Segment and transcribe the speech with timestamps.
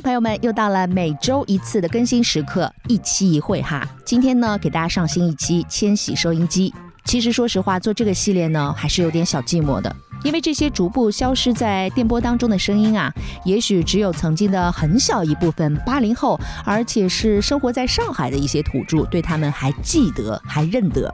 [0.00, 3.86] 朋友们，又到了每周一次的更新时刻，一期一会哈。
[4.04, 6.70] 今天呢，给大家上新一期《千禧收音机》。
[7.04, 13.12] 其实说实话，做这个系列呢，还是有点小寂寞的，因为这些逐步消失在电波当中的声音啊，
[13.44, 21.12] 也许只有曾经的很小一部分八零后，而且是生活在上海的一些土著，对他们还记得，还认得。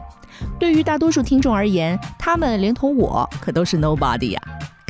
[0.59, 4.43] 对于大多数听众而言，他们连同我可都是 nobody 呀。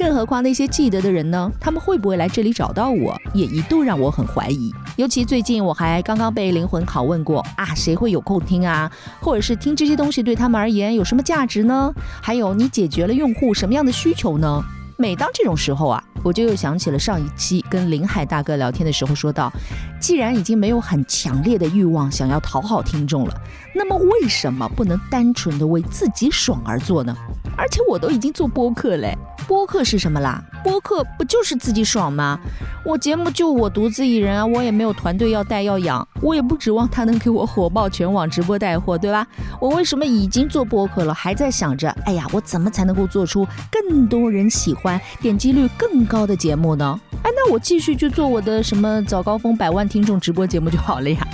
[0.02, 1.48] 更何况那些记得的人呢？
[1.60, 4.74] 他们会不会来这里找到我，也一度让我很怀疑。
[4.96, 8.90] 尤其最近，我还刚刚被灵魂拷问过啊，谁会有空听啊？
[9.20, 11.94] 或者是听这些东西对他们而言有什么价值呢？
[12.20, 14.60] 还有，你解决了用户什么样的需求呢？
[14.98, 19.52] 每当这种时候啊，我就又想起了上一期跟林海大哥聊天的时候说到，
[20.00, 23.34] 既然已经没有很强烈的欲望想要讨好听众了，
[23.74, 27.16] 那么为什么不能单纯的为自己爽而做呢？
[27.56, 29.16] 而且我都已经做播客嘞。
[29.48, 30.42] 播客是什么啦？
[30.62, 32.38] 播客不就是自己爽吗？
[32.84, 39.26] 我节目就我独自一人啊，我也没有团队要带要养，我也不指望他能给我火爆全网直播带货，对吧？
[39.60, 46.98] 我为什么已经做播客了，还在想着，哎呀，我怎么才能够做出更多人喜欢、点击率更高的节目呢？
[47.22, 51.26] 哎，那我继续去做我的什么早高峰百万听众直播节目就好了呀。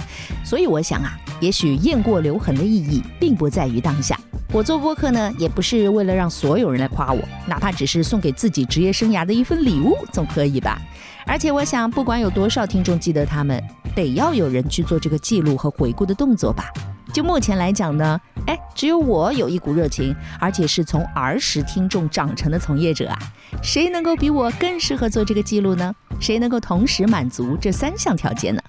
[0.44, 4.18] 所以我想啊，也许雁过留痕的意义，并不在于当下。
[4.50, 10.80] 我做播客呢，也不是为了让所有人来夸我，哪怕只是送给自己职业生涯的一份礼物，总可以吧？
[11.26, 13.62] 而且我想，不管有多少听众记得他们，
[13.94, 16.72] 得要有人去做这个记录和回顾的动作吧。
[17.12, 23.18] 就目前来讲呢，哎，只有我有一股热情，而且是从儿时听众长成的从业者啊，
[23.62, 25.94] 谁能够比我更适合做这个记录呢？
[26.20, 28.62] 谁能够同时满足这三项条件呢？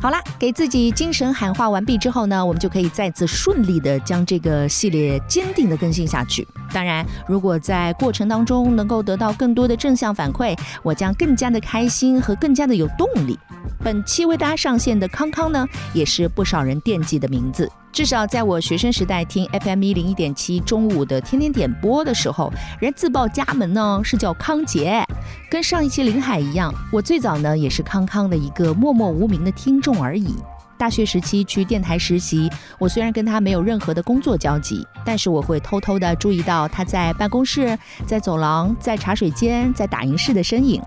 [0.00, 6.46] 好啦，给自己精神喊话完毕之后呢，我们就可以再次顺利的将这个系列坚定的更新下去。
[6.72, 13.36] 当然，如果在过程当中能够得到更多的正向反馈，我将更加的开心和更加的有动力。
[13.82, 17.68] 本期为大家上线的康康呢，也是不少人惦记的名字。
[17.98, 25.04] 至少在我学生时代听 FM 一零一点七中午的天天点播的时候，人自报家门呢是叫康杰。
[25.50, 30.32] 跟上一期林海一样，我最早呢也是康康的一个默默无名的听众而已。
[30.78, 40.80] 大学时期去电台实习，我虽然跟他没有任何的工作交集，但是我会偷偷的注意到他在办公室、在走廊、在茶水间、在打印室的身影。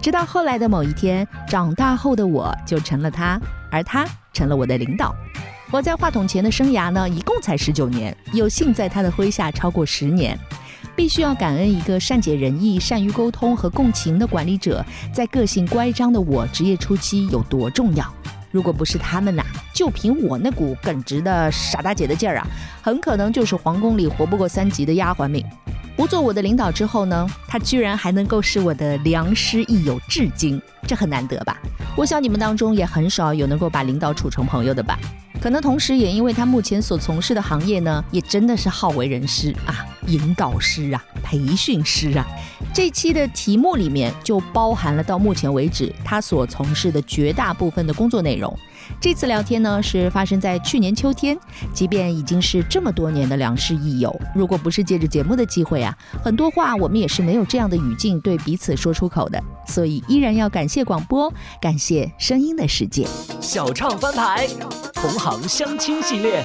[0.00, 3.36] 直到后来的某一天，长大后的我就成了他，
[3.68, 5.12] 而他成了我的领导。
[5.72, 10.38] 我在话筒前的生涯呢，一共才十九年，有幸在他的麾下超过十年。
[10.94, 14.84] 必须要感恩一个善解人意、善于沟通和共情的管理者，
[15.14, 18.04] 在个性乖张的我职业初期有多重要。
[18.50, 22.46] 如果不是他们呐，就凭我那股耿直的傻大姐的劲儿啊，
[22.82, 25.42] 很可能就是皇宫里活不过三集的丫鬟命。
[25.96, 31.56] 不做我的领导之后呢，他居然还能够是我的良师益友，至今这很难得吧？
[31.96, 34.98] 我想你们当中也很少有能够把领导处成朋友的吧？
[35.42, 42.26] 可能同时也因为他目前所从事的行业呢，也真的是好为人师啊，引导师啊，培训师啊。
[42.74, 48.56] 这期的题目里面就包含了到目前为止他所从事的绝大部分的工作内容。
[49.00, 51.38] 这次聊天呢是发生在去年秋天，
[51.72, 59.42] 即便已经是这么多年的良师益友，如果不是借着节目的机会啊，很多话我们也是没有这样的语境对彼此说出口的。
[59.66, 63.06] 所以依然要感谢广播，感谢声音的世界。
[63.40, 64.48] 小唱翻牌，
[64.94, 66.44] 同行相亲系列。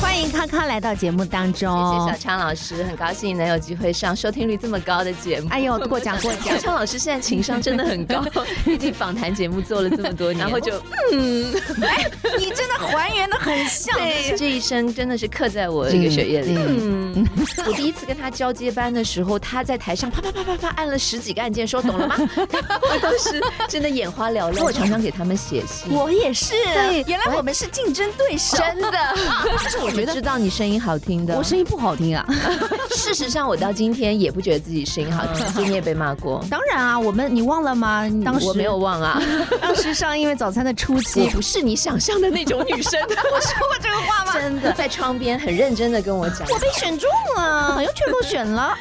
[0.00, 5.48] 欢迎康康来到节目当中，谢谢小昌老师，很高兴能有机会上收听率这么高的节目。
[5.50, 6.32] 哎呦，过奖过。
[6.34, 8.24] 奖，小昌老师现在情商真的很高，
[8.64, 10.72] 毕竟访谈节目做了这么多年，然后就
[11.12, 11.52] 嗯，
[11.82, 13.96] 哎你真的还原的很像，
[14.36, 16.56] 这一生真的是刻在我这个血液里。
[16.56, 17.26] 嗯，
[17.66, 22.16] 我第一次跟他交接班的时候，他在台上啪啪啪啪啪按了十几个按键，说懂了吗？
[22.18, 24.64] 我当时真的眼花缭乱。
[24.64, 28.98] 我常常给他们写信，我也是，对，原来我们是竞争对手，真的。
[29.84, 29.90] 我。
[29.94, 32.26] 觉得知道你声音好听的，我声音不好听啊。
[32.90, 35.44] 事实上，我到今天也不觉得自己声音好听。
[35.64, 38.08] 你也被骂过，当然啊，我们你忘了吗？
[38.24, 39.22] 当时我没有忘啊。
[39.62, 43.00] 当时上因为早餐的初期，不是你想象的那种女生。
[43.02, 44.32] 我说过这个话吗？
[44.34, 46.46] 真的，在窗边很认真的跟我讲。
[46.50, 48.76] 我被选中了，又全部选了。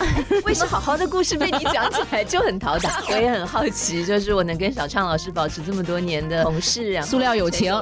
[0.46, 3.02] 为什么好好的故事被你讲起来就很讨打？
[3.10, 7.74] 我也很好奇，就是我能跟小畅老师保持这么多年的同事啊，塑料友情。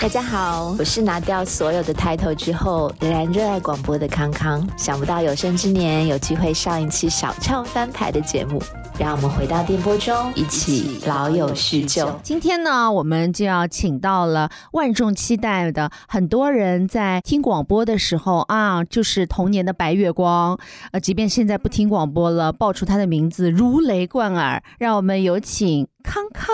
[0.00, 4.66] 大家好，我是拿掉所有的 title 之后，仍然热爱广播的康康。
[4.76, 8.62] 想不到有生之年有机会上一期小唱翻牌的节目，
[8.98, 12.08] 让我们回到电波中，一起老友叙旧。
[12.22, 20.58] 今天呢，我们就要请到了万众期待的，很多人在听广播的时候啊，就是童年的白月光。
[20.92, 24.62] 呃，即便现在不听广播了，报出他的名字如雷贯耳。
[24.78, 25.86] 让我们有请。
[26.08, 26.48] 康康。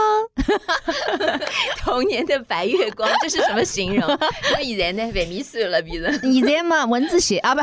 [1.79, 4.05] 童年的白月光，这是什么形容？
[4.57, 6.21] 我以前呢被迷死了，鼻子。
[6.25, 7.63] 以前嘛，文字写啊不，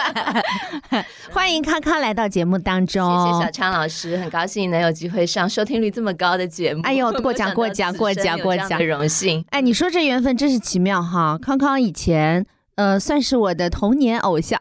[1.32, 3.08] 欢迎康康来到节目当中。
[3.26, 6.82] 谢谢小昌老师，很高兴能有机会上收听率这么高的节目。
[6.84, 9.44] 哎呦，过奖过奖过奖过奖的荣幸。
[9.50, 11.38] 哎，你说这缘分真是奇妙哈！
[11.40, 12.44] 康康以前
[12.76, 14.58] 呃算是我的童年偶像。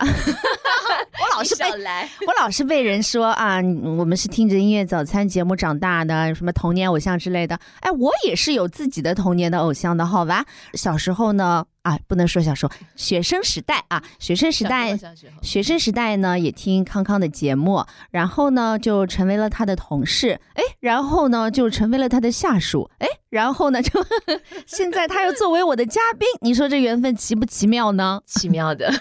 [1.19, 1.65] 我老是被
[2.25, 3.57] 我老是被人说啊，
[3.97, 7.59] 我们是听着音乐早餐节目长大的，什么童年偶像之类的。
[7.81, 10.45] 哎，我也是有自己的童年的偶像的，好吧？
[10.73, 11.65] 小时候呢。
[11.83, 14.97] 啊，不能说小时候，学生时代啊，学生时代，
[15.41, 23.89] 学生时代呢也听康康的节目，然后呢就成为了他的同事，哎，然后呢就成为了他的下属，哎，然后呢就
[24.67, 28.21] 现在他又作为我的嘉宾，你说这缘分奇不奇妙呢？
[28.25, 28.93] 奇妙的，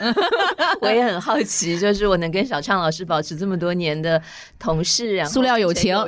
[0.81, 4.21] 我也很好奇，就是我能跟小畅老师保持这么多年的
[4.59, 5.94] 同事，然后塑料友情。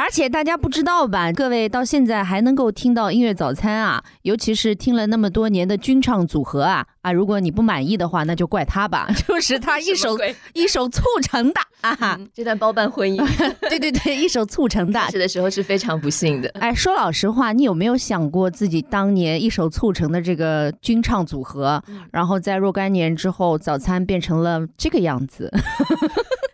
[0.00, 1.30] 而且大家不知道吧？
[1.30, 7.12] 各位到现在还能够听到音乐早餐啊，尤其是听了那么多年的军唱组合啊啊！
[7.12, 10.16] 如果你不满意的话，那就怪他吧， 就是他一手
[10.54, 12.18] 一手促成的 啊！
[12.32, 13.18] 这段包办婚姻，
[13.68, 14.98] 对对对，一手促成的。
[15.10, 16.48] 是的时候是非常不幸的。
[16.60, 25.52] 哎，说老实话，你有没有想过自己当年一手促成的这个军唱组合，然后在若干年之后，早餐变成了这个样子？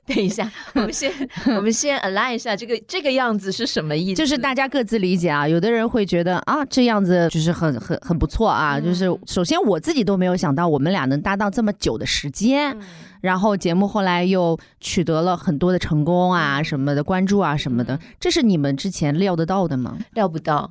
[0.15, 1.13] 等一下， 我们先
[1.57, 4.17] 我们先 align 一下这个这个样子是什么意思？
[4.17, 5.49] 就是大家各自理解啊。
[5.49, 8.79] 有的人会觉得啊，这样子就是很很很不错啊。
[8.79, 12.77] 就是首先我自己都没有想到我们俩能搭档这么久的时间，
[13.21, 19.99] 然后节目后来又取得了很多的成功啊什么的关注啊什么的，这是你们之前料得到的吗？
[20.15, 20.71] 料不到，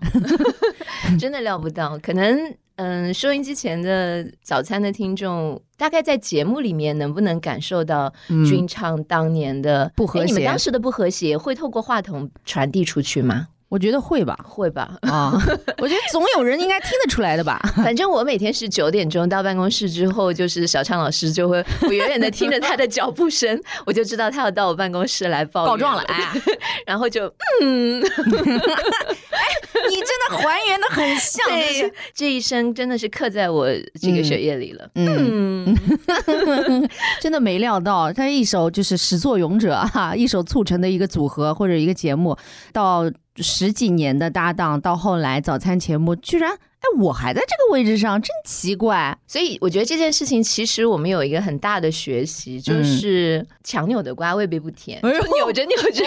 [1.19, 2.55] 真的料不到，可能。
[2.77, 10.25] 嗯，收音机前的早餐的听众，大概在节目里面能不能感受到君唱当年的不和谐？
[10.25, 13.47] 你们当时的不和谐会透过话筒传递出去吗？
[13.67, 14.95] 我觉得会吧，会吧。
[15.01, 15.33] 啊，
[15.79, 17.59] 我觉得总有人应该听得出来的吧。
[17.77, 26.03] 反正我每天是九点钟到办公室之后，就是小畅老师就会，我远远的听着他的脚步声，我就知道他要到我办公室来报告状了。
[26.03, 26.31] 哎，
[26.85, 28.03] 然后就嗯。
[29.89, 31.45] 你真的还原的很像，
[32.13, 33.67] 这一生真的是刻在我
[33.99, 34.89] 这个血液里了。
[34.95, 35.75] 嗯，
[37.21, 42.37] 真的没料到，他一首就是始作俑者哈，一首促成的一个组合或者一个节目，
[42.71, 46.57] 到十几年的搭档，到后来早餐节目居然。
[46.85, 49.17] 哎，我还在这个位置上，真奇怪。
[49.25, 56.05] 所以我觉得这件事情，其实我们有一个很大的学习，就是强扭的瓜未必不甜，扭着扭着，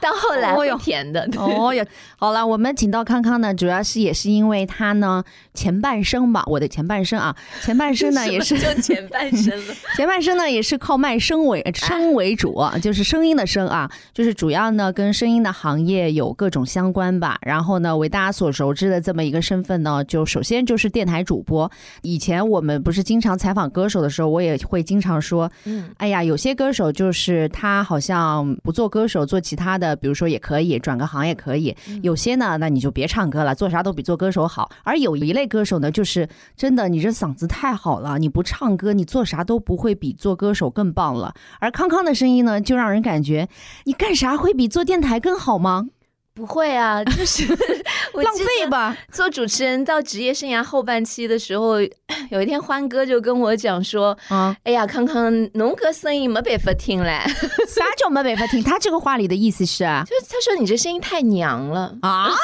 [0.00, 1.28] 到后来会甜的。
[1.36, 1.84] 哦哟，
[2.16, 5.22] 好了，我们请到康康呢，主要是也是因为他呢
[5.52, 17.38] 前半生吧，我的前半生啊，前半生呢 也是就前半生了， 前半生呢也是靠卖声为声为主，就是声音的声啊，就是主要呢跟声音的行业有各种相关吧。
[17.42, 20.02] 然后呢，为大家所熟知的这么一个身份呢。
[20.06, 21.70] 就首先就是电台主播，
[22.02, 31.76] 以前我们不是经常采访歌手的时候，我也会经常说，嗯，哎呀，有些歌手就是他好像不做歌手，做其他的，比如说也可以转个行也可以。
[32.02, 34.70] 有些呢，那你就别唱歌了，做啥都比做歌手好。
[34.84, 41.34] 而有一类歌手呢，就是真的，你这嗓子太好了，你不唱歌，你做啥都不会比做歌手更棒了。
[41.60, 43.48] 而康康的声音呢，就让人感觉
[43.84, 45.88] 你干啥会比做电台更好吗？
[46.36, 47.46] 不会啊，就是
[48.12, 48.94] 浪费吧。
[49.10, 51.80] 做主持人到职业生涯后半期的时候，
[52.30, 57.18] 有一天欢哥就跟我讲说：“啊，哎呀，康康，侬个声音没办法听嘞。
[57.66, 58.62] ”啥叫没办法听？
[58.62, 62.30] 他这个话里的意思是啊，就是他说你这声音太娘了啊。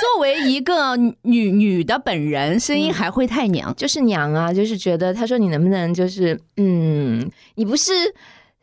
[0.00, 7.92] 作为一个女女的本人，声音还会太娘，就是娘啊，就是觉得他说你能不能就是嗯，你不是。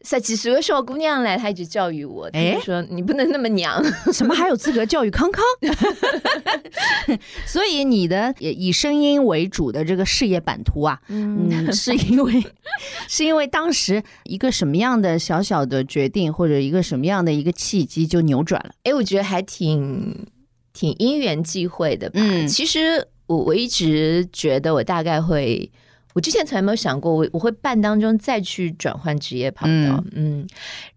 [0.06, 3.84] 十几岁的小姑娘来，她一直教育我，哎，说你不能那么娘，
[4.14, 5.44] 什么还有资格教育康康？
[7.46, 12.44] 所以你的以声音为主的这个事业版图啊，嗯，是因为
[13.10, 18.72] 是因为当时一个什么样的小小的决定，或者一个什么样的一个契机就扭转了？
[18.84, 20.28] 哎，我觉得还挺
[20.74, 22.20] 挺因缘际会的吧。
[22.22, 25.72] 嗯，其实我我一直觉得我大概会。
[26.16, 30.02] 我之前从来没有想过，我我会半当中再去转换职业跑道。
[30.14, 30.48] 嗯，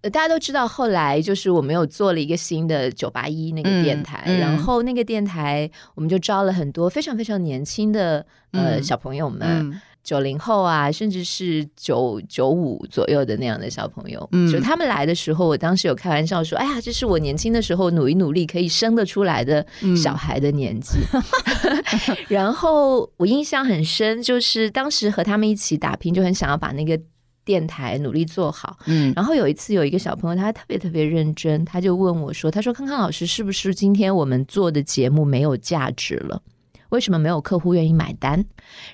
[0.03, 9.83] 大家都知道，后来就是我们有做了一个新的九八一那个电台，然后那个电台我们就招了很多非常非常年轻的呃小朋友们。
[10.03, 20.99] 九零后啊，甚至是九九五左右的那样的小朋友，就他们来的时候，我当时有开玩笑说：“哎呀，这是我年轻的时候努一努力可以生得出来的小孩的年纪。”
[22.29, 26.99] 然后我印象很深，就是当时和他们一起打拼，就很想要把那个。
[27.45, 28.77] 电台努力做好。
[28.85, 36.43] 嗯然后有一次有一个小朋友，他特别特别认真，他就问我说：“他说康康老师，是不是今天我们做的节目没有价值了？
[36.91, 38.45] 为什么没有客户愿意买单？”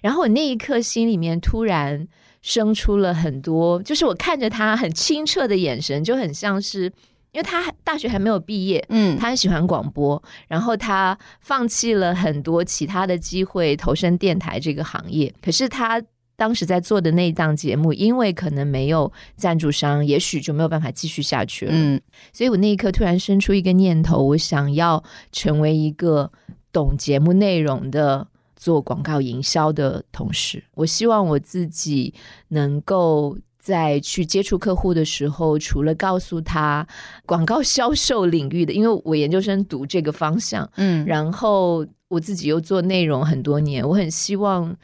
[0.03, 2.07] 然后我那一刻心里面突然
[2.43, 6.93] 生出了很多，就是我看着他很清澈的眼神，就很像是。
[7.33, 15.35] 因为他大学还没有毕业，嗯他很喜欢广播，然后他放弃了很多其他的机会投身电台这个行业。
[15.43, 16.01] 可是他
[16.37, 21.73] 当时在做的那一档节目，因为可能没有赞助商，也许就没有办法继续下去了。
[21.75, 22.01] 嗯
[22.33, 26.31] 所以我那一刻突然生出一个念头，我想要成为一个
[26.75, 28.27] 懂节目内容的。
[28.57, 32.15] 做广告营销的同事，我希望我自己
[32.49, 36.87] 能够在去接触客户的时候，除了告诉他
[37.27, 44.75] 广告销售领域的，因为我研究生读这个方向，嗯然后我自己又做内容很多年，我很希望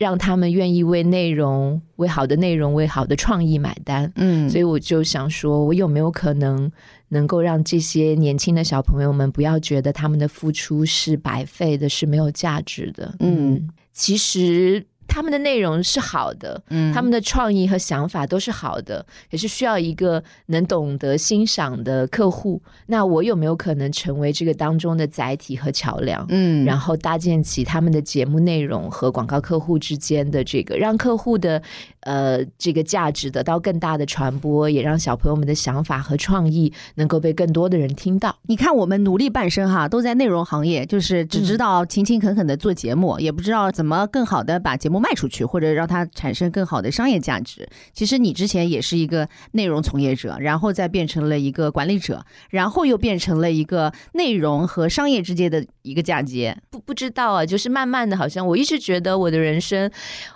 [0.00, 4.10] 让他们愿意为内容、为好的内容、为好的创意买单。
[4.16, 6.72] 嗯，所以我就想说，我有没有可能
[7.10, 13.14] 能够让这些年轻的小朋友们不要觉得他们的付出是白费的，是没有价值的？
[13.18, 22.62] 嗯，其实他们的内容是好的，嗯他们的创意和想法都是好的，也是需要一个能懂得欣赏的客户。
[22.86, 26.24] 那我有没有可能成为这个当中的载体和桥梁？
[26.28, 31.60] 嗯然后搭建起他们的节目内容和广告客户之间的这个，让客户的
[32.00, 38.36] 呃这个价值得到更大的传播，也让小朋友们的想法和创意能够被更多的人听到。
[38.42, 47.68] 你看，我们努力半生哈，都在内容行业，就是只知道勤勤恳恳的做节目，也不知道怎么更好的把节目卖出去，或者让它产生更好的商业价值。
[47.92, 56.56] 其实你之前也是一个内容从业者，然后再变成了一个管理者，然后又变成了一个内容和商业之间的一个嫁接。
[56.70, 59.90] 不不知道啊，就是慢慢的，好像我一直觉得我的人生，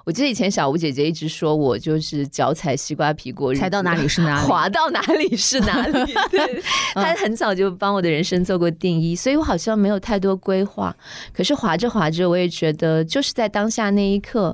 [0.04, 4.47] 我记得以前小吴姐姐一直说我就是脚踩西瓜皮过日子，踩到哪里是哪里。
[4.49, 5.92] 滑到哪里是哪里。
[6.30, 6.62] 对，
[6.94, 10.94] 他很早就帮我的人生做过定义，所以我好像没有太多规划。
[11.33, 14.53] 可是滑着滑着，我也觉得就是在当下那一刻，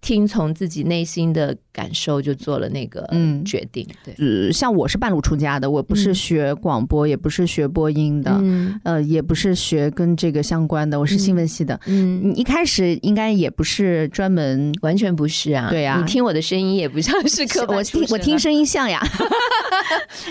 [0.00, 3.86] 听从自己内心的感受，就做了那个嗯决定。
[4.04, 11.78] 对，呃，像我是半路出家的，我不是嗯学广播，也不是学播音的，嗯呃，也不是学跟这个相关的，我是新闻系的。
[11.86, 12.20] 嗯。
[12.22, 15.68] 你一开始应该也不是专门，完全不是啊！
[15.70, 19.00] 对啊你听我的声音也不像是科班我听我听声音像呀。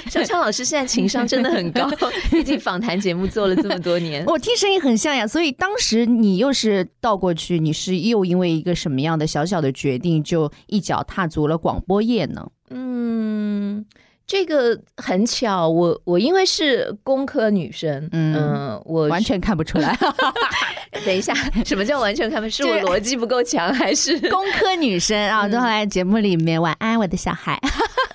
[0.09, 1.89] 小昌老师现在情商真的很高，
[2.31, 4.23] 毕竟访谈节目做了这么多年。
[4.27, 12.49] 我听声音很像呀，所以当时你又是倒过去，你是又因为一个什么样的小小的决定，就一脚踏足了广播业呢？
[12.69, 13.85] 嗯，
[14.29, 19.97] 这个很巧，我我因为是工科女生，嗯嗯、我完全看不出来
[21.03, 21.33] 等一下，
[21.65, 22.47] 什么叫完全看不？
[22.47, 27.59] 是我逻辑不够强，还是工科女生啊，嗯都来节目里面晚安，我的小孩，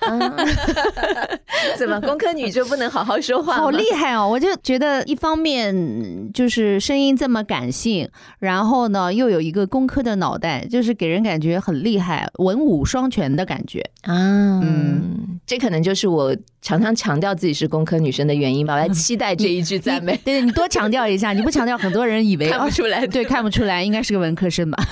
[1.77, 3.55] 怎么工科女就不能好好说话？
[3.57, 4.25] 好厉害哦！
[4.25, 8.07] 我就觉得一方面就是声音这么感性，
[8.39, 13.81] 然后呢又有一个工科的脑袋，就是给人感觉很厉害，文武双全的感觉。
[14.03, 14.13] 啊！
[14.13, 18.75] 嗯嗯，这可能就是我常常强调自己是工科女生的原因吧。
[18.75, 23.05] 我在期待这一句赞美，对你多强调一下，你不强调，很多人以为 看不哦，出来。
[23.07, 24.83] 对，看不出来，应该是个文科生吧？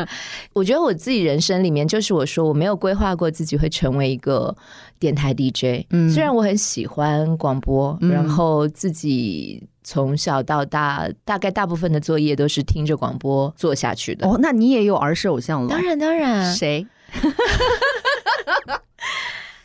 [0.52, 4.54] 我觉得我自己人生里面，就是我说我没有规划过自己会成为一个
[4.98, 5.86] 电台 DJ。
[5.90, 14.28] 嗯虽然我很喜欢广播，嗯然后自己从小到大，大概大部分的作业都是听着广播做下去的。
[14.28, 15.68] 哦，那你也有儿时偶像了？
[15.68, 16.86] 当然，当然，谁？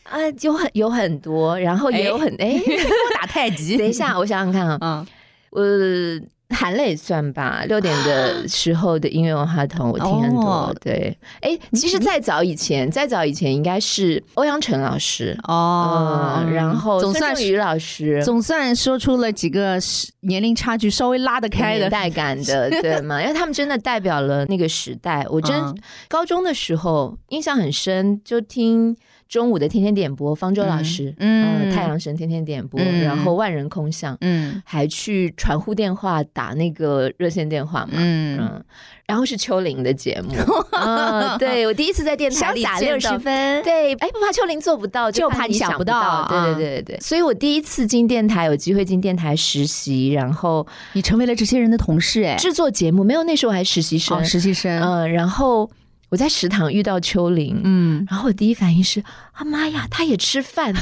[0.09, 3.77] 啊，有很有很多，然后也有很哎， 我打太极。
[3.77, 5.05] 等一下，我想想看啊，嗯，
[5.51, 10.41] 我含泪算吧，六点的 时候的音乐文化筒我听很多。
[10.41, 15.37] 哦对，哎，其实再早以前，再早以前应该是欧阳晨老师。
[15.43, 21.79] 哦，嗯，然后总算是孙仲宇老师，总算说出了几个是年龄差距稍微拉得开的。
[21.79, 23.21] 年代感的， 对吗？
[23.21, 25.25] 因为他们真的代表了那个时代。
[25.29, 25.75] 我真、嗯
[26.07, 28.95] 高中的时候印象很深，就听
[29.27, 38.63] 中午的天天点播，方舟老师，嗯嗯，太阳神天天点播，嗯然后万人空巷，嗯还去传呼电话打那个热线电话嘛，嗯，嗯，
[39.05, 40.34] 然后是秋玲的节目，
[40.72, 43.19] 嗯， 对我第一次在电台 里潇洒见到六十。
[43.19, 43.63] 分。
[43.63, 46.27] 对，哎，不怕秋玲做不到，就怕你想不到到。
[46.27, 53.03] 对啊对对对对，所以我第一次进电台，有机会进电台实习，然后你成为了这些人的同事哎，制作节目。
[53.03, 54.81] 没有，那时候我还实习生哦，，实习生。
[54.81, 55.69] 嗯，然后
[56.09, 58.05] 我在食堂遇到秋玲，嗯。
[58.09, 60.73] 然后我第一反应是啊妈呀，她也吃饭，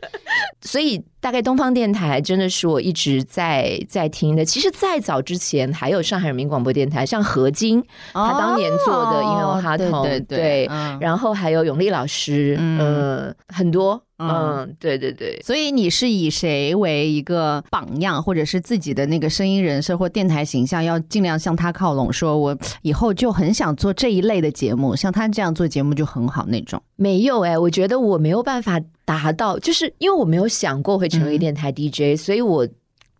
[0.62, 4.44] 所以大概东方电台真的是我一直在在听的。
[4.44, 10.68] 其实，在早之前还有上海人民广播电台，像何晶他当年做的《音乐哈筒》，哦对对
[11.00, 15.40] 然后还有永利老师，嗯嗯，很多，嗯嗯，对对对。
[15.42, 22.12] 所以你是以谁为一个榜样，或者是自己的那个声音人设或电台形象，要尽量向他靠拢？
[22.12, 26.82] 说我以后就很想做这一类的节目，像他这样做节目就很好那种。
[26.96, 28.78] 没有哎、我觉得我没有办法
[29.18, 32.68] 达到，就是因为我没有想过会成为电台 DJ，、所以我。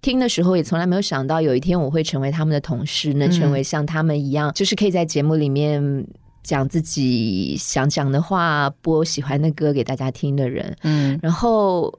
[0.03, 5.79] 听的时候也从来没有想到有一天我会成为他们的同事，能成为像他们一样，就是可以在节目里面
[6.43, 10.75] 讲自己想讲的话，播喜欢的歌给大家听的人。
[10.85, 11.93] 嗯然后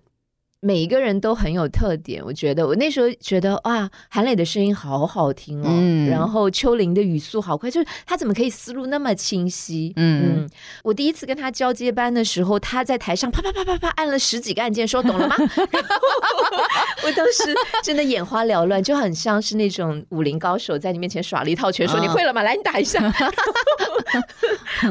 [0.63, 9.91] 每一个人都很有特点，我觉得我那时候觉得哇，韩磊的声音好好听哦，嗯然后秋玲的语速好快，就是他怎么可以思路那么清晰？
[9.95, 10.49] 嗯嗯，
[10.83, 15.35] 我第一次跟他交接班的时候，他在台上啪啪啪啪啪按了十几个按键，说懂了吗？
[17.03, 22.43] 我当时真的眼花缭乱，就很像是那种武林高手在你面前耍了一套拳，说嗯你会了吗？
[22.43, 23.01] 来，你打一下。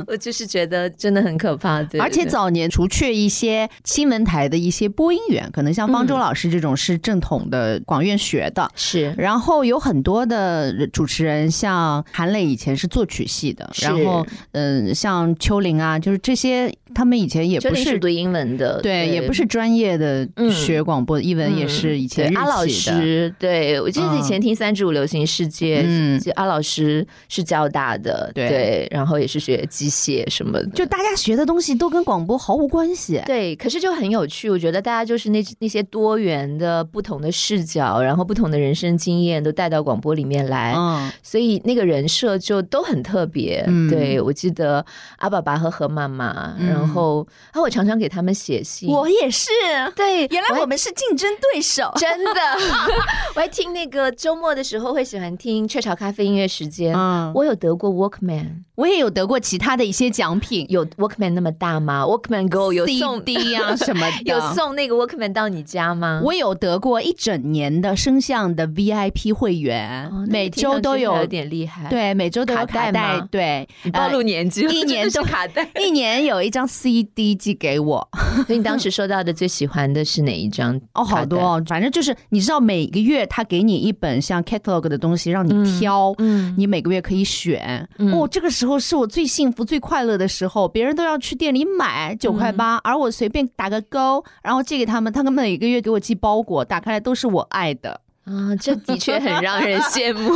[0.08, 8.66] 我就是觉得真的很可怕，对，而且早年除却一些新闻台的一些播音员，可能像方舟嗯老师这种是正统的广院学的。
[8.74, 22.66] 是然后有很多的主持人，像韩磊以前是作曲系的，然后嗯、像秋玲啊，就是这些，他们以前也不是读英文的，对，也不是专业的嗯学广播，译文也嗯是以前日对阿老。
[22.66, 33.20] 师，对我记得以前听三十五流行世界，嗯就阿老师是交大的，对然后也是学机械什么的，就大家学的东西都跟广播毫无关系。
[33.26, 34.48] 对，可是就很有趣。
[34.48, 43.64] 我觉得大家就是那那些多元的、不同的视角，然后不同的人生经验都带到广播里面来，嗯，所以那个人设就都很特别。
[43.66, 44.84] 嗯对我记得
[45.16, 48.88] 阿爸爸和何妈妈，嗯然后啊，我常常给他们写信。
[48.88, 49.50] 我也是，
[49.96, 51.92] 对，原来我们是竞争对手。
[51.96, 52.40] 真的，
[53.34, 56.94] 我还听那个周末的时候会喜欢听雀巢咖啡音乐时间。
[56.96, 64.40] 嗯，我有得过 Walkman，我也有得过其他的一些奖品有 Walkman 那么大吗？Walkman Go 有送，CD 啊 什么的，有。
[64.54, 66.20] 送那个 Walkman 到你家吗？
[66.24, 75.68] 我有得过一整年的声像的 VIP 会员，哦每周都有有点厉害。，对，每周都有卡带卡带，对，你暴露呃年纪了，一年都 卡带。
[75.78, 78.08] 一年有一张 CD 寄给我，
[78.46, 80.80] 所以你当时收到的最喜欢的是哪一张？
[80.94, 87.88] 哦，好多哦，反正就是你知道每个月他给你一本像 catalog 的东西让你挑，嗯，你每个月可以选。
[87.98, 98.00] 嗯哦，这个时候是我最幸福、最快乐的时候，别人都要去店里买九块八，而我随便打个勾，然后寄给他们，他们每个月给我寄包裹，打开来都是我爱的。
[98.30, 100.30] 啊，这的确很让人羡慕。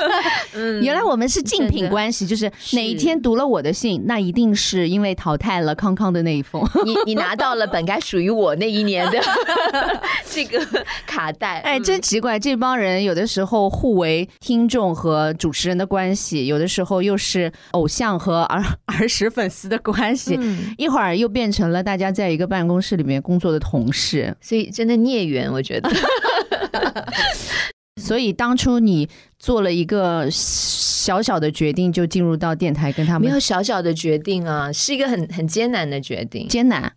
[0.56, 6.62] 嗯原来我们是竞品关系，就是是哪一天读了我的信，那一定是因为淘汰了康康的那一封。
[6.86, 9.20] 你你拿到了本该属于我那一年的
[10.30, 10.64] 这个
[11.06, 24.34] 卡带，哎，嗯真奇怪，这帮人有的时候互为听众和主持人的关系，有的时候又是偶像和儿儿时粉丝的关系，嗯一会儿又变成了大家在一个办公室里面工作的同事。
[24.40, 25.90] 所以真的孽缘，我觉得
[28.02, 29.08] 所以当初你
[29.38, 36.48] 做了一个小小的决定，就进入到电台跟他们没有小小的决定啊，是一个很很艰难的决定。
[36.48, 36.92] 艰难。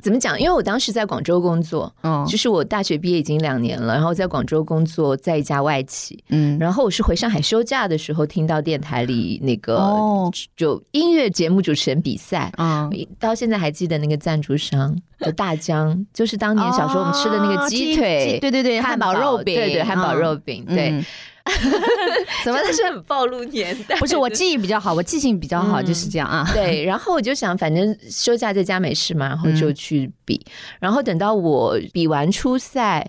[0.00, 0.38] 怎么讲？
[0.40, 6.22] 因为我当时在广州工作，嗯就是我大学毕业已经两年了，然后在广州工作，在一家外企。
[6.28, 12.52] 嗯，然后我是回上海休假的时候，听到电台里那个、哦就音乐节目主持人比赛。
[12.58, 21.04] 嗯，到现在还记得那个赞助商的大疆，就是当年小时候我们吃的那个鸡腿，哦对对对，汉堡肉饼，对对，汉堡肉嗯饼，对，嗯
[22.44, 23.96] 怎么是很暴露年代？
[23.98, 26.48] 不是我记忆比较好，我记性比较好，嗯就是这样啊。
[26.52, 30.40] 对，然后我就想，反正休假在家没事嘛，然后就去比。
[30.80, 33.06] 然后等到我比完初赛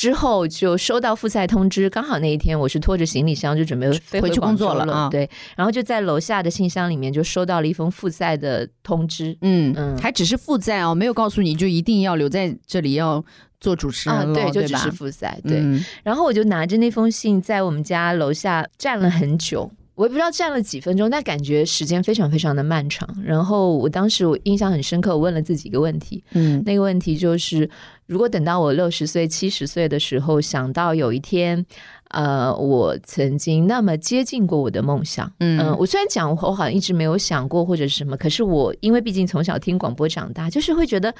[0.00, 9.36] 之后，就收到复赛通知，刚好那一天我是拖着行李箱就准备飞回去工作了对，然后就在楼下的信箱里面就收到了一封复赛的通知。
[9.42, 13.22] 嗯嗯还只是复赛哦，没有告诉你就一定要留在这里要
[13.60, 14.90] 做主持人对，就只是？
[14.90, 15.58] 复赛，对。
[15.58, 23.06] 嗯然后我就拿着那封信在我们家楼下站了很久，我也不知道站了几分钟，但感觉时间非常非常的漫长。
[23.22, 27.68] 然后我当时我印象很深刻，我问了自己一个问题，嗯那个问题就是，
[28.06, 31.66] 如果等到我六十岁、七十岁的时候，想到有一天，
[32.10, 41.14] 呃，我曾经那么接近过我的梦想，嗯嗯、我虽然讲我好像一直没有想过或者是什么，可是我因为毕竟从小听广播长大，就是会觉得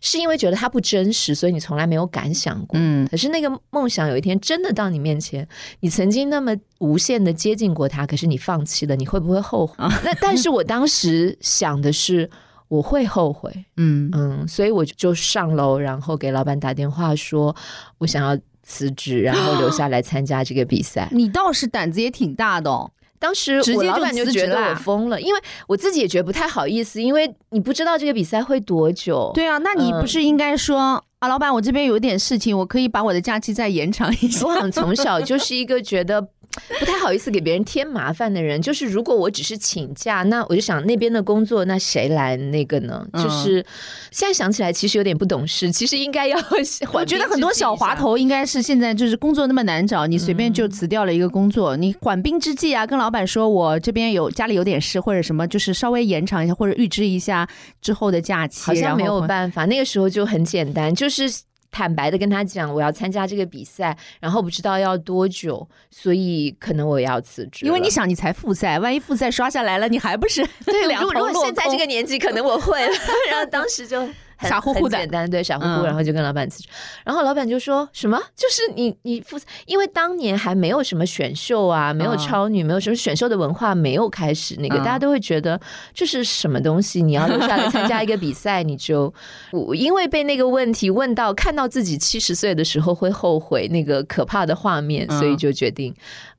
[0.00, 2.78] 是因为觉得它不真实，所以你从来没有敢想过。
[2.80, 5.46] 嗯可是那个梦想有一天真的到你面前，
[5.80, 9.74] 你曾经那么无限的接近过它，可是你放弃了，你会不会后悔？
[9.78, 12.30] 那但是我当时想的是。
[12.68, 17.54] 我会后悔，嗯嗯，所以我就上楼，然后给老板打电话说，
[17.98, 21.08] 我想要辞职，然后留 下来参加这个比赛。
[21.12, 22.90] 你倒是胆子也挺大的哦。
[23.20, 29.30] 当时直接就我老板就觉得我疯了，因为我自己也觉得不太好意思，因为你不知道这个比赛会多久。
[29.34, 34.52] 对啊，那你不是应该说、啊，老板，我这边有点事情，我可以把我的假期再延长一下我。
[34.52, 36.28] 好像从小就是一个觉得
[36.78, 38.60] 不太好意思给别人添麻烦的人。
[38.60, 43.06] 就是如果我只是请假，那我就想那边的工作，那谁来那个呢？
[43.12, 43.64] 嗯就是
[44.10, 46.38] 现在想起来，其实有点不懂事，其实应该要
[46.92, 47.52] 我觉得很多。
[47.54, 57.48] 小滑头应该是现在就是工作那么难找，你随便就辞掉了一个工作，你缓兵之计啊，跟老板说我这边有家里有点事或者什么，就是稍微延长一下或者预支一下
[57.80, 61.30] 之后的假期，好像没有办法，那个时候就很简单，就是。
[61.74, 67.66] 坦白的跟他讲，我要参加这个比赛，然后不知道要多久，所以可能我要辞职。
[67.66, 72.92] 因为你想你才复赛，万一复赛刷下来了，你还不是对， 两如果如果现在这个年纪，可能我会了。
[73.28, 76.68] 然后当时就很傻乎乎的很简单，对，傻乎乎，嗯然后就跟老板辞职。
[77.04, 78.20] 然后老板就说什么？
[78.36, 85.60] 就是你你复赛，因为当年还没有什么选秀啊，没有嗯超女，没有什么选秀的文化，没有开始那个，嗯大家都会觉得
[85.92, 87.02] 这是什么东西？
[87.02, 89.12] 你要留下来参加一个比赛，你就
[89.52, 95.94] 我因为被那个问题问到，看到自己七十岁的时候会后悔那个可怕的画面，嗯所以就决定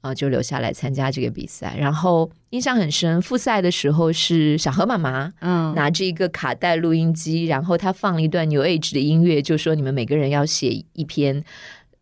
[0.06, 1.76] 啊、就留下来参加这个比赛。
[1.80, 5.74] 然后印象很深，复赛的时候是小何妈妈嗯。
[5.74, 11.44] 拿着一个卡带录音机，然后她放了一段 New Age 的音乐，就说你们每个人要写一篇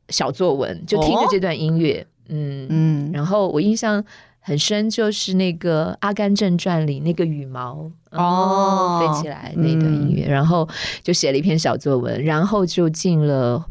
[0.10, 3.12] 小作文，就听着哦这段音乐，嗯嗯。
[3.13, 4.04] 然后我印象
[4.42, 10.68] 很深，就是那个《阿甘正传》里那个羽毛哦飞起来那段音乐，然后
[11.02, 13.66] 就写了一篇小作文，然后就进了。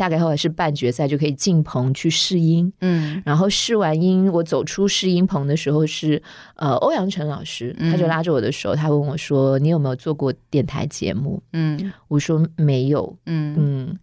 [0.00, 2.72] 大概后来是半决赛，就可以进棚去试音。
[2.80, 6.22] 嗯然后试完音，我走出试音棚的时候是
[6.56, 13.98] 呃欧阳晨老师，嗯他就拉着我的手，他问我说：“你有没有做过电台节目嗯？”我说：“没有。”嗯嗯，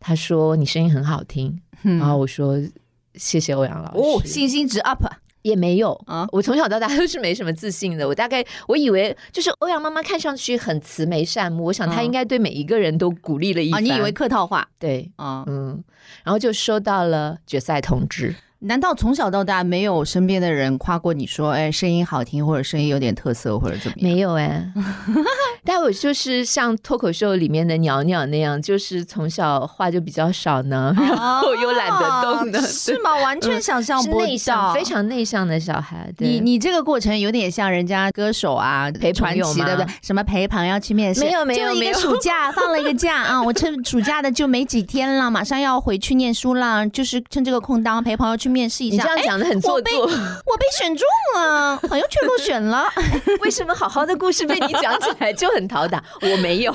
[0.00, 2.58] 他说：“你声音很好听。”嗯然后我说
[3.14, 5.04] ：“谢谢欧阳老师。”哦，信心值 up
[5.42, 8.06] 也没有啊我从小到大都是没什么自信的。
[8.06, 13.84] 我大概我以为就是欧阳妈妈看上去很慈眉善目，我想她嗯应该对每一个人都鼓励了一啊，番。
[13.84, 15.10] 你以为客套话对？
[15.16, 15.44] 啊？
[15.46, 15.82] 嗯，
[16.24, 18.34] 然后就收到了决赛通知。
[18.60, 24.10] 难道从小到大没有身边的人夸过你说，哎，声音好听，或者声音有点特色，或者怎么样？
[24.10, 24.66] 没有哎、
[25.64, 33.14] 但我就是像脱口秀里面的鸟鸟那样，就是从小话就比较少呢，然后又懒得动的，啊是吗？
[33.22, 34.82] 完全想象是不到，非。
[34.88, 36.10] 常内向的小孩。
[36.16, 39.94] 对你你这个过程有点像人家歌手啊，陪朋传奇，友吗对不对？
[40.02, 41.20] 什么陪朋友去面试？
[41.20, 48.96] 没有没有就一个没有暑假放了一个假 啊，我趁暑假的就没几天了，马上要回去念书了，就是趁这个空档陪朋友去面试一下。
[48.96, 51.06] 哎你这样讲的很做我被作，我被选中
[51.36, 52.86] 了，朋友却落选了。
[53.42, 56.02] 为什么好好的故事被你讲起来就很讨打？
[56.22, 56.72] 我没有，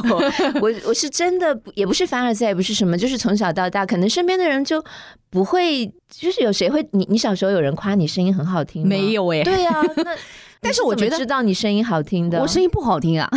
[0.62, 4.84] 我我是真的不也不是凡尔赛，也不是什么，就是从小到大，可能身边的人就
[5.30, 8.90] 不会，就是有谁会你你小时候有人夸你声音很好听吗？
[8.90, 10.16] 没有哎对呀、那
[10.62, 13.30] 但是我觉得你怎么知道你声音好听的，我声音不好听啊，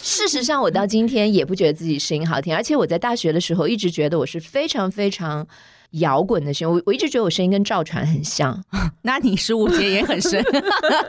[0.00, 5.46] 事实上，我到今天也不觉得自己声音好听，而且我在大学的时候一直觉得我是非常非常
[5.92, 8.62] 摇滚的声音，我我一直觉得我声音跟赵传很像。
[9.02, 10.42] 那你十五节也很深。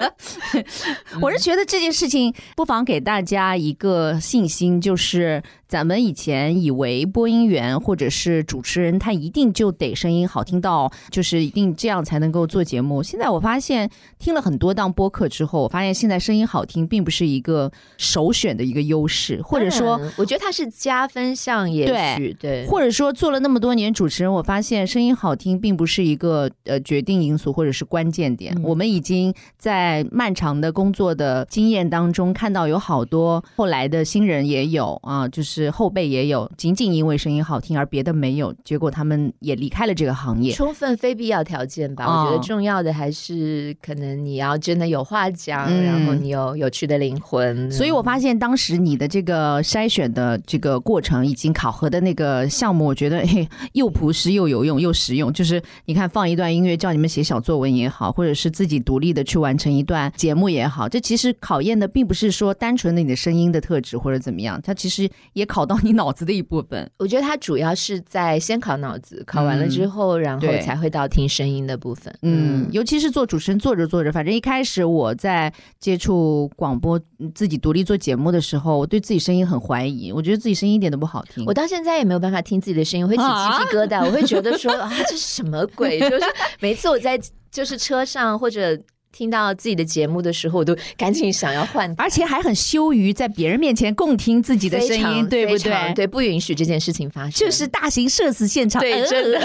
[1.21, 5.41] 我是觉得这件事情不妨给大家一个信心，就是
[5.73, 13.01] 咱们以前以为播音员或者是主持人，他一定就得声音好听到，就是一定这样才能够做节目。
[13.01, 22.67] 现在我发现听了很多档播客之后，我发现现在声音好听并不是一个首选的一个优势，或者说我觉得它是加分项，也许对。
[22.67, 28.53] 或者说做了那么多年主持人，我发现声音好听并不是一个呃决定因素或者是关键点。
[28.57, 40.53] 嗯我们已经在漫长的工作的经验当中看到有好多后来的新人也有啊，就是后辈也有，仅仅因为声音好听而别的没有，结果他们也离开了这个行业。
[40.53, 47.71] 充分非必要条件吧，哦我觉得重要的还是可能你要真的有话讲，嗯然后你有有趣的灵魂。
[47.71, 55.31] 所以我发现当时你的这个筛选的这个过程，以及考核的那个项目，我觉得嘿 又朴实又有用又实用。
[55.33, 66.89] 就是你看放一段音乐叫你们写小作文也好，或者是自己独立的去完成一段节目也好，这其实考验的并不是说单纯的你的声音的特质或者怎么样，它其实也考到你脑子的一部分。
[66.97, 72.11] 我觉得它主要是在先考脑子，考完了之后，然后才会到听声音的部分。
[72.23, 81.45] 嗯，尤其是做主持人，做着做着，反正一开始我在接触广播、嗯自己独立做节目的时候，我对自己声音很怀疑，我觉得自己声音一点都不好听。
[81.45, 83.27] 我到现在也没有办法听自己的声音，我会起鸡
[83.63, 85.99] 皮疙瘩，我会觉得说啊，这是什么鬼？
[86.09, 86.25] 就是
[86.59, 88.77] 每次我在就是车上或者
[89.13, 95.93] 听到自己的节目的时候，我都赶紧想要换，而且还很羞于在别人面前共听自己的声音，对不对？
[95.93, 99.39] 对，不允许这件事情发生，就是大型社死现场，对，真的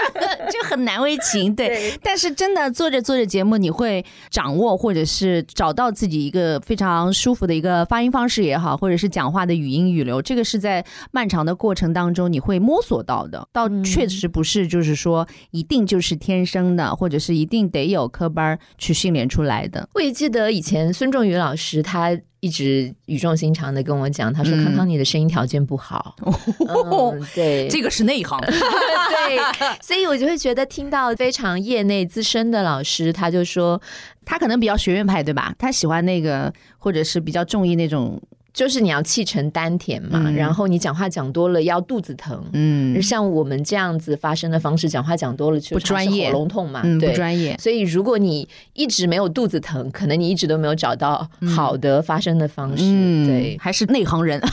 [0.52, 1.54] 就很难为情。
[1.54, 13.48] 对，但是真的做着做着节目，你会掌握或者是找到自己一个非常舒服的一个发音方式也好，或者是讲话的语音语流，这个是在漫长的过程当中你会摸索到的。
[13.50, 19.05] 倒确实不是，就是说一定就是天生的，或者是一定得有科班去。
[19.06, 19.88] 训练出来的。
[19.94, 26.16] 我也记得以前孙仲宇老师，他一直语重心长的跟我讲，他说：“康康，你的声音条件不好。
[27.36, 28.40] ”对，这个是内行。
[28.40, 29.38] 对，
[29.80, 33.80] 所以我就会觉得听到非常业内资深的老师，他就说
[34.24, 35.54] 他可能比较学院派，对吧？
[35.56, 38.20] 他喜欢那个，或者是比较中意那种。
[38.56, 47.54] 就是你要气沉丹田嘛，然后你讲话讲多了要肚子疼，嗯，像我们这样子发声的方式，讲话讲多了就不专业，喉咙痛嘛，不专业。
[47.58, 52.82] 所以如果你一直没有肚子疼，可能你一直都没有找到好的发声的方式，
[53.26, 54.40] 对，还是内行人。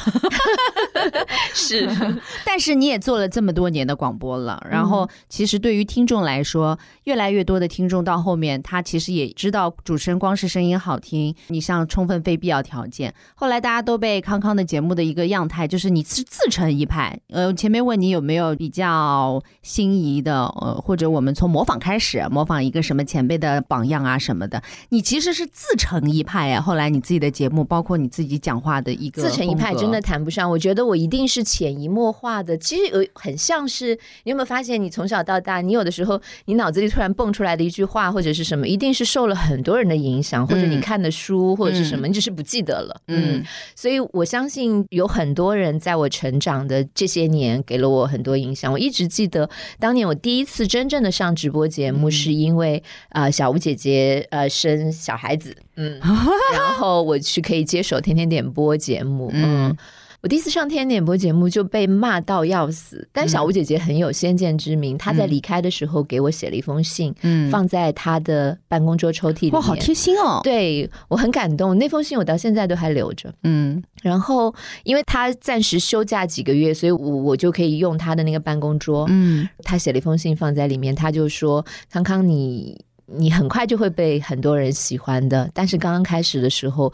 [1.54, 1.88] 是，
[2.46, 13.14] 但是你也做了这么多年的广播了，然后其实对于听众来说，越来越多的听众到后面，他其实也知道主持人光是声音好听，你像充分非必要条件。
[13.36, 17.20] 后来大家都被康康的节目的一个样态，就是你是自成一派。
[17.30, 26.62] 呃，前面问你有没有比较心仪的，呃，或者我们从模仿开始，模仿一个什么前辈的榜样啊什么的，你其实是自成一派啊。
[26.62, 30.50] 后来你自己的节目，包括你自己讲话的一个自成一派，真的谈不上。
[30.50, 43.02] 我觉得我一定是潜移默化的，其实有很像是你有没有发现，你从小到大，你有的时候你脑子里突然蹦出来的一句话或者是什么，一定是受了很多人的影响，或者你看的书或者是什么，你只是不记得了。
[43.08, 43.44] 嗯，
[43.84, 48.72] 所以我相信有很多人在我成长的这些年给了我很多影响。
[48.72, 56.00] 我一直记得当年我第一次真正的上直播节目，是因为啊小吴姐姐呃生小孩子，嗯，
[56.56, 59.76] 然后我去可以接手天天点播节目，嗯。
[60.24, 69.52] 我第一次上天点播节目就被骂到要死，但小吴姐姐很有先见之明，她在离开的时候给我写了一封信，嗯，放在她的办公桌抽屉里。
[69.52, 70.40] 哇，好贴心哦！
[70.42, 73.34] 对我很感动，那封信我到现在都还留着。
[73.44, 74.56] 嗯，然后
[74.86, 79.06] 因为她暂时休假几个月，所以我我就可以用她的那个办公桌。
[79.10, 86.94] 嗯，她写了一封信放在里面，她就说：“康康，你你很快就会被很多人喜欢的，但是刚刚开始的时候。”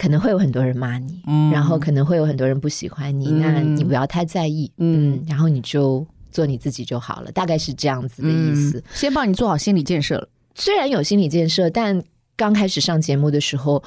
[0.00, 1.20] 可能会有很多人骂你，
[1.52, 8.82] 然后可能会有很多人不喜欢你，那你不要太在意，嗯，然后你就做你自己就好了，大概是这样子的意思。
[8.94, 12.02] 先帮你做好心理建设了，虽然有心理建设，但
[12.34, 13.82] 刚开始上节目的时候，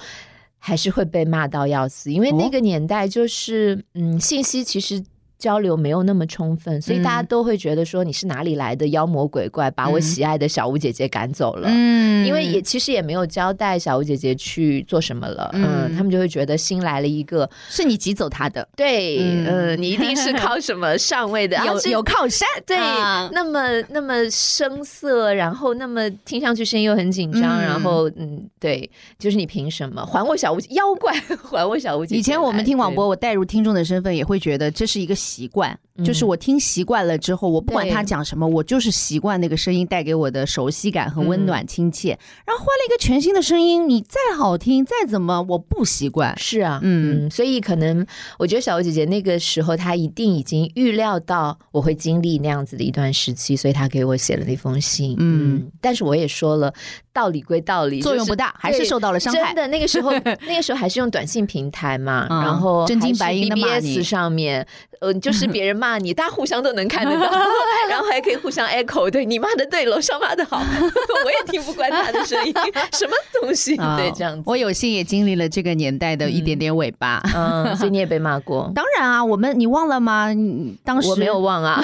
[0.59, 5.03] 还是会被骂到要死，因为那个年代就是，嗯，信息其实。
[5.43, 11.67] 交流没有那么充分，所以大家都会觉得说你是哪里来的妖魔鬼怪，把我喜爱的小吴姐姐赶走了。
[11.69, 15.49] 嗯，因为也其实也没有交代小吴姐姐去做什么了。
[15.51, 18.65] 嗯，他们就会觉得新来了一个， 是你挤走她的。
[18.73, 21.57] 对，嗯，你一定是靠什么上位的？
[21.67, 22.47] 有有靠山。
[22.65, 31.13] 对，那么那么声色，然后那么听上去声音又很紧张，然后嗯，对，就是你凭什么还我小吴妖怪？
[31.51, 32.19] 还我小吴姐姐？
[32.19, 35.13] 以前我们听广播，我带入听众的身份，也会觉得这是一个。
[35.33, 42.17] 习惯就是我听习惯了之后，我不管他讲什么，我就是习惯那个声音带给我的熟悉感和温暖亲切。
[42.45, 46.35] 然后换了一个全新的声音，你再好听再怎么，我不习惯。
[46.37, 48.05] 是啊，嗯，所以可能
[48.39, 55.15] 我觉得小欧姐姐那个时候，她一定已经预料到我会经历那样子的一段时期，所以她给我写了那封信。
[55.19, 56.73] 嗯，但是我也说了。
[57.15, 59.53] 道理归道理，作用不大，还是受到了伤害。
[59.53, 60.11] 真的，那个时候，
[60.49, 64.03] 那个时候还是用短信平台嘛， 然后真金白银的。
[64.03, 64.65] 上面，
[64.99, 67.31] 呃，就是别人骂你， 大家互相都能看得到，
[67.89, 70.57] 然后还可以互相 echo，对你骂的对，楼上骂的好，
[71.25, 72.53] 我也听不惯他的声音，
[72.93, 73.75] 什么东西？
[73.97, 74.43] 对，这样子。
[74.45, 78.71] 我有幸也经历了这个年代的一点点尾巴，嗯，所以你也被骂过。
[78.75, 80.29] 当然啊，我们你忘了吗？
[80.83, 81.83] 当时我没有忘啊。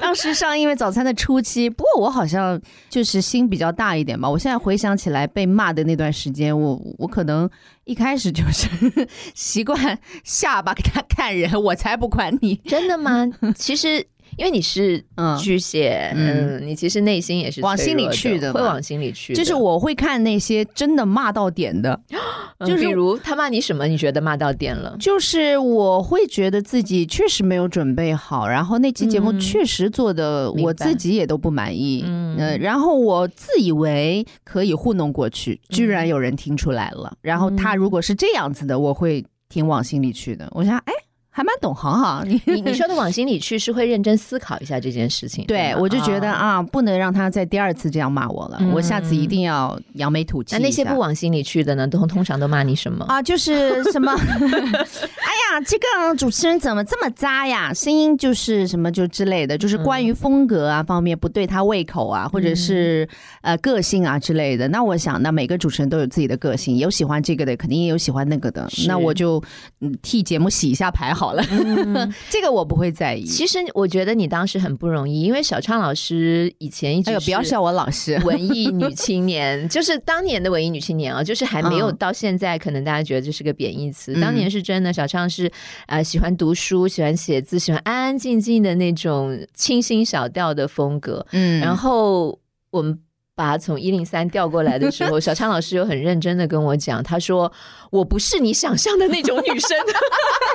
[0.00, 2.60] 当时上因为早餐的初期，不过我好像
[2.90, 4.28] 就是心比较大一点吧。
[4.28, 7.48] 我现在回想起来被骂的那段时间，我我可能
[7.84, 8.68] 一开始就是
[9.34, 13.26] 习惯下巴给他看人，我才不管你，真的吗？
[13.56, 14.06] 其实。
[14.36, 15.02] 因为你是
[15.40, 19.34] 巨蟹，嗯，你其实内心也是往心里去的，会往心里去。
[19.34, 21.98] 就是我会看那些真的骂到点的，
[22.66, 24.96] 就是比如他骂你什么，你觉得骂到点了？
[24.98, 37.12] 就是我会觉得自己确实没有准备好，然后那期节目确实做的我自己也都不满意，嗯，然后我自以为可以糊弄过去，居然有人听出来了。
[37.20, 40.48] 然后他如果是这样子的，我会挺往心里去的。
[40.52, 40.92] 我想，哎。
[41.34, 42.22] 还蛮懂行哈。
[42.28, 45.44] 你你你说的往心里去，是会认真思考一下这件事情。
[45.46, 50.54] 对，我就觉得啊啊，不能让他再第二次这样骂我了，嗯我下次一定要扬眉吐气。
[50.54, 53.04] 那那些不往心里去的呢，通通常都骂你什么？
[53.06, 57.72] 啊，就是什么， 哎呀，这个主持人怎么这么渣呀？
[57.72, 63.08] 声音就是什么就之类的，就是关于风格啊方面不对他胃口啊，或者是
[63.40, 64.68] 呃个性啊之类的。
[64.68, 68.68] 那我想，那每个主持人都有自己的个性，有喜欢这个的，肯定也有喜欢那个的。
[68.86, 69.42] 那我就
[69.80, 71.44] 嗯替节目洗一下牌好了，
[72.28, 73.22] 这个我不会在意。
[73.24, 78.20] 其实我觉得你当时很不容易，因为小畅老师以前一直哎呦，不要笑我老师。
[78.26, 84.12] 文艺女青年， 就是当年的文艺女青年啊，就是还没有嗯到现在，可能大家觉得这是个贬义词。
[84.14, 85.50] 嗯当年是真的，小畅是
[85.86, 91.24] 呃喜欢读书、喜欢写字、喜欢安安静静的那种清新小调的风格。
[91.32, 92.38] 嗯然后
[92.70, 92.98] 我们。
[93.34, 97.50] 把他从一零三调过来的时候， 小昌老师又很认真的跟我讲，他说
[97.90, 99.70] ：“我不是你想象的那种女生。”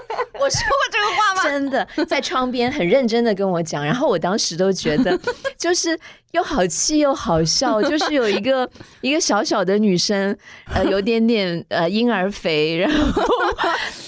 [0.39, 1.43] 我说过这个话吗？
[1.43, 5.19] 真的在窗边很认真的跟我讲，然后我当时都觉得，
[5.57, 5.97] 就是
[6.31, 8.69] 又好气又好笑， 就是有一个
[9.01, 10.35] 一个小小的女生，
[10.73, 13.23] 呃， 有点点呃婴儿肥， 然后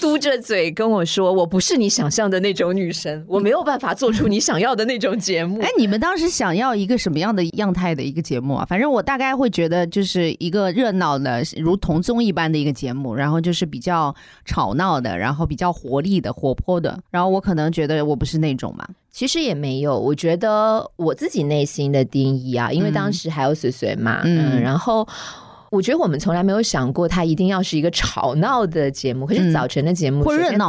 [0.00, 8.64] 嘟着嘴跟我说，我不是你想象的那种女生，我没有办法做出你想要的那种节目哎。，你们当时想要一个什么样的样态的一个节目啊？
[8.68, 16.98] 反正我大概会觉得就是一个热闹的，如同综艺般的一个节目，然后就是比较吵闹的，然后比较活力的、活泼的。
[17.10, 25.06] 然后我可能觉得我不是那种嘛，其实也没有，我觉得我自己内心的定义啊，因为当时还有随随嘛，嗯嗯然后。
[25.70, 29.52] 我觉得我们从来没有想过它一定要是一个吵闹的节目，可是嗯。
[29.52, 30.24] 早晨的节目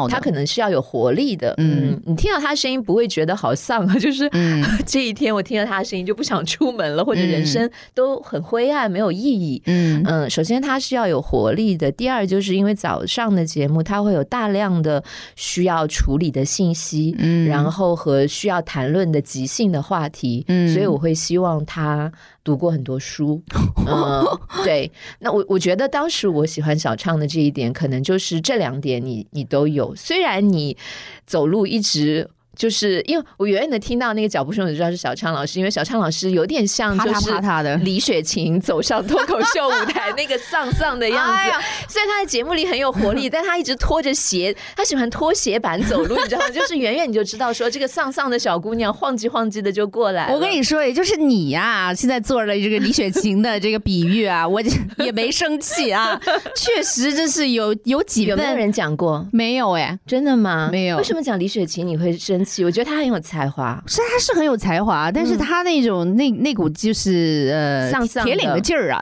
[0.08, 1.56] 它可能是要有活力的。
[1.58, 1.90] 嗯。
[1.92, 4.64] 嗯，你听到他声音不会觉得好丧啊， 就是嗯。
[4.86, 9.60] 这一天我听到他的声音就不想出门了，或者嗯人生都很灰暗，没有意义。
[9.66, 10.04] 嗯。
[10.06, 15.04] 嗯，首先它是要有活力的，第二就是因为早上的节目它会有大量的
[15.36, 17.48] 需要处理的信息，嗯。
[17.48, 20.72] 然后和需要谈论的即兴的话题，嗯。
[20.72, 22.12] 所以我会希望他
[22.44, 23.42] 读过很多书。
[23.88, 24.24] 嗯，
[24.64, 24.92] 对。
[25.20, 29.96] 那我我觉得当时我喜欢小畅的这一点，可能就是这两点你你都有。
[29.96, 30.78] 虽然你
[31.26, 32.30] 走路一直。
[32.62, 41.32] 就是因为我远远的听到那个脚步声，我就知道是小畅老师，因为小畅老师有点像就是他的李雪琴走上脱口秀舞台那个丧丧的样子。
[41.34, 41.52] 哎
[41.88, 46.50] 虽然他在节目里很有活力， 但他一直拖着鞋，他喜欢拖鞋板走路，你知道吗？
[46.52, 50.32] 就是远远你就知道说这个丧丧的小姑娘晃叽晃叽的就过来。
[50.32, 54.62] 我跟你说，也就是你呀、现在做了这个李雪琴的这个比喻啊，我
[54.98, 56.20] 也没生气啊，
[56.56, 59.28] 确实这是有有几分有没有人讲过？
[59.34, 60.70] 没有哎、真的吗？
[60.72, 62.51] 没有为什么讲李雪琴你会生气？
[62.64, 63.82] 我觉得他很有才华。
[63.88, 69.02] 是他是很有才华，但是他那种、那那股就是呃丧丧的铁岭的劲儿啊，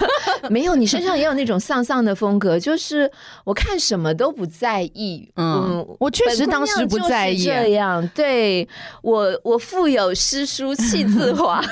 [0.50, 3.10] 没有，你身上也有那种丧丧的风格，就是
[3.44, 5.30] 我看什么都不在意。
[5.36, 8.68] 嗯，我确实当时不在意这样，对
[9.02, 11.62] 我我腹有诗书气自华，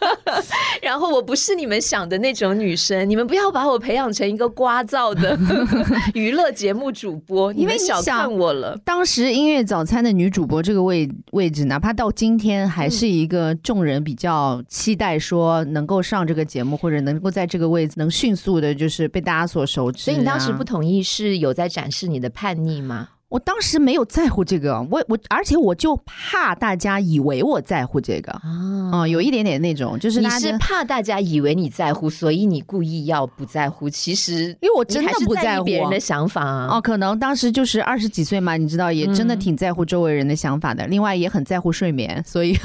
[0.82, 5.38] 然后我不是你们想的那种女生，你们不要把我培养成一个聒噪的
[6.14, 8.76] 娱乐节目主播，因为们小看我了。
[8.84, 23.08] 当时音乐早餐的女主播这个位位置，哪怕到今天，还是一个众人比较期待说能够上这个节目，或者能够在这个位置能迅速的，就是被大家所熟知、啊所以你当时不，同意是有在展示你的叛逆吗？
[23.30, 33.88] 我当时没有在乎这个，我我而且我就怕大家以为我在乎这个，啊、嗯，有一点点那种，就是你是怕大家以为你在乎，所以你故意要不在乎。
[33.88, 36.68] 其实因为我真的不在乎别人的想法啊。
[36.72, 40.86] 哦，可能当时就是二十几岁嘛，你知道，也真的嗯挺在乎周围人的想法的。
[40.88, 42.58] 另外也很在乎睡眠，所以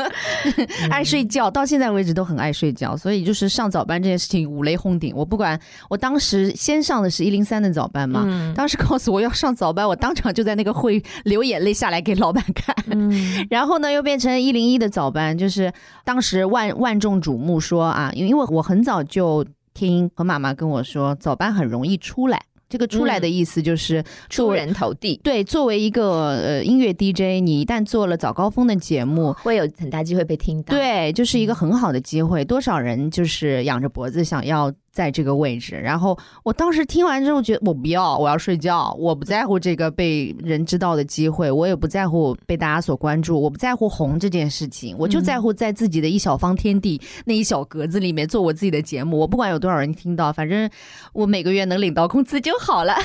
[0.90, 2.94] 爱睡觉，到现在为止都很爱睡觉。
[2.94, 5.58] 所以就是上早班这件事情五雷轰顶，我不管。
[5.88, 12.74] 我当时先上的是一零三的早班嘛，嗯当时告诉我要上早班，我当场就在那个会流眼泪下来给老板看。
[12.90, 13.12] 嗯
[13.50, 15.72] 然后呢，又变成一零一的早班，就是
[16.04, 22.40] 当时万万众瞩目说啊，因为因为我很早就听何妈妈跟我说，早班很容易出来。
[22.70, 32.44] 这个出来的意思就是作出人头地，对，作为一个呃音乐 DJ，你一旦做了早高峰的节目，会有很大机会被听到。，对，就是一个很好的机会。
[32.44, 35.76] 多少人就是仰着脖子想要在这个位置。
[35.76, 49.20] 然后我当时听完之后，觉得我不要，我要睡觉，我不在乎这个被人知道的机会，我也不在乎被大家所关注，我不在乎红这件事情，我就在乎在自己的一小方天地、那一小格子里面做我自己的节目。
[49.20, 50.68] 我不管有多少人听到，反正
[51.12, 52.96] 我每个月能领到工资就好了。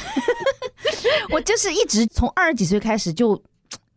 [1.29, 3.39] 我就是一直从二十几岁开始就。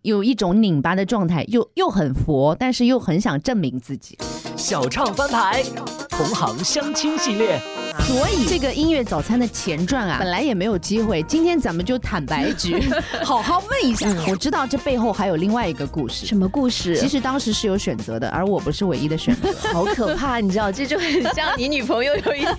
[0.02, 4.16] 有一种拧巴的状态，又又很佛，但是又很想证明自己。
[4.54, 5.64] 小唱翻牌，
[6.08, 7.60] 同行相亲系列
[8.04, 11.22] 所以这个音乐早餐的前传啊，本来也没有机会。
[11.24, 12.82] 今天咱们就坦白局，
[13.24, 14.08] 好好问一下。
[14.28, 16.26] 我知道这背后还有另外一个故事。
[16.26, 16.96] 什么故事？
[16.96, 19.52] 其实当时是有选择的，而我不是唯一的选择。
[19.72, 22.56] 好可怕，你知道，这就很像你女朋友有一天，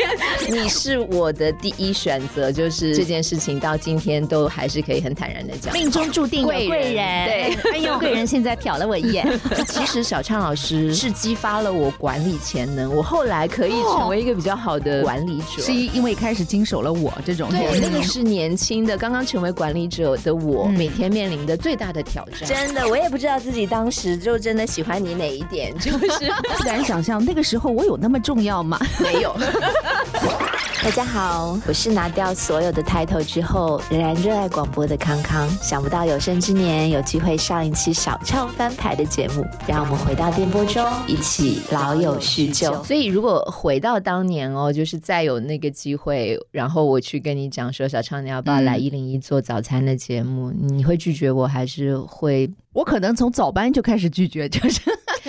[0.50, 7.26] 你是我的第一选择，就是这件事情到今天都还是可以很坦然的讲，命中注定有贵人。
[7.28, 9.28] 对， 哎呦，贵人现在瞟了我一眼。
[9.68, 17.50] 其实小畅老师是激发了我管理潜能，我后来可以成为一个比较好的管理者，是因为开始经手了我这种。
[17.50, 22.48] 对，那个是年轻的刚刚成为管理者的我，每天面临的最大的挑战。
[22.48, 28.80] 真的，我也不知道自己当时就真的喜欢你哪一点，就是 不敢想象那个时候我有那么重要吗？
[29.00, 29.36] 没有。
[30.88, 35.46] 大家好，我是拿掉所有的 title 之后仍然热爱广播的康康。
[35.62, 42.82] 想不到有生之年有机会上一期小唱翻牌的节目，让我们回到电波中一起老友叙旧。
[42.86, 52.50] 所以如果回到当年哦，就是再有那个机会，然后我去跟你讲说小唱你要不要来一零一做早餐的节目，你会拒绝我还是会？
[52.72, 54.80] 我可能从早班就开始拒绝，就是。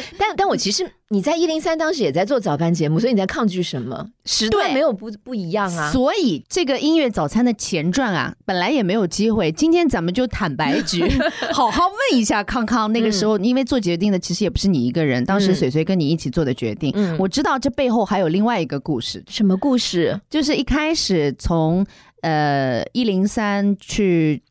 [0.19, 4.09] 但但我其实你在一零三当时也在做早班节目，所以你在抗拒什么？
[4.25, 5.91] 时段没有不不一样啊。
[5.91, 9.51] 所以这个音乐早餐的前传啊，本来也没有机会。
[9.53, 11.03] 今天咱们就坦白局，
[11.53, 12.93] 好好问一下康康。
[12.93, 16.95] 那个时候因为做决定的其实也不是你一个人，当时水水跟你一起做的决定。
[17.19, 19.25] 我知道这背后还有另外一个故事。
[19.29, 20.21] 什么故事？
[20.29, 21.87] 就是一开始从
[22.21, 24.43] 呃一零三去。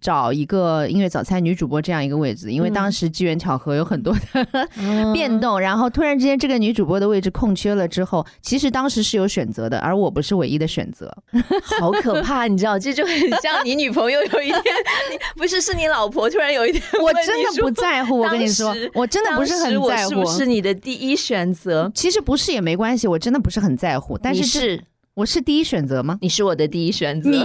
[0.00, 4.68] 找一个音乐早餐女主播这样一个位置，因为当时机缘巧合有很多的
[5.12, 11.12] 变动，然后突然之间这个女主播的位置空缺了之后，其实当时是有选择的，而我不是唯一的选择，
[11.80, 14.62] 好可怕，你知道，这就很像你女朋友有一天，
[15.10, 24.84] 你不是是你老婆突然有一天，我真的不在乎，我跟你说，我真的不是很在乎，是你的第一选择，其实不是也没关系，我真的不是很在乎，但是是。
[25.14, 26.18] 我是第一选择吗？
[26.20, 27.42] 你是我的第一选择，你。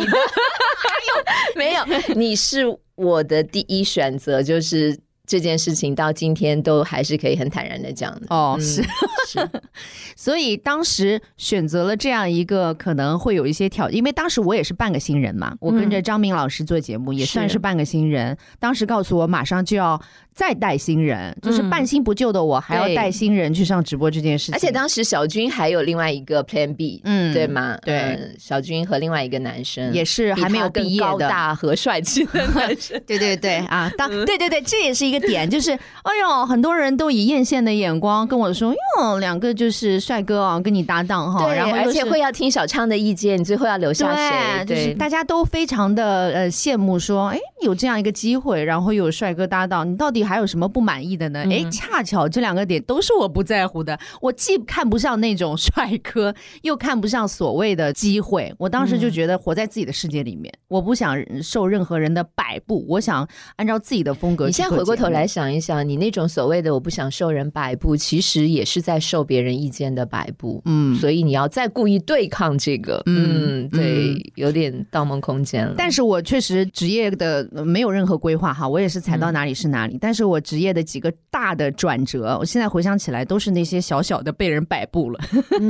[1.56, 2.64] 没有，你是
[2.96, 8.28] 我的第一选择，就是这件事情到今天都还是可以很坦然的讲的。
[8.30, 8.84] 哦，是。
[9.28, 9.50] 是，
[10.18, 17.58] 所以当时选择了这样一个可能会有一些挑，因为当时我也是半个新人嘛，我跟着张明老师做节目也算是。
[17.62, 20.02] 半个新人，当时告诉我马上就要。
[20.34, 24.56] 再带新人，就是半新不旧的我，还要带新人去上直播这件事情。
[24.56, 27.78] 而且当时小军还有另外一个 Plan B，嗯，对吗？
[27.84, 33.00] 对，小军和另外一个男生也是还没有毕业的，高大和帅气的男生。
[33.06, 44.66] 对对对啊， 当对对对，这也是一个点，就是哎呦，很多人都以艳羡的眼光跟我说，哟，两个就是帅哥啊，跟你搭档哈，然后而且会要听小昌的意见，你最后要留下谁？
[44.66, 50.21] 就是大家都非常的呃羡慕，说哎，有这样一个机会，然后有帅哥搭档，你到底？
[50.24, 51.44] 还有什么不满意的呢？
[51.50, 53.98] 哎，恰巧这两个点都是我不在乎的。
[54.22, 58.54] 我既看不上那种帅哥， 又看不上所谓的机会。
[58.58, 64.46] 我当时就觉得活在自己的世界里面，我不想受任何人的摆布，我想按照自己的风格。
[64.46, 70.62] 你现在回过头来想一想，你那种所谓的我不想受人摆布，其实也是在受别人意见的摆布。
[70.66, 75.74] 嗯，所以你要再故意对抗这个，嗯，对，有点《盗梦空间》了。
[75.76, 80.11] 但是我确实职业的没有任何规划哈，我也是踩到哪里是哪里，但。
[80.12, 85.20] 但是我职业的几个大的转折，我现在回想起来，都是那些小小的被人摆布了，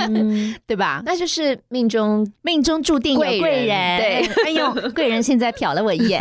[0.65, 1.03] 对吧？
[1.05, 3.99] 那就是命中命中注定有贵人。
[3.99, 6.19] 对，哎呦， 贵人现在瞟了我一眼。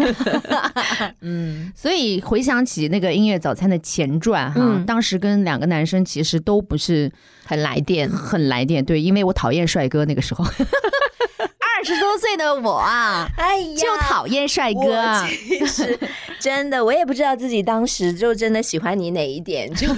[1.23, 7.11] 嗯，所以回想起那个音乐早餐的前传哈，当时跟两个男生其实都不是
[7.47, 8.85] 很来电，很来电。
[8.85, 10.45] 对，因为我讨厌帅哥，那个时候。
[11.81, 15.25] 二十多岁的我啊，哎呀，就讨厌帅哥。
[15.27, 15.99] 其实
[16.41, 19.95] 真的，我也不知道自己当时就真的喜欢你哪一点，就是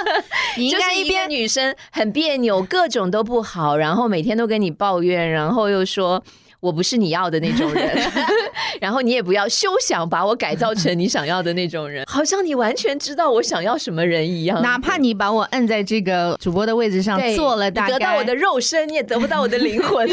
[0.56, 6.22] 你应该一边女生很别扭，各种都不好，然后每天都跟你抱怨，然后又说。
[6.60, 7.98] 我不是你要的那种人
[8.82, 14.60] 然后你也不要休想把我改造成你想要的那种人，好像你完全知道我想要什么人一样。
[14.60, 20.06] 哪怕你把我摁在这个主播的位置上坐了，大概得到我的肉身，你也得不到我的灵魂。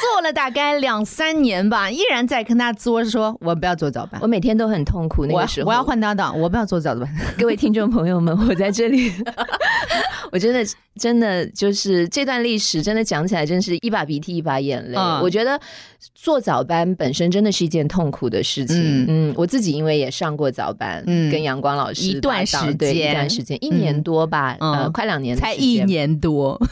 [0.00, 5.26] 做了大概两三年吧，依然在跟他作，说我不要做早班，我每天都很痛苦。
[5.26, 7.08] 那个时候我要换搭档，我不要做早班。
[7.38, 9.12] 各位听众朋友们，我在这里，
[10.32, 10.64] 我真的
[10.96, 14.98] 真的就是这段历史，真的讲起来，真是一把鼻涕一把眼泪。
[15.22, 15.60] 我觉得
[16.14, 19.04] 做早班本身真的是一件痛苦的事情。
[19.08, 26.60] 嗯，我自己因为也上过早班，嗯，跟阳光老师一段时间，一段时间，一年多吧，呃，快两年，才一年多。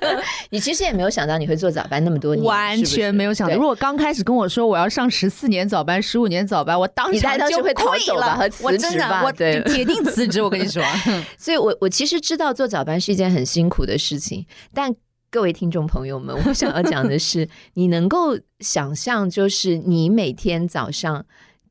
[0.50, 3.54] 你其实也没有想到你会做早班那么多年，完全没有想到。
[3.54, 10.42] 如果刚开始跟我说我要上十四年早班、十五年早班，我当场就会逃走了和辞职吧，我铁定辞职。
[10.42, 10.82] 我跟你说，
[11.38, 14.94] 所以我我其实知道做早班是一件很辛苦的事情，但。
[15.28, 21.26] 各位听众朋友们，我想要讲的是，你能够想象，就是你每天早上。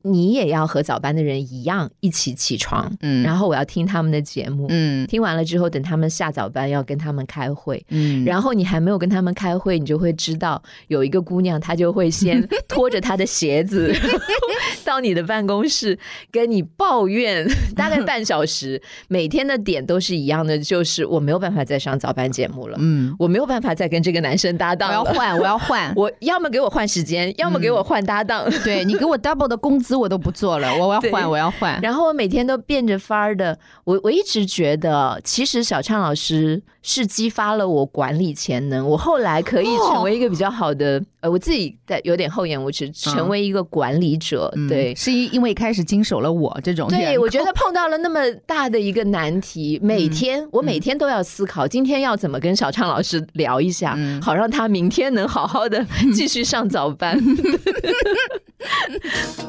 [0.08, 13.92] 你也要和早班的人一样一起起床，嗯，然后我要听他们的节目，嗯，听完了之后，等他们下早班要跟他们开会，嗯，然后你还没有跟他们开会，你就会知道有一个姑娘，她就会先 拖着她的鞋子
[14.86, 15.98] 到你的办公室
[16.32, 17.44] 跟你抱怨，
[17.76, 29.95] 大概半小时，每天的点都是一样的，就是我没有办法再上早班节目了，嗯，我没有办法再跟这个男生搭档，我要换，我要换，我要么给我换时间，要么给我换搭档，对你给我 double 的工资。
[30.00, 31.80] 我都不做了，我 我要换，我要换。
[31.82, 38.88] 然后我每天都变着法儿的，我我一直觉得，其实小畅老师是激发了我管理潜能。
[38.88, 44.54] 我后来可以成为一个比较好的，呃，我自己在有点厚颜无耻，成为一个管理者。
[44.70, 46.88] 对，是因因为开始经手了我这种。
[46.90, 57.20] 对，我觉得碰到了那么大的一个难题，每天我每天都要思考，今天要怎么跟小畅老师聊一下，好让他明天能好好的 继续上早班。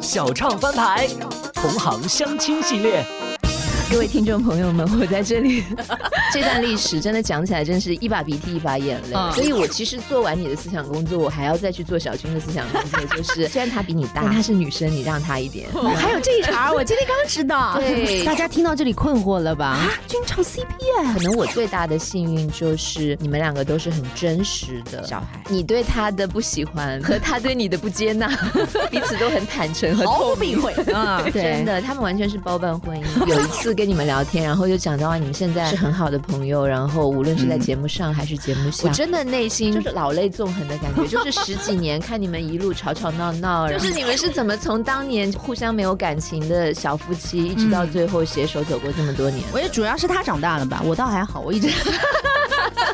[0.00, 1.08] 小唱翻牌，
[1.54, 3.25] 同行相亲系列。
[3.88, 5.62] 各位听众朋友们，我在这里，
[6.32, 9.32] 这段历史真的讲起来，真是一把鼻涕一把眼泪。
[9.32, 13.00] 所以我其实做完你的思想工作，我还要再去做小军的思想工作。
[13.16, 15.68] 就是 虽然她比你大，但她是女生，你让她一点。
[15.94, 17.76] 还有这一茬，我今天刚知道。
[17.80, 19.66] 对，大家听到这里困惑了吧？
[19.66, 20.64] 啊，军唱 CP
[21.00, 21.14] 啊！
[21.14, 25.40] 可能我最大的幸运就是你们两个都是很真实的小孩。
[25.48, 28.28] 你对他的不喜欢和他对你的不接纳，
[28.90, 31.22] 彼此都很坦诚和毫不避讳啊！
[31.32, 33.26] 真的，他们完全是包办婚姻。
[33.26, 33.75] 有一次。
[33.76, 49.44] 跟你们聊天，然后就讲到啊，你们现在是很好的朋友，然后无论是在节目上还是节目下，我真的内心就是老泪纵横的感觉，就是十几年看你们一路吵吵闹闹， 就是你们是怎么从当年互相没有感情的小夫妻，一直到最后携手走过这么多年？
[49.52, 51.68] 我觉得主要是他长大了吧，我倒还好，我一直。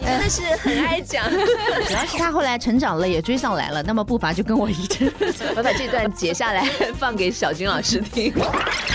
[0.00, 5.12] 真的是很爱讲，主要是他后来成长了，也追上来了，那么步伐就跟我一致。
[5.56, 6.64] 我把这段截下来
[6.98, 8.32] 放给小军老师听。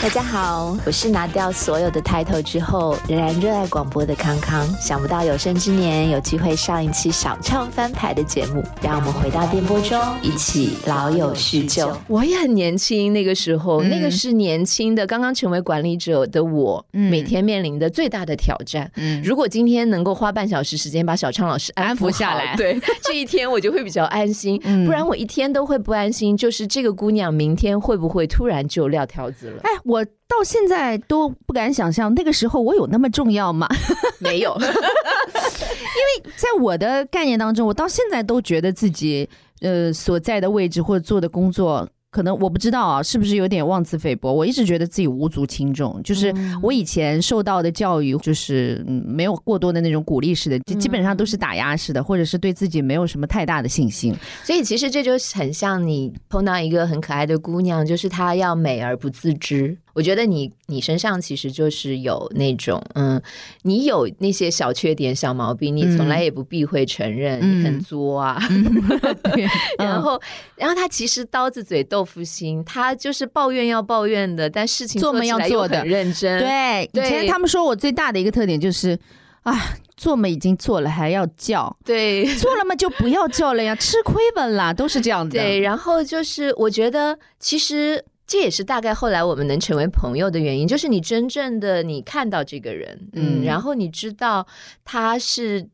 [0.02, 4.68] 大家好，我是拿掉所有的 title 之后仍然热爱广播的康康。
[4.80, 11.96] 想不到有生之年有机会上一期小唱翻牌的节目，让我们回到电波中，一起老友叙旧。
[12.08, 18.90] 我也很年轻，那个时候，那个是年轻的，刚刚成为管理者的我，每天面临的最大的挑战。
[18.96, 20.98] 嗯，如果今天能够花半小时时间。
[20.98, 26.36] 先把小昌老师安抚下来，对 这一天我就会比较安心，不然我一天都会不安心。
[26.36, 29.62] 就是这个姑娘明天会不会突然就撂挑子了？
[29.62, 33.68] 哎，我到现在都不敢想象，那个时候我有那么重要吗？
[34.18, 39.30] 没有， 因为在我的概念当中，我到现在都觉得自己
[39.62, 41.88] 呃所在的位置或者做的工作。
[42.18, 44.34] 可能我不知道啊，是不是有点妄自菲薄？
[44.34, 54.16] 我一直觉得自己无足轻重，就是我以前受到的教育，就是没有过多的那种鼓励式的，就基本上都是打压式的，或者是对自己没有什么太大的信心。
[54.44, 59.78] 所以其实这就很像你碰到一个很可爱的姑娘，就是她要美而不自知。
[59.98, 63.20] 我觉得你你身上其实就是有那种嗯，
[63.64, 68.40] 你有那些小缺点、小毛病，你从来也不避讳承认，你很作啊。
[69.80, 70.22] 然后，
[70.56, 76.40] 然后他其实刀子嘴豆腐心，他就是抱怨要抱怨的，但事情做嘛要做的认真。
[76.42, 78.96] 对，以前他们说我最大的一个特点就是，
[79.42, 85.40] 啊，做嘛已经做了还要叫，对， 做了嘛就不要叫了呀，吃亏本啦，都是这样的。
[85.40, 88.06] 对，然后就是我觉得其实。
[88.28, 94.46] 这也是大概后来我们能成为朋友的原因，就是你真正的你看到这个人，嗯，然后你知道
[94.84, 95.66] 他是，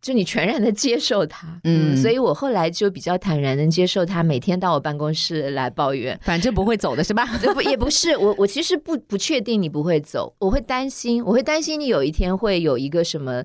[0.00, 7.26] 就你全然的接受他，嗯，所以我后来就比较坦然的接受他每天到我办公室来抱怨，反正不会走的是吧？
[7.52, 13.44] 不也不是，我我其实不不确定你不会走，我会担心，我会担心你有一天会有一个什么。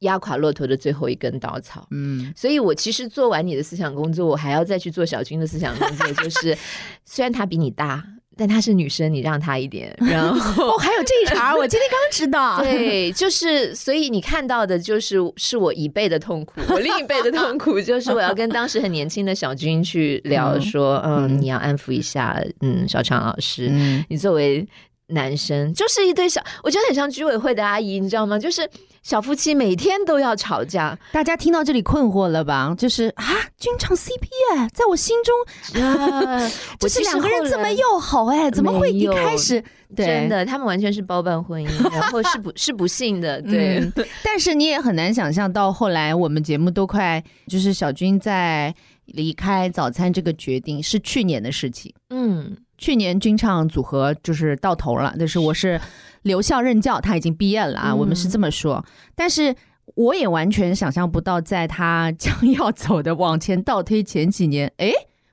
[0.00, 1.86] 压垮骆驼的最后一根稻草。
[1.90, 6.12] 嗯，所以我其实做完你的思想工作，我还要再去做小军的思想工作。
[6.12, 6.56] 就是
[7.04, 8.02] 虽然他比你大，
[8.36, 9.94] 但她是女生，你让她一点。
[10.00, 12.62] 然 后哦，还有这一茬，我今天刚知道。
[12.62, 16.60] 对，就是所以你看到的，就是是我一倍的痛苦。
[16.70, 23.70] 我另一倍的痛苦就是我要跟当时很年轻的小军去聊，说嗯，你要安抚一下，嗯，小常老师，
[24.08, 24.66] 你作为。
[25.12, 28.38] 男生就是一对小，我觉得很像居委会的阿姨，你知道吗？
[28.38, 28.62] 就是
[29.02, 30.98] 小夫妻每天都要吵架。
[31.12, 32.74] 大家听到这里困惑了吧？
[32.76, 33.24] 就是啊，
[33.58, 36.48] 军唱 CP 哎，在我心中 啊，
[36.78, 39.62] 就是两个人这么要好哎，怎么会一开始
[39.96, 43.40] 真的他们完全是包办婚姻， 然后是不是不幸的？
[43.42, 43.90] 对。
[44.22, 48.74] 但是你也很难想象到后来我们节目都快就是小军在
[49.06, 51.92] 离开早餐这个决定是去年的事情。
[52.10, 52.56] 嗯。
[52.78, 55.78] 去年军唱组合就是到头了，但是我是
[56.22, 58.84] 留校任教，他已经毕业了啊，我们是这么说。
[59.14, 59.54] 但是
[59.94, 64.92] 我也完全想象不到，在他将要走的往前倒推前几年，哎，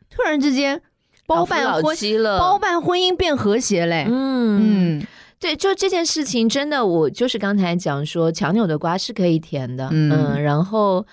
[0.10, 0.82] 突然之间
[1.26, 4.06] 包办婚妻了，包办婚姻变和谐嘞。
[4.08, 4.98] 嗯。
[5.00, 5.08] 嗯
[5.40, 11.06] 对，就这件事情，真的，我就是刚才讲说，强扭的瓜是可以甜的，嗯嗯，然后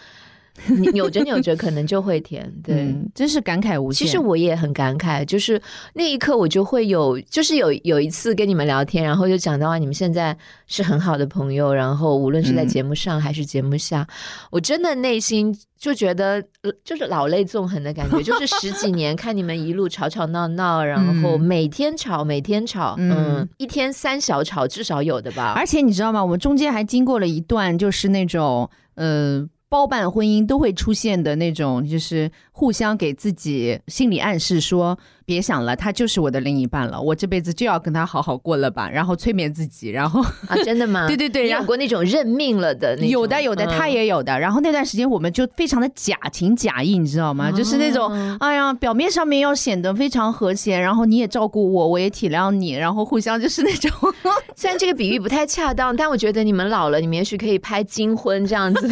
[0.69, 2.77] 扭扭着扭着可能就会甜，对。
[2.77, 4.07] 嗯，真是感慨无限。
[4.07, 5.61] 其实我也很感慨，就是
[5.93, 10.37] 那一刻我就会有，就是有有一次跟你们聊天，然后就讲到啊，你们现在
[10.67, 14.07] 是很好的朋友，然后无论是在嗯节目上还是节目下，
[14.51, 26.23] 我真的内心就觉得呃就是老泪纵横的感觉，就是十几年看你们一路吵吵闹闹，然后嗯每天吵，每天吵，嗯嗯，一天三小吵至少有的吧，而且你知道吗？
[26.23, 29.47] 我们中间还经过了一段，就是那种呃。
[29.75, 34.97] 包办婚姻都会出现的那种，就是互相给自己心理暗示说，
[35.27, 41.07] 别想了，他就是我的另一半了，我这辈子就要跟他好好过了吧，然后催眠自己，然后啊，真的吗？
[41.09, 44.39] 对对对然后过那种认命了的那种，有的有的，嗯他也有的。
[44.39, 47.51] 然后那段时间我们就非常的假情假意，你知道吗？
[47.51, 53.91] 就是那种哦哎呀，表面上面要显得非常和谐，然后你也照顾我，我也体谅你，然后互相就是那种
[54.55, 58.89] 虽然这个比喻不太恰当，但我觉得你们老了，你们也许可以拍金婚这样子，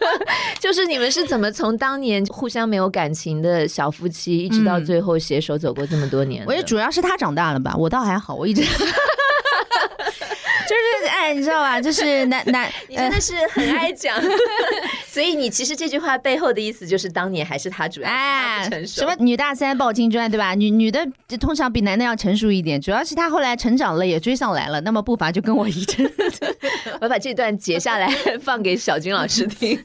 [0.60, 6.44] 就是你们是怎么从当年互相没有感情的小夫妻，一直到最后携手走过这么多年？
[6.46, 8.62] 我觉得主要是他长大了吧，我倒还好，我一直
[10.66, 11.80] 就是哎，你知道吧？
[11.80, 14.16] 就是男男你真的是很爱讲，
[15.06, 18.08] 所以你其实这句话背后的意思就是，当年还是他主要
[18.68, 20.54] 成，熟什么女大三抱金砖，对吧？
[20.54, 21.06] 女女的
[21.40, 26.10] 通常比男的要成熟一点，主要是他后来成长了，也追上来了，那么步伐就跟我一致。
[27.00, 28.08] 我把这段截下来
[28.40, 29.78] 放给小军老师听。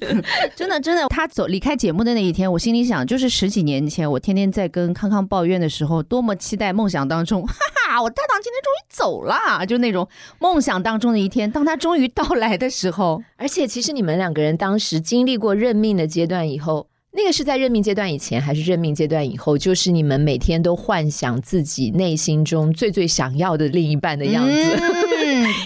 [0.56, 7.48] 真的，真的，他走离开节目的那一天，我心里想，就是十几年前，我天天在跟康康抱怨的时候，多么期待梦想当中，
[7.90, 11.50] 啊，我搭档今天终于走了，就那种梦想当中的一天。
[11.50, 19.58] 当他终于到来的时候，而且，其实你们两个人当时经历过认命的阶段以后，那个是在认命阶段以前，还是认命阶段以后？
[19.58, 24.54] 就是你们每天都幻想自己内心中最最想要的另一半的样子。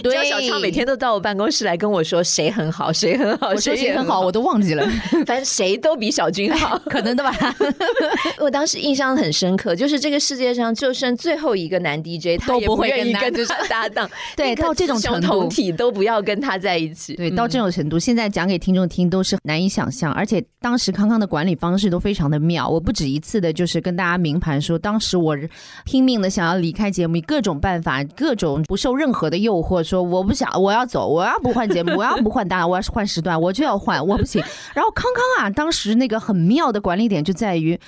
[0.02, 4.86] 对，小畅每天都到我办公室来跟我说谁很好，谁很好，我说谁谁很好，我都忘记了，
[5.26, 6.78] 反正谁都比小军好。
[6.90, 7.34] 可能的吧。
[8.38, 17.14] 我当时印象很深刻，就是这个世界上就剩最后一个男 DJ，他都不会也愿意跟他搭档，对到这种程度同体都不要跟他在一起。
[17.14, 22.68] 对，嗯到这种程度，现在讲给听众听都是难以想象，而且当时康康的管理方式都非常的妙。
[22.68, 25.36] 我不止一次的，就是跟大家明盘说，当时我
[25.84, 34.42] 拼命的想要离开节目，以各种办法，各种不受任何的诱惑，我说我不想，我要走，我要不换节目， 我要不换搭档，我要是换时段，我就要换，我不行。
[34.74, 37.78] 然后康康啊，当时那个很妙的管理点就在于。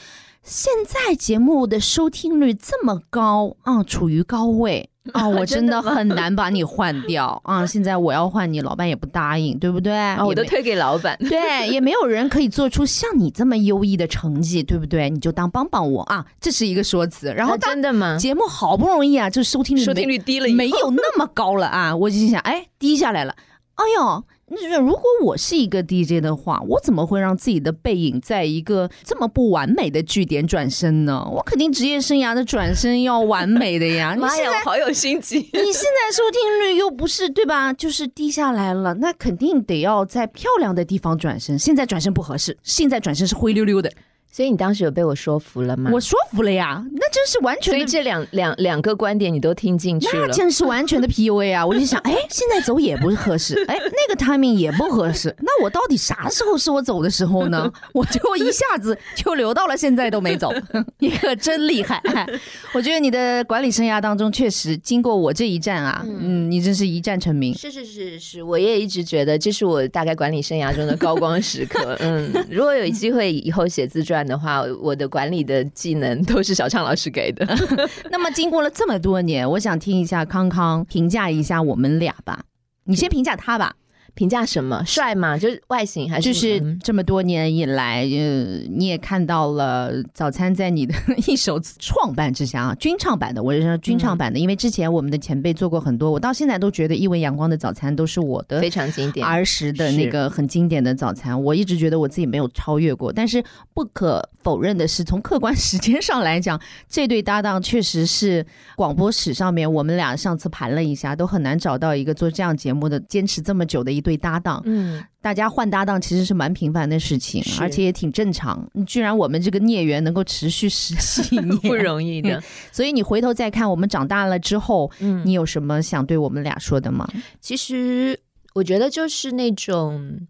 [0.43, 7.65] 现在节目的收听率这么高啊，处于高位 啊，我真的很难把你换掉啊！
[7.67, 9.93] 现在我要换你，老板也不答应，对不对？
[9.93, 11.17] 啊，我都推给老板。
[11.19, 15.09] 对，也没有人可以做出像你这么优异的成绩，对不对？
[15.09, 17.33] 你就当帮帮我啊，这是一个说辞。
[17.33, 18.17] 然后啊真的吗？
[18.19, 23.35] 节目好不容易啊，就收听率收听率低了，没有那么高了啊，我就心想，哎，低下来了。
[23.77, 31.29] 哎呦，那如果我是一个 DJ 的话，我怎么会让自己的背影在一个这么不完美的据点转身呢？
[31.33, 34.15] 我肯定职业生涯的转身要完美的呀。
[34.17, 35.39] 你妈呀，现在好有心机。
[35.53, 37.73] 你现在收听率又不是对吧？
[37.73, 41.59] 就是低下来了，那肯定得要在漂亮的地方转身。
[41.59, 43.93] 现在转身不合适，现在转身是灰溜溜的。
[44.31, 45.91] 所以你当时有被我说服了吗？
[45.93, 47.87] 我说服了呀，那真是完全所以。
[47.87, 50.27] 这两两两个观点你都听进去了。
[50.27, 51.65] 那真是完全的 PUA 啊！
[51.65, 57.73] 我就想，哎，现在走也不合适，哎，那个 timing 也不合适，那我到底啥时候是我走的时候呢？
[57.95, 60.53] 我就一下子就留到了现在都没走，
[60.99, 61.97] 你可真厉害！
[62.05, 62.27] 哎
[62.75, 67.55] 我觉得你的管理生涯当中，确实经过我这一战啊，嗯，你真是一战成名。
[67.55, 71.97] 是是是是，我也一直觉得这是我大概管理生涯中的高光时刻。
[72.01, 77.45] 嗯，如果有机会以后写自传的话，我的管理的技能都是小畅老师给的。
[78.13, 82.45] 那么经过了这么多年，我想听一下康康评价一下我们俩吧。
[82.85, 83.75] 你先评价他吧，
[84.17, 84.83] 评价什么？
[84.85, 85.39] 帅吗？
[85.39, 86.33] 就是外形还是？
[86.33, 90.95] 就是嗯这么多年以来，呃，你也看到了早餐在你的
[91.29, 99.25] 一手创办之下啊，军唱版的，我是说军唱版的，因为之前我们的前辈做过很多，我到现在都觉得一文阳光的早餐都是我的非常经典。
[99.27, 103.13] 儿时的那个很经典的早餐，我一直觉得我自己没有超越过。
[103.13, 103.45] 但是
[103.75, 106.59] 不可否认的是，从客观时间上来讲，
[106.89, 108.45] 这对搭档确实是
[108.77, 114.63] 广播史上面我们俩上次盘了一下，都很难找到一个做这样节目的坚持这么久的一对搭档。
[114.65, 118.65] 嗯，大家换搭档其实是蛮频繁的事情，而且也挺正常。
[118.87, 120.95] 居然我们这个孽缘能够持续十
[121.25, 122.41] 几 年，不容易的。
[122.71, 127.05] 所以你回头再看我们长大了之后，嗯，你有什么想对我们俩说的吗？
[127.41, 128.17] 其实
[128.55, 130.21] 我觉得就是那种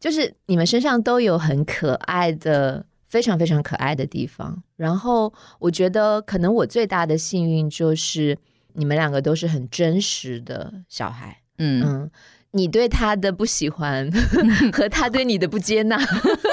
[0.00, 4.60] 就是你们身上都有很可爱的、非常非常可爱的地方。
[4.76, 8.36] 然后我觉得，可能我最大的幸运就是
[8.72, 11.38] 你们两个都是很真实的小孩。
[11.58, 12.10] 嗯，嗯，
[12.52, 14.10] 你对他的不喜欢
[14.72, 15.98] 和他对你的不接纳，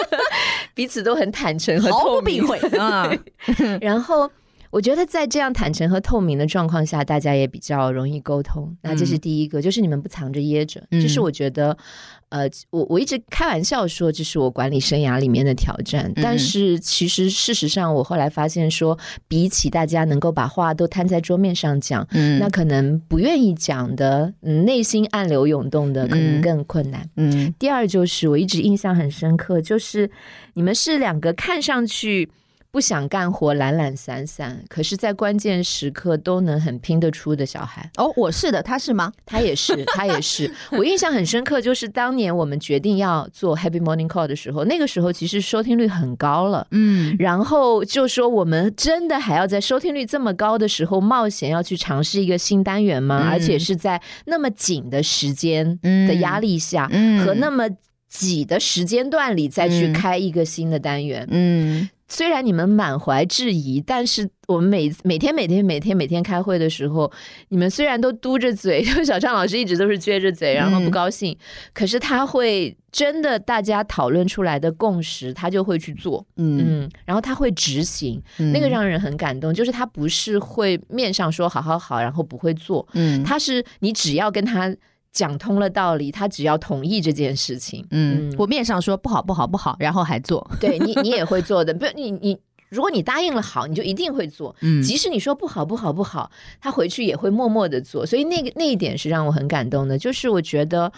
[0.74, 2.41] 彼此都很坦诚和毫透明。
[2.41, 3.12] 不避讳啊。
[3.82, 4.30] 然后
[4.72, 8.76] 我觉得在这样坦诚和透明的状况下，大家也比较容易沟通。
[8.82, 11.78] 那这是第一个，就是你们不藏着掖着，嗯就是我觉得。
[12.30, 18.95] 呃，我我一直开玩笑说这是我管理生涯里面的挑战，但是其实事实上，我后来发现说，
[19.28, 27.09] 比起大家能够把话都摊在桌面上讲，嗯那可能不愿意讲的，嗯，内心暗流涌动的，可能嗯更困难。
[27.15, 30.07] 嗯第二就是我一直印象很深刻，就是
[30.53, 32.30] 你们是两个看上去
[32.72, 37.89] 不想干活、懒懒散散，可是在关键时刻都能很拼得出的小孩。
[37.97, 39.11] 哦，我是的，他是吗？
[39.26, 40.53] 他也是， 他也是。
[40.72, 46.67] 我印象很深刻，就是当年我们决定要做 Happy Morning Call 的时候，那个时候其实收听率很高了。
[46.70, 53.24] 嗯然后就说我们真的还要在收听率这么高的时候冒险要去尝试一个新单元吗？
[53.24, 57.67] 嗯而且是在那么紧的时间嗯的压力下，嗯和那么
[58.07, 61.28] 挤的时间段里再去嗯开一个新的单元。
[61.32, 67.10] 嗯虽然你们满怀质疑，但是我们每每天每天每天每天开会的时候，
[67.49, 71.38] 你们虽然都嘟着嘴，就 小畅老师一直都是撅着嘴，然后不高兴，
[71.74, 79.53] 可是他会真的大家讨论出来的共识，他就会去做，嗯，嗯，然后他会执行，嗯那个让人很感动。
[79.53, 83.24] 就是他不是会面上说好好好，然后不会做，嗯。
[83.24, 84.76] 他是你只要跟他
[85.12, 91.74] 讲通了道理，他只要同意这件事情，嗯，我面上说不好不好不好，然后还做， 对你你也会做的。
[91.74, 92.38] 不，你你
[92.70, 94.55] 如果你答应了好，你就一定会做。
[94.62, 96.30] 嗯即使你说不好不好不好，
[96.62, 98.05] 他回去也会默默的做。
[98.05, 100.91] 所以那个那一点是让我很感动的，就是我觉得。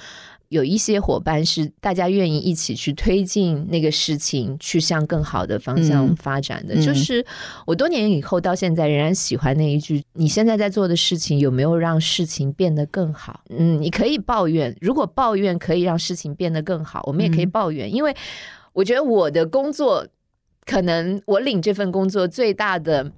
[0.51, 6.75] 有一些伙伴是大家愿意一起去推进那个事情，去向更好的方向嗯发展的。
[6.75, 7.25] 嗯就是
[7.65, 13.39] 我多年以后到现在仍然喜欢那一句：你现在在做的事情有没有让事情变得更好？
[13.49, 18.13] 嗯，你可以抱怨，如果抱怨可以让事情变得更好，我们也可以嗯抱怨，因为
[18.73, 20.05] 我觉得我的工作
[20.65, 23.09] 可能我领这份工作最大的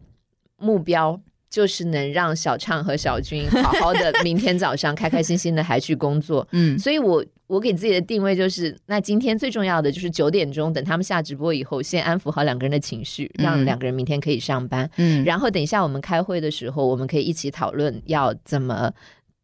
[0.58, 1.20] 目标。
[1.54, 6.80] 就是能让小畅和小军好好的 明天早上开开心心的还去工作，嗯。
[6.80, 13.66] 所以我我给自己的定位就是，那今天最重要的就是九点钟等他们下直播以后，先安抚好两个人的情绪，让嗯。
[13.66, 14.90] 两个人明天可以上班。
[14.98, 15.24] 嗯。
[15.24, 18.92] 然后等一下我们开会的时候，我们可以一起讨论要怎么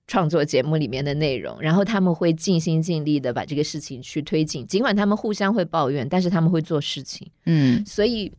[0.07, 7.29] 创作节目里面的内容，然后他们会尽心尽力的把这个事情去推进，尽管他们互相会抱怨，但是他们会做事情。
[7.45, 7.85] 嗯。
[7.85, 8.31] 所以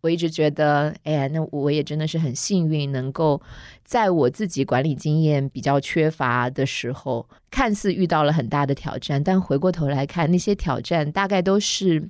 [0.00, 3.40] 我一直觉得，哎呀，那我也真的是很幸运，能够
[3.84, 12.08] 在我自己管理经验比较缺乏的时候，看似遇到了很大的挑战，但回过头来看，那些挑战大概都是。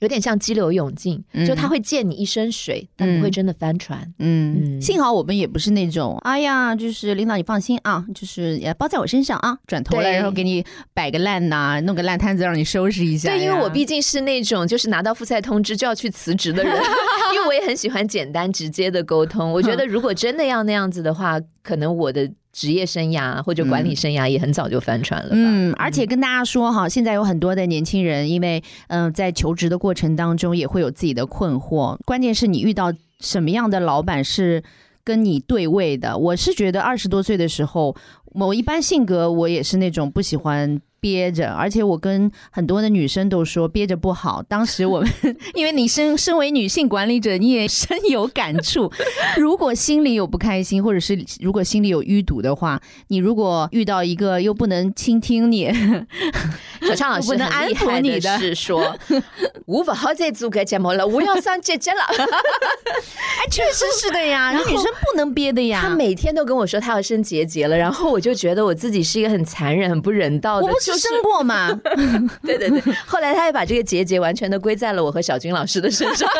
[0.00, 4.00] 有点像激流勇进，嗯就他会溅你一身水，但不会真的翻船。
[4.18, 13.30] 嗯，嗯幸好我们也不是那种，哎呀，就是领导你放心啊，就是也包在我身上啊，转头来然后给你摆个烂呐、弄个烂摊子让你收拾一下。
[13.30, 16.74] 对，因为我毕竟是那种就是拿到复赛通知就要去辞职的人，
[17.34, 19.50] 因为我也很喜欢简单直接的沟通。
[19.52, 25.36] 我觉得如果真的要那样子的话，可能我的职业生涯或者管理生涯也很早就翻船了吧。
[25.36, 32.90] 嗯，而且跟大家说哈，现在有很多的年轻人，因为嗯、呃在求职的过程当中也会有自己的困惑，关键是你遇到
[33.20, 34.64] 什么样的老板是
[35.04, 36.16] 跟你对位的。
[36.16, 37.94] 我是觉得二十多岁的时候，
[38.32, 40.80] 我一般性格我也是那种不喜欢。
[41.06, 44.42] 憋着，而且我跟很多的女生都说憋着不好。
[44.48, 45.08] 当时我们，
[45.54, 48.90] 因为你身身为女性管理者，你也深有感触。
[49.38, 55.72] 如果心里有不开心，或者是如果心里有淤堵的话，你如果遇到一个又不能倾听你，
[56.82, 58.96] 小畅老师我不能很厉安抚害的你的是说，
[59.66, 61.98] 我不好再做个节目了，我要上姐姐了。
[62.00, 65.82] 哎，确实是的呀，女生不能憋的呀。
[65.82, 70.66] 她每天都跟我说她要生结节了，然后我就觉得我自己是一个很残忍、很不人道的。
[70.66, 71.72] 我不是生过吗？
[72.42, 76.28] 对对对， 后来他也把这个结节完全的归在了我和小军老师的身上。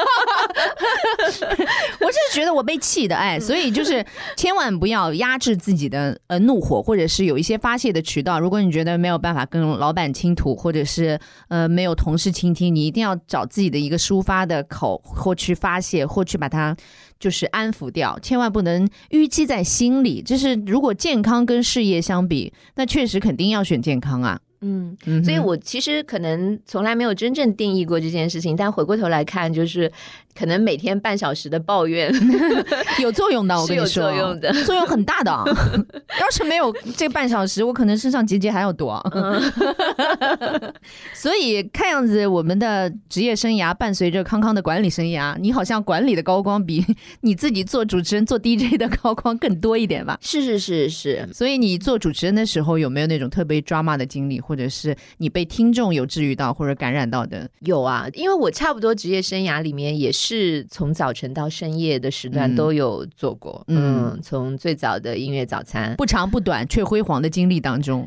[2.01, 4.05] 我是觉得我被气的，哎，所以就是
[4.37, 8.39] 千万不要压制自己的呃怒火，或者是有一些发泄的渠道。
[8.39, 16.77] 如果你觉得没有办法跟老板倾吐，或者是呃没有同事倾听，你一定要找自己的一个抒发的口，或去发泄，或去把它
[17.19, 20.23] 就是安抚掉，千万不能淤积在心里。
[20.23, 24.41] 就是如果健康跟事业相比，那确实肯定要选健康啊。
[24.67, 29.91] 嗯，嗯所以我其实可能从来没有真正定义过这件事情，但回过头来看，就是
[30.37, 32.13] 可能每天半小时的抱怨
[33.01, 35.33] 有作用的，我跟你说，有作用的作用很大的。
[36.21, 39.03] 要是没有这半小时，我可能身上结节还要多。
[41.15, 46.85] 所以看样子，我们的职业生涯伴随着康康的管理生涯，你好像管理的高光比
[47.21, 50.19] 你自己做主持人、做 DJ 的高光更多一点吧？
[50.21, 51.29] 是是是是。
[51.33, 57.49] 所以你做主持人的时候，有没有那种特别抓马的经历，或者是你被听众有治愈到或者感染到的？
[57.61, 60.26] 有啊，因为我差不多职业生涯里面也是
[60.71, 63.63] 从早晨到深夜的时段都有做过。
[63.69, 68.07] 嗯，从最早的音乐早餐，不长不短却辉煌的经历当中，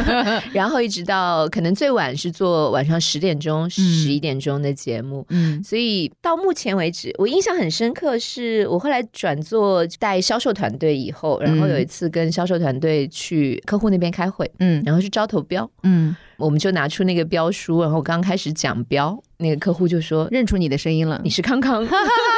[0.52, 5.24] 然后一直到可能最晚是做晚上十点钟、十一点钟的节目。
[5.30, 16.14] 嗯，所以到目前为止，我印象很深刻，是我后来转做带销售团队以后，然后有一次跟销售团队去客户那边开会，嗯，然后是招投标，嗯。
[16.36, 21.86] 我们就拿出那个标书，然后刚开始讲标，那个客户就说认出你的声音了，你是康康，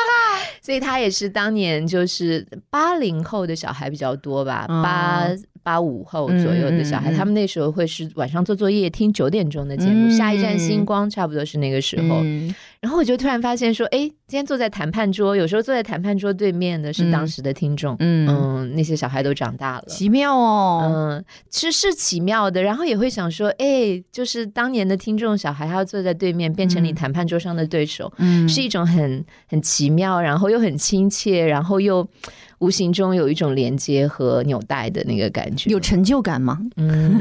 [0.63, 5.29] 所以他也是当年就是八零后的小孩比较多吧，八。
[5.67, 12.23] 八五后左右的小孩，他们那时候会是晚上做作业听九点钟的节目，下一站星光差不多是那个时候。
[12.79, 22.61] 然后我就突然发现说，哎，今天坐在谈判桌，有时候坐在谈判桌对面的是当时的听众，嗯，那些小孩都长大了，奇妙哦，嗯，其实是奇妙的。
[22.61, 32.07] 然后也会想说，哎，就是当年的听众小孩，他要坐在对面，变成你谈判桌上的对手，嗯，是一种很很奇妙，然后又很亲切，然后又。
[32.61, 36.59] 无形中有一种连接和纽带的那个感觉，有成就感吗？
[36.77, 37.21] 嗯，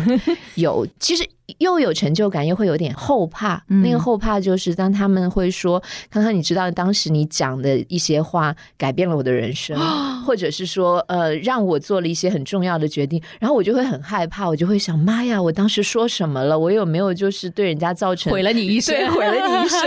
[0.56, 0.88] 有。
[0.97, 1.28] 其实。
[1.59, 3.63] 又有成就感，又会有点后怕。
[3.67, 9.77] 那个后怕就是当他们会说：“康康，你知道当时你讲的一些话改变了我的人生，
[10.23, 16.57] 或者是说呃让我做了一些很重要的决定。”然后我就会很害怕，我就会想：“妈呀，我当时说什么了？
[16.57, 18.95] 我有没有就是对人家造成毁了你一生？
[19.11, 19.81] 毁了你一生？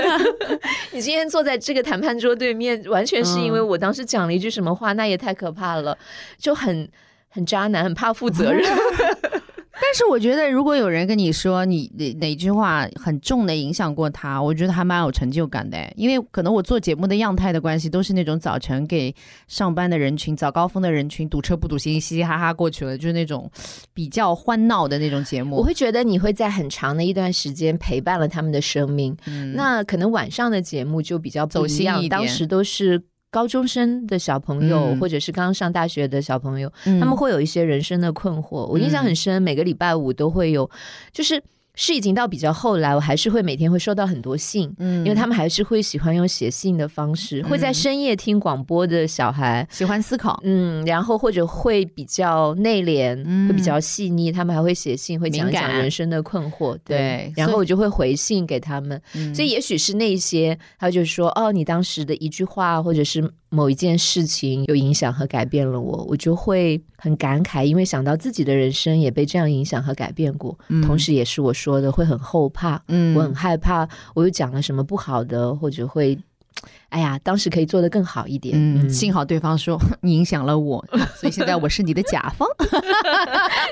[0.92, 4.92] 你今天坐在这个谈判桌对面，完全是因为我当时讲了一句什么话？
[4.92, 5.96] 那也太可怕了，
[6.38, 6.88] 就很
[7.28, 8.64] 很渣男，很怕负责任。
[9.91, 15.78] ”但是我觉得，如果有人跟你说你哪哪句话很重的影响过他，我觉得还蛮有成就感的。
[15.97, 19.14] 因为可能我做节目的样态的关系，都是那种早晨给
[19.47, 23.51] 上班的人群、早高峰的人群堵车不堵心，嘻嘻哈哈过去了，就是那种
[23.95, 25.57] 比较欢闹的那种节目。
[25.57, 29.16] 我会觉得你会在很长的一段时间陪伴了他们的生命。
[29.55, 33.03] 那可能晚上的节目就比较不一样，当时都是。
[33.31, 38.66] 高中生的小朋友，或者是刚刚上大学的小朋友，他们会有一些人生的困惑。
[38.66, 40.70] 我印象很深，每个礼拜五都会有，
[41.12, 41.43] 就是。
[41.81, 53.16] 是已经到比较后来，我还是会每天会收到很多信，嗯，因为他们还是会喜欢用写信的方式，会在深夜听广播的小孩喜欢思考，嗯，然后或者会比较内敛，
[53.47, 59.01] 会比较细腻，他们还会写信，会讲讲人生的困惑，对，然后我就会回信给他们，
[59.33, 63.33] 所以也许是那些，他就说，哦，你当时的一句话，或者是。
[63.51, 76.18] 某一件事情又影响和改变了我，我就会很感慨，因为想到自己的人生也被这样影响和改变过，同时也是我说的会很后怕，嗯，我很害怕，我又讲了什么不好的，或者会。
[76.91, 78.55] 哎呀，当时可以做的更好一点。
[78.57, 80.84] 嗯，幸好对方说 你影响了我，
[81.20, 82.49] 所以现在我是你的甲方。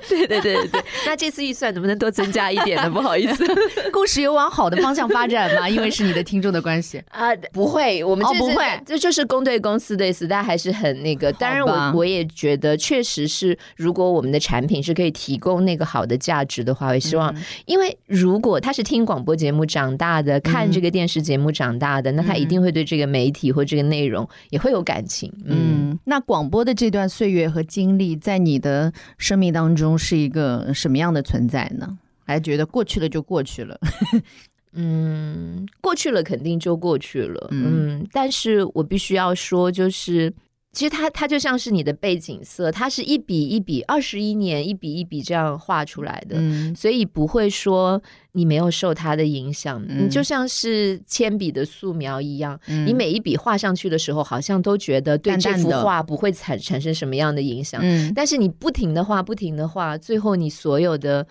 [0.09, 2.91] 对对对对对， 那这次预算能不能多增加一点呢？
[2.91, 3.45] 不好意思，
[3.91, 5.69] 故事有往好的方向发展吗？
[5.69, 11.33] 因为是你的听众的关系啊，不会，我们哦不会，这就是公对公司的意思，但还是很那个。
[11.33, 23.06] 当然，我我也觉得，确实是，如果我们的产品是可以提供那个好的价值的话，我希望，因为如果他是听广播节目长大的，看这个电视节目长大的，那他一定会对这个。
[23.07, 31.99] 媒体或这个内容也会有感情，嗯，那广播的这段岁月和经历，在你的生命当中是一个什么样的存在呢？
[32.25, 33.79] 还觉得过去了就过去了，
[34.75, 40.33] 嗯，过去了肯定就过去了，嗯，但是我必须要说，就是。
[40.77, 46.37] 其实它它就像是你的背景色，它是一笔一笔二十一年一笔一笔这样画出来的，
[46.74, 47.99] 所以不会说
[48.33, 49.83] 你没有受它的影响。
[49.89, 57.83] 你就像是铅笔的素描一样，你每一笔画上去的时候，好像都觉得对这幅画不会产产生什么样的影响。
[58.14, 61.27] 但是你不停的画，不停的画，最后你所有的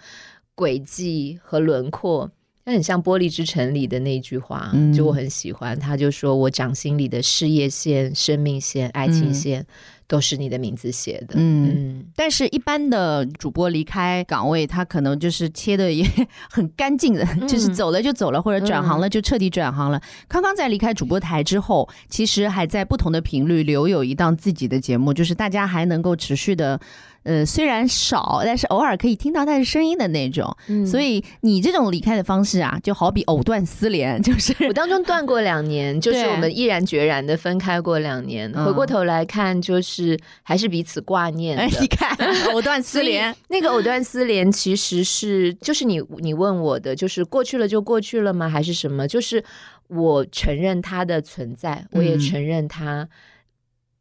[0.55, 2.31] 轨迹和轮廓。
[2.65, 5.77] 那很像《玻璃之城》里的那句话，就我很喜欢。
[5.77, 9.63] 他就说我掌心里的事业线、生命线、爱情线，
[10.07, 11.35] 都是你的名字写的。
[11.37, 16.03] 嗯，但是一般的主播离开岗位，他可能就是切的也
[16.49, 20.01] 很干净的，就是走了就走了，或者转行了就彻底转行了。
[20.27, 26.79] 康康在离开主播台之后，其实还在不同的频率留有一档自己的节目，就是大家还能够持续的。
[27.25, 30.55] 呃，虽然少，但是偶尔可以听到他的声音的那种。
[30.67, 38.51] 嗯所以你这种离开的方式啊，就好比藕断丝连， 就是我当中断过两年，就是我们毅然决然的分开过两年。
[38.55, 41.81] 嗯回过头来看，就是还是彼此挂念哎，的。
[41.81, 42.15] 你看
[42.53, 48.47] 藕断丝连，那个藕断丝连其实是，就是你你问我的，就是过去了就过去了吗？
[48.47, 49.07] 还是什么？
[49.07, 49.43] 就是
[49.87, 53.07] 我承认它的存在，我也嗯承认它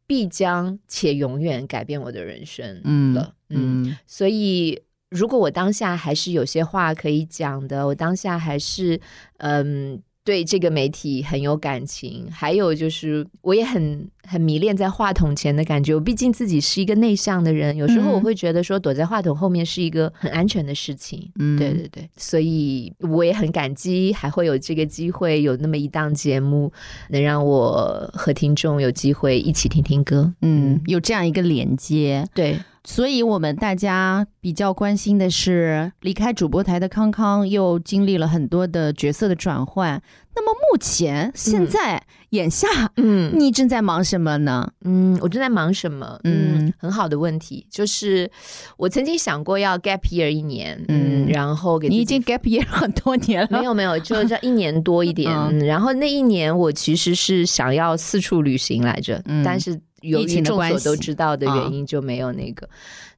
[0.07, 3.35] 必将且永远改变我的人生嗯了。
[3.49, 8.99] 嗯，嗯所以如果我当下还是有些话可以讲的，我当下还是
[9.37, 10.01] 嗯。
[10.25, 15.93] 对这个媒体很有感情，还有就是我也很很迷恋在话筒前的感觉。
[15.93, 21.31] 我毕竟自己是一个内向的人，有时候嗯我会觉得说躲在话筒后面是一个很安全的事情。
[21.37, 26.73] 嗯对对对，所以我也很感激，还会有这个机会，有那么一档节目，
[27.09, 30.33] 能让我和听众有机会一起听听歌。
[30.41, 32.27] 嗯，有这样一个连接。
[32.33, 40.01] 对，所以，我们大家比较关心的是，离开主播台的康康又经历了很多的角色的转换。
[40.35, 42.67] 那么，目前现在、眼下，
[42.97, 44.69] 嗯你正在忙什么呢？
[44.83, 46.19] 嗯，我正在忙什么？
[46.25, 48.29] 嗯嗯，很好的问题，就是
[48.77, 53.59] 我曾经想过要 gap year 一年，嗯嗯，然后给你已经 gap year 很多年了。
[53.59, 55.31] 没有没有，就这一年多一点。
[55.65, 62.67] 然后那一年我其实是想要四处旅行来着，嗯但是由疫于众情的关系所都知道的原因就没有那个。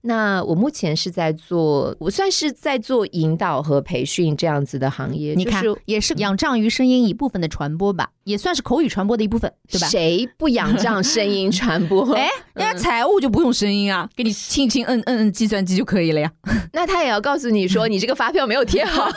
[0.08, 5.34] 那我目前是在做，我算是在做引导和培训这样子的行业。
[5.36, 9.88] 你看，就是也是仰仗于声音一部分的传播吧，也算是口语传播的一部分，对吧？
[9.88, 12.10] 谁不仰仗声音传播？
[12.16, 16.32] 哎，人家财务就不用声音啊，给你 轻轻摁摁摁计算机就可以了呀。
[16.72, 19.10] 那他也要告诉你说，你这个发票没有贴好。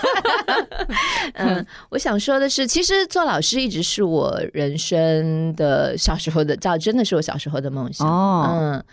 [1.34, 8.08] 嗯，我想说的是，其实做老师一直是我人生的小时候的，这真的是我小时候的梦想。
[8.08, 8.84] 哦嗯，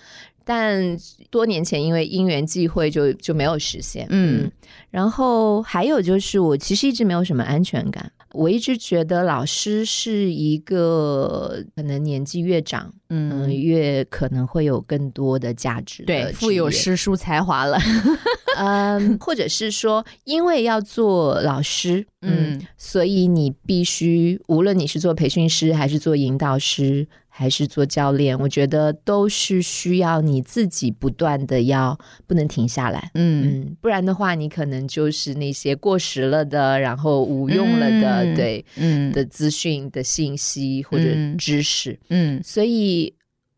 [0.47, 0.97] 但
[1.29, 4.07] 多年前因为因缘际会就就没有实现。
[4.09, 4.51] 嗯嗯，
[4.89, 8.09] 然后还有就是，我其实一直没有什么安全感。
[8.33, 17.77] 我一直觉得老师是一个可能年纪越长，嗯，嗯，越可能会有更多的价值的对，富有诗书才华了。
[18.57, 27.07] 嗯，或者是说，因为要做老师，嗯，嗯所以你必须，无论你是做培训师，还是做引导师，
[27.37, 33.11] 还是做教练，我觉得都是需要你自己不断的要不能停下来。
[33.13, 41.99] 嗯嗯，不然的话，你可能就是那些过时了的，然后无用了的，嗯对嗯的资讯的信息或者嗯知识。
[42.09, 43.13] 嗯所以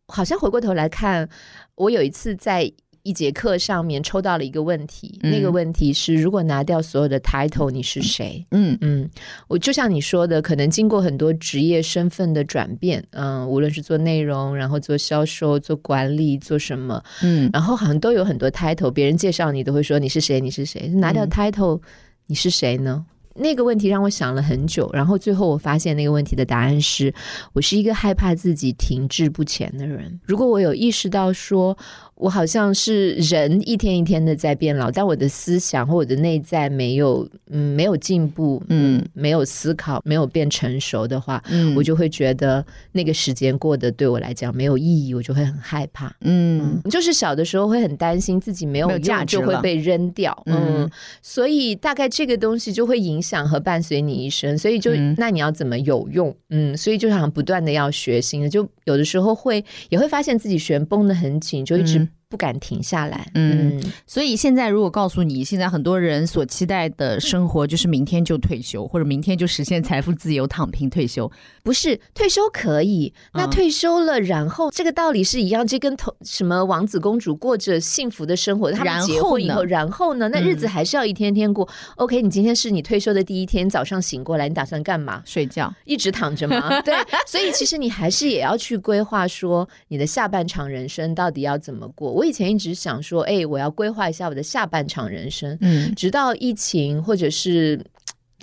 [0.08, 1.30] 好像回过头来看，
[1.76, 2.70] 我有一次在
[3.04, 8.46] 一节课上面抽到了一个问题，嗯那个问题是：如果拿掉所有的 title，你是谁？
[8.52, 9.10] 嗯嗯，
[9.48, 20.88] 我就像你说的，可能经过很多职业身份的转变，嗯，无论是做内容，然后做销售、做管理、做什么，嗯然后好像都有很多 title，别人介绍你都会说你是谁，你是谁。
[20.90, 21.82] 拿掉嗯 title，、
[22.28, 23.06] 你是谁呢？
[23.36, 27.14] 那个问题让我想了很久，然后最后我发现那个问题的答案是
[27.54, 30.20] 我是一个害怕自己停滞不前的人。
[30.26, 31.78] 如果我有意识到说，
[32.20, 38.98] 我好像是人一天一天的在变老，但我的思想或我的内在没有嗯没有进步，嗯。
[39.00, 41.74] 嗯，没有思考，没有变成熟的话，嗯。
[41.76, 46.14] 我就会觉得那个时间过得对我来讲没有意义，我就会很害怕。
[46.22, 46.82] 嗯。
[46.90, 50.92] 就是小的时候会很担心自己没有价值就会被扔掉，嗯嗯，
[51.22, 55.16] 所以大概这个东西就会影响和伴随你一生，所以就、嗯。
[55.18, 71.30] 那你要怎么有用，嗯，所以就想不断的要学新的，就有的时候会也会发现自己弦绷得很紧，就一直嗯不敢停下来，嗯嗯所以现在如果告诉你，现在很多人所期待的生活就是明天就退休，或者明天就实现财富自由、躺平退休。
[71.64, 81.68] 不是退休可以，那嗯退休了，然后这个道理是一样，这跟同什么王子公主过着幸福的生活，他然们结后呢婚以后，然后呢，那日子嗯还是要一天天过。
[81.96, 85.24] OK，你今天是你退休的第一天，早上醒过来，你打算干嘛？
[85.26, 86.80] 睡觉，一直躺着吗？
[86.86, 86.94] 对，
[87.26, 92.19] 所以其实你还是也要去规划，说你的下半场人生到底要怎么过。
[92.20, 97.80] 我以前一直想说，哎，我要规划一下我的下半场人生，嗯直到疫情或者是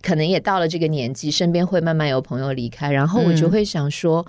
[0.03, 4.27] 可能也到了这个年纪，身边会慢慢有朋友离开，然后我就嗯会想说。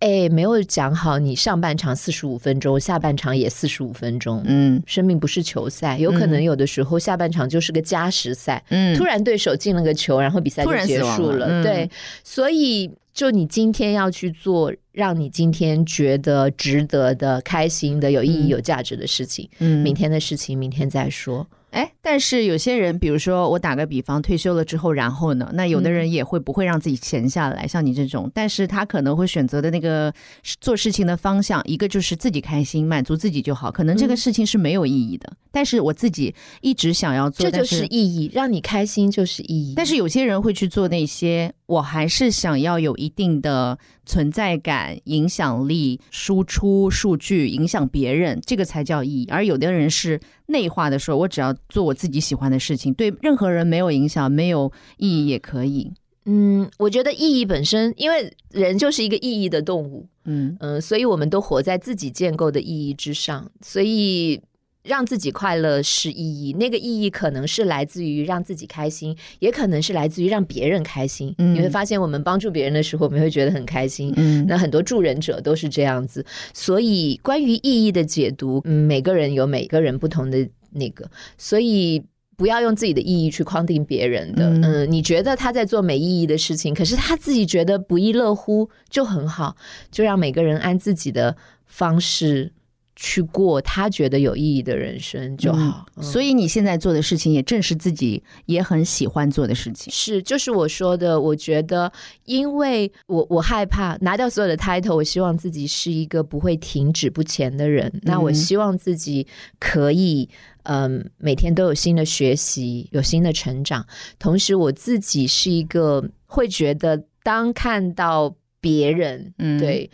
[0.00, 4.42] 哎，没有讲好，你上半场四十五分钟，下半场也四十五分钟。
[4.46, 11.90] 嗯生命不是球赛，有可能嗯有的时候下半场就是个加时赛，嗯突然对手进了个球，然后比赛就结束了嗯对，
[12.24, 19.48] 所以就你今天要去做让你今天觉得值得的、开心的、有意义、嗯有价值的事情。
[19.58, 21.46] 嗯明天的事情明天再说。
[21.70, 30.12] 哎，但是有些人，比如说我打个比方，退休了之后，然后呢，那有的人也会不会让自己闲下来，像你这种，但是他可能会选择的那个
[30.60, 39.74] 做事情的方向，一个就是自己开心，满足自己就好，可能这个嗯事情是没有意义的，但是我自己一直想要做，这就是意义，让你开心就是意义。
[39.76, 49.26] 但是有些人会去做那些，我还是想要有一定的存在感、影响力、输出数据，影响别人，这个才叫意义。
[49.30, 55.92] 而有的人是内化的说，我只要做我自己喜欢的事情，对任何人没有影响、没有意义也可以。
[56.24, 64.42] 嗯，我觉得意义本身，因为人就是一个意义的动物，嗯嗯、所以我们都活在自己建构的意义之上，所以。
[64.82, 71.34] 让自己快乐是意义，那个意义可能是来自于让自己开心，也可能是来自于让别人开心。
[71.38, 74.12] 嗯你会发现，我们帮助别人的时候，我们会觉得很开心。
[74.16, 76.24] 嗯那很多助人者都是这样子，
[76.54, 82.02] 所以关于意义的解读，嗯，每个人有每个人不同的那个，所以
[82.36, 84.48] 不要用自己的意义去框定别人的。
[84.48, 89.54] 嗯嗯你觉得他在做没意义的事情，可是他自己觉得不亦乐乎，就很好，
[89.90, 92.50] 就让每个人按自己的方式
[92.96, 95.86] 去过他觉得有意义的人生就好。
[95.96, 99.92] 嗯所以你现在做的事情，也正是自己也很喜欢做的事情。
[99.92, 101.92] 是，就是我说的，我觉得，
[102.24, 107.92] 因为我我害怕拿掉所有的 title，我希望自己是一个不会停止不前的人。
[108.02, 109.26] 那我嗯希望自己
[109.58, 110.28] 可以，
[110.62, 113.86] 嗯，每天都有新的学习，有新的成长。
[114.18, 119.90] 同时，我自己是一个会觉得，当看到别人，嗯对。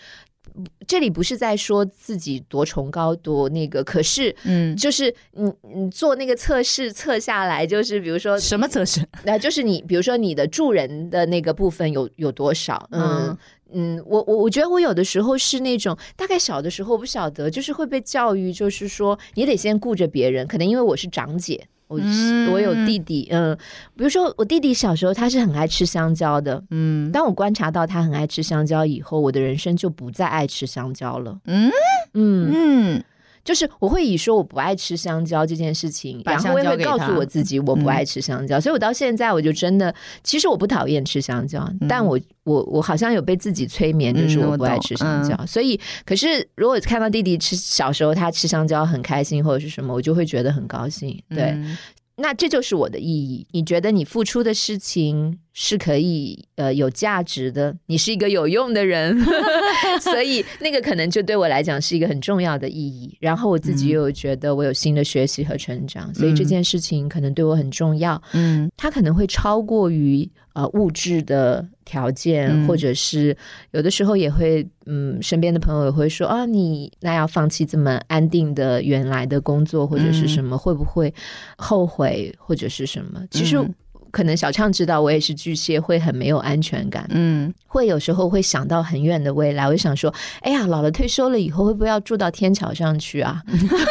[0.87, 9.01] 这里不是在说自己多崇高多那个， 可是嗯，就是你你做那个测试测下来，就是比如说什么测试？
[9.25, 12.89] 那就是你，比如说你的助人的那个部分有有多少？
[12.93, 13.39] 嗯嗯
[13.73, 21.67] 嗯，我我我觉得我有的时候是那种，大概小的时候我不晓得，就是会被教育，就是说你得先顾着别人，可能因为我是长姐。
[21.89, 23.57] 我、嗯我有弟弟，嗯，
[23.97, 31.39] 比如说我弟弟小时候他是很爱吃香蕉的，嗯当我观察到他很爱吃香蕉以后，我的人生就不再爱吃香蕉了。
[31.47, 31.71] 嗯？
[32.15, 32.51] 嗯，
[32.95, 33.05] 嗯
[33.47, 37.87] 就是我会以说我不爱吃香蕉这件事情，然后我也会告诉我自己我不嗯。
[37.87, 51.79] 爱吃香蕉，所以我到现在我就真的，其实我不讨厌吃香蕉，但我我我好像有被自己催眠，就是嗯我不爱吃香蕉，所以可是如果看到弟弟吃小时候他吃香蕉很开心或者是什么，我就会觉得很高兴，对，嗯。
[52.19, 53.47] 那这就是我的意义。
[53.51, 59.19] 你觉得你付出的事情是可以呃有价值的，你是一个有用的人，
[60.03, 63.17] 所以那个可能就对我来讲是一个很重要的意义。
[63.21, 63.89] 然后我自己嗯。
[63.89, 68.23] 又有觉得我有新的学习和成长，所以这件事情可能对我很重要。
[68.35, 68.71] 嗯。
[68.77, 72.69] 它可能会超过于呃物质的条件，嗯。
[72.69, 73.35] 或者是
[73.71, 81.15] 有的时候也会，嗯，身边的朋友也会说啊，你那要放弃这么安定的原来的工作或者是什么，会不会
[81.57, 82.31] 后悔？
[82.39, 83.23] 或者是什么？
[83.31, 83.75] 其实嗯
[84.17, 90.11] 可能小畅知道我也是巨蟹，会很没有安全感，嗯会有时候会想到很远的未来，我就想说，
[90.41, 93.43] 哎呀，老了退休了以后会不会要住到天桥上去啊？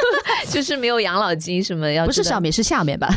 [0.50, 3.08] 就是没有养老金什么要不是上面是下面吧？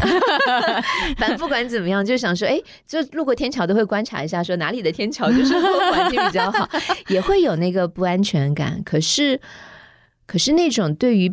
[1.16, 5.54] 反正不管怎么样，就想说，哎，就路过天桥都会观察一下，说哪里的天桥就是
[5.90, 6.68] 环境比较好，
[7.08, 8.82] 也会有那个不安全感。
[8.84, 9.40] 可是，
[10.26, 11.32] 可是那种对于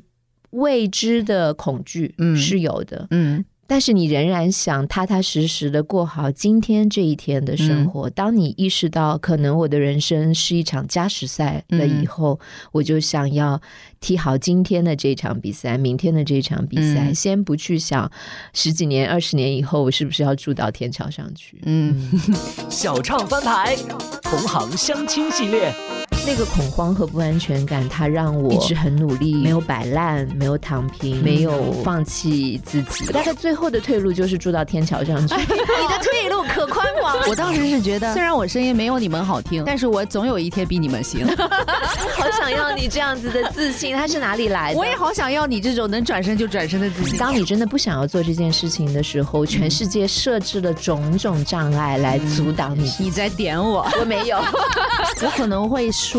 [0.52, 8.10] 未知的恐惧嗯是有的，嗯但是你仍然想踏踏实实的过好今天这一天的生活。
[8.10, 12.40] 当你意识到可能我的人生是一场加时赛了以后，
[12.72, 13.60] 我就想要
[14.00, 17.16] 踢好今天的这场比赛，明天的这场比赛，嗯。
[17.16, 18.12] 先不去想
[18.54, 21.60] 十几年、二十年以后我是不是要住到天桥上去。
[21.64, 22.12] 嗯。
[22.70, 23.76] 小唱翻牌，
[24.22, 25.74] 同行相亲系列，
[26.28, 33.06] 那个恐慌和不安全感，它让我一直很努力，没有摆烂，没有躺平，没有放弃自己。
[33.12, 35.36] 大概最后的退路就是住到天桥上去。
[35.38, 37.16] 你的退路可宽广。
[37.30, 41.28] 我当时是觉得，虽然我声音没有你们好听， 但是我总有一天比你们行。
[41.28, 44.80] 好想要你这样子的自信，它是哪里来的？
[44.80, 47.20] 我也好想要你这种能转身就转身的自信。
[47.20, 52.92] 当你真的不想要做这件事情的时候，全世界设置了种种障碍来阻挡你。
[53.00, 56.15] 你在点我，我没有，我可能会说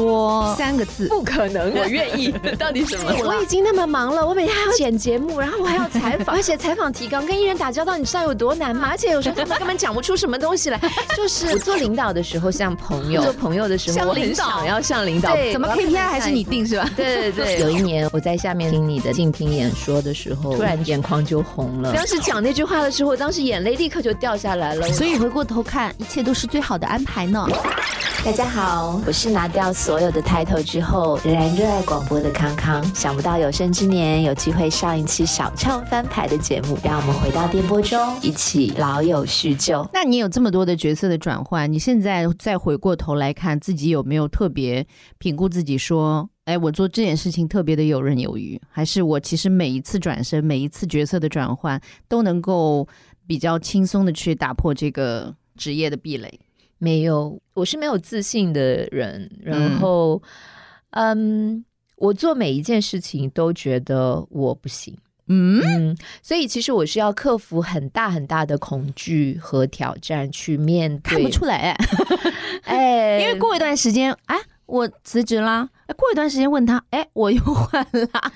[0.57, 1.09] 三个字。
[1.09, 2.33] 不可能，我愿意。
[2.59, 3.13] 到底什么？
[3.25, 8.89] 我已经那么忙了，我每天还要剪节目，然后我还要采访， 而且采访提纲跟艺人打交道，你知道有多难吗？
[8.93, 10.81] 而且有时候他们根本讲不出什么东西来。
[11.17, 15.33] 就是我做领导的时候像朋友，做朋友的时候我很像领导想要像领导。
[15.35, 16.89] 对怎么 KPI 还是你定是吧？
[16.97, 21.93] 对对对，有一年我在下面听你的竞评演说的时候，突然眼眶就红了。
[21.95, 24.87] 当时讲那句话的时候，我当时眼泪立刻就掉下来了。
[24.93, 27.47] 所以回过头看，一切都是最好的安排呢。
[28.25, 32.83] 大家好，我是拿掉所有的 title 之后，仍然热爱广播的康康。
[32.93, 39.89] 想不到有生之年有机会上一期小唱翻牌的节目，让我们回到电波中，一起老友叙旧。
[39.93, 44.85] 那你有这么多的角色的转换，你现在再回过头来看自己有没有特别
[45.19, 52.89] 评估自己说，哎，我做这件事情特别的游刃有余，还是我其实每一次转身，每一次角色的转换都能够
[53.25, 56.41] 比较轻松的去打破这个职业的壁垒？
[56.79, 59.31] 没有，我是没有自信的人。
[59.43, 60.23] 然后，
[60.91, 61.65] 嗯，
[61.97, 64.97] 我做每一件事情都觉得我不行。
[65.29, 71.15] 嗯，所以其实我是要克服很大很大的恐惧和挑战去面对。
[71.15, 71.77] 看不出来，
[72.63, 74.37] 哎， 因为过一段时间，哎，
[74.67, 75.69] 我辞职啦。
[75.87, 78.33] 哎，过一段时间问他，哎，我又换了。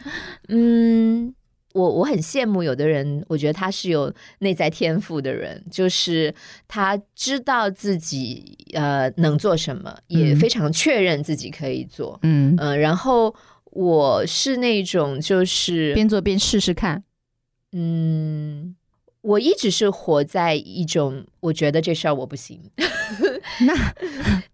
[0.48, 1.34] 嗯。
[1.72, 6.34] 我我很羡慕有的人，我觉得他是有内在天赋的人，就是
[6.66, 12.78] 他知道自己呃能做什么，也非常确认自己可以做，嗯嗯。
[12.80, 13.34] 然后
[13.64, 17.04] 我是那种就是边做边试试看，
[17.72, 18.74] 嗯。
[19.22, 22.58] 我一直是活在一种我觉得这事儿我不行，
[23.66, 23.94] 那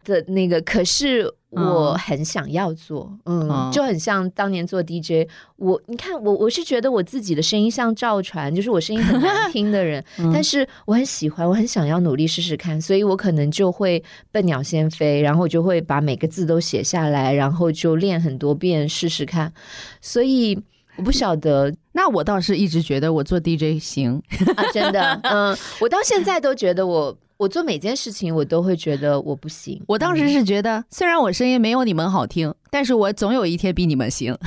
[0.03, 19.53] 的那个，可是我很想要做，嗯，就很像当年做 DJ，我你看我我是觉得我自己的声音像赵传，就是我声音很难听的人， 但是我很喜欢，我很想要努力试试看，所以我可能就会笨鸟先飞，然后我就会把每个字都写下来，然后就练很多遍试试看，
[20.01, 20.59] 所以。
[20.99, 24.19] 我不晓得， 那我倒是一直觉得我做 DJ 行
[24.57, 27.15] 啊，真的，嗯， 我到现在都觉得我。
[27.39, 29.83] 我做每件事情，我都会觉得我不行。
[29.87, 34.37] 我当时是觉得，虽然我声音没有你们好听，但是我总有一天比你们行。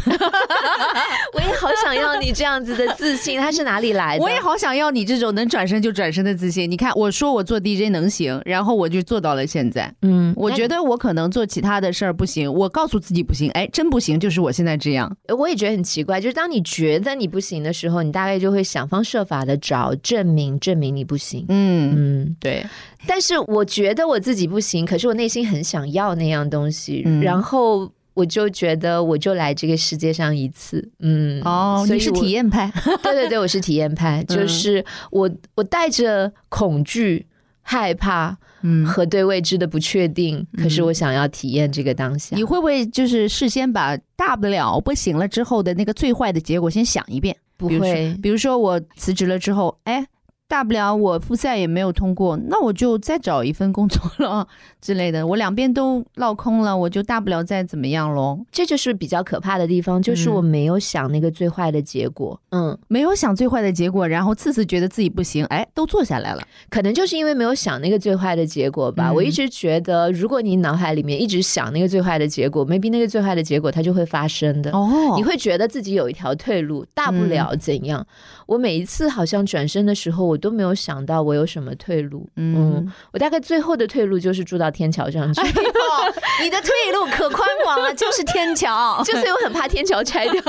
[1.33, 4.23] 我也好想要你这样子的自信，它是哪里来的？
[4.23, 6.69] 我也好想要你这种能转身就转身的自信。
[6.69, 9.93] 你看，我说我做 DJ 能行，然后我就做到了现在。
[10.01, 15.15] 嗯，我觉得我可能做其他的事儿不行，我告诉自己不行，哎，真不行，就是我现在这样。
[15.37, 21.45] 我也觉得很奇怪，就是当你觉得你不行的时候，你大概就会想方设法的找证明，证明你不行。
[21.49, 22.65] 嗯嗯，对。
[23.07, 27.89] 但是我觉得我自己不行，可是我内心很想要那样东西，然后
[28.19, 32.69] 我就觉得我就来这个世界上一次，嗯，哦，你是体验派，
[33.01, 37.25] 对对对，我是体验派，就是我我带着恐惧、
[37.61, 42.35] 害怕，嗯，和对未知的不确定，可是我想要体验这个当下。
[42.35, 47.35] 你会不会就是事先把大不了不行了之后的那个最坏的结果先想一遍？
[47.55, 50.05] 不会，比如说我辞职了之后，哎。
[50.49, 54.47] 大不了我复赛也没有通过，那我就再找一份工作 了
[54.81, 55.25] 之类的。
[55.25, 58.39] 我两边都落空了，我就大不了再怎么样喽。
[58.51, 62.41] 这就是比较可怕的地方，就是我没有想那个最坏的结果。
[62.49, 66.41] 嗯，没有想最坏的结果，然后次次觉得自己不行，哎，都做下来了。
[66.71, 69.13] 可能就是因为没有想那个最坏的结果吧。
[69.13, 74.71] 我一直觉得，如果你脑海里面一直想那个最坏的结果，maybe 那个最坏的结果它就会发生的。
[74.71, 78.03] 哦，你会觉得自己有一条退路，大不了怎样？
[78.47, 82.27] 我每一次好像转身的时候，我都没有想到我有什么退路。
[82.37, 85.41] 嗯，我大概最后的退路就是住到天桥上去。
[86.41, 89.01] 你的退路可宽广了，就是天桥。
[89.03, 90.41] 就是我很怕天桥拆掉。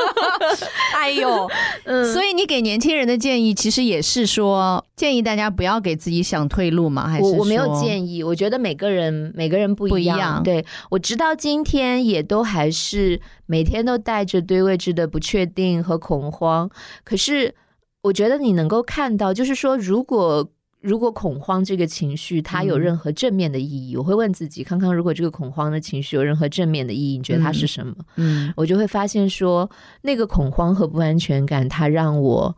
[0.94, 1.50] 哎呦，
[1.84, 7.08] 嗯，所以你给年轻人的建议其实也是说，建议大家不要给自己想退路嘛？
[7.08, 8.22] 还是我没有建议？
[8.22, 10.42] 我觉得每个人每个人不一样。
[10.44, 16.70] 对我直到今天也都还是每天都带着对未知的不确定和恐慌。
[17.02, 17.52] 可是。
[18.02, 20.48] 我觉得你能够看到，就是说，如果
[20.80, 27.94] 如果恐慌这个情绪它有任何正面的意义，我会问自己：康康，如果这个恐慌的情绪有任何正面的意义，你觉得它是什么？
[28.16, 29.70] 嗯，我就会发现说，
[30.00, 32.56] 那个恐慌和不安全感，它让我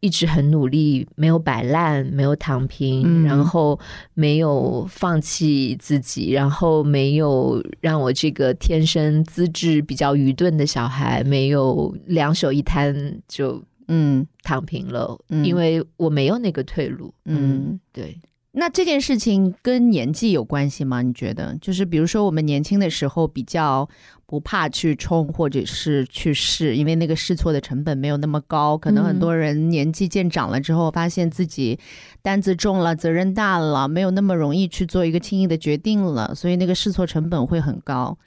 [0.00, 3.78] 一直很努力，没有摆烂，没有躺平，然后
[4.14, 13.62] 没有放弃自己，然后没有让我这个天生资质比较愚钝的小孩，没有两手一摊就。
[13.92, 17.12] 嗯，躺平了，因为我没有那个退路。
[17.24, 18.16] 嗯，对。
[18.52, 21.02] 那这件事情跟年纪有关系吗？
[21.02, 21.56] 你觉得？
[21.60, 23.88] 就是比如说，我们年轻的时候比较
[24.26, 28.76] 不怕去冲，或者是去试，因为那个试错的成本没有那么高。
[28.76, 31.78] 可能很多人年纪渐长了之后，发现自己
[32.22, 38.18] 担子重了，责任大了，没有那么容易去做一个轻易的决定了，所以那个试错成本会很高。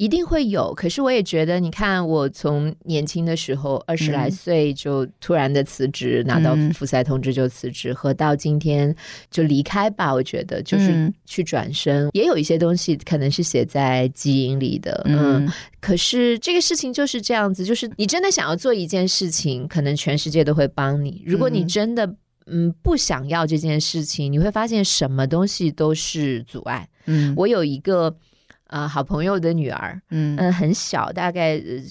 [0.00, 8.96] 一定会有，可是我也觉得，你看，我从年轻的时候二十来岁就突然的辞职，拿到复赛通知就辞职，和到今天
[9.30, 10.10] 就离开吧。
[10.10, 15.02] 我觉得就是去转身，也有一些东西可能是写在基因里的。
[15.04, 15.46] 嗯，
[15.82, 21.22] 可是这个事情就是这样子，就是你真的想要做一件事情，可能全世界都会帮你。
[21.26, 22.10] 如果你真的
[22.46, 26.88] 嗯不想要这件事情，你会发现什么东西都是阻碍。
[27.04, 28.16] 嗯，我有一个。
[28.70, 30.36] 呃好朋友的女儿，嗯。
[30.38, 31.82] 嗯、很小，大概呃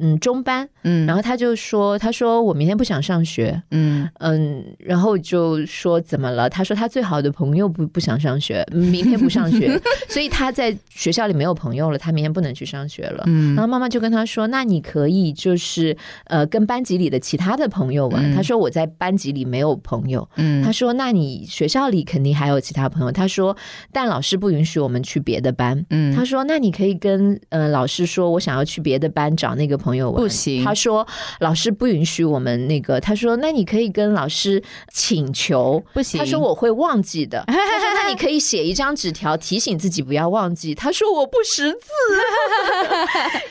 [0.00, 6.48] 嗯中班，嗯然后他就说，他说我明天不想上学，嗯嗯，然后就说怎么了？
[6.50, 13.24] 他说他最好的朋友不不想上学，明天不上学， 所以他在学校里没有朋友了，他明天不能去上学了。
[13.26, 18.32] 嗯然后妈妈就跟他说：“那你可以就是呃跟班级里的其他的朋友玩。
[18.32, 20.26] 嗯他说：“我在班级里没有朋友。
[20.36, 23.56] 嗯他说：“那你学校里肯定还有其他朋友。”他说
[23.92, 31.06] ：“但老师不允许我们去别的班。”嗯他说：“那你可以跟呃老师说，我想要去别的班找那个朋友玩。”不行他说
[31.40, 34.62] ：“老师不允许我们那个。”他说：“那你可以跟老师
[34.92, 37.44] 请求。”不行，他说我会忘记的。
[37.48, 40.74] 他说那你可以写一张纸条提醒自己不要忘记。
[40.74, 41.78] 他说我不识字。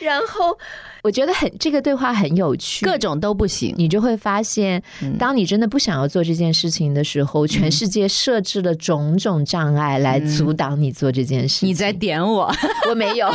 [0.00, 0.56] 然后
[1.02, 3.74] 我觉得很这个对话很有趣，各种都不行。
[3.76, 11.68] 你就会发现，嗯当你真的不想要做这件事情的时候，全世界设置了种种障碍来阻挡你做这件事情。
[11.68, 12.52] 你在点我，
[12.90, 13.28] 我没有，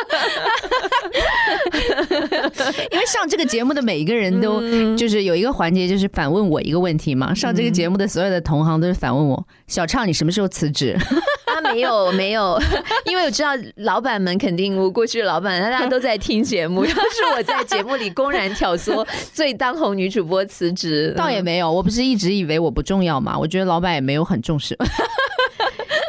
[2.90, 4.60] 因为上这个节目的每一个人都
[4.96, 7.34] 就是有一个环节，就是反问我一个问题嘛。
[7.34, 10.96] 上这个节目的所有的同行都是反问我：小畅，你什么时候辞职？
[11.46, 12.60] 啊，没有 没有，
[13.04, 16.84] 因为我知道老板们肯定，我过去的老板大家都在听节目。
[16.84, 23.36] 要是我在节目里公然挑唆最当红女主播辞职，倒也没有，我不是一直以为我不重要嘛？
[23.36, 24.76] 我觉得老板也没有很重视。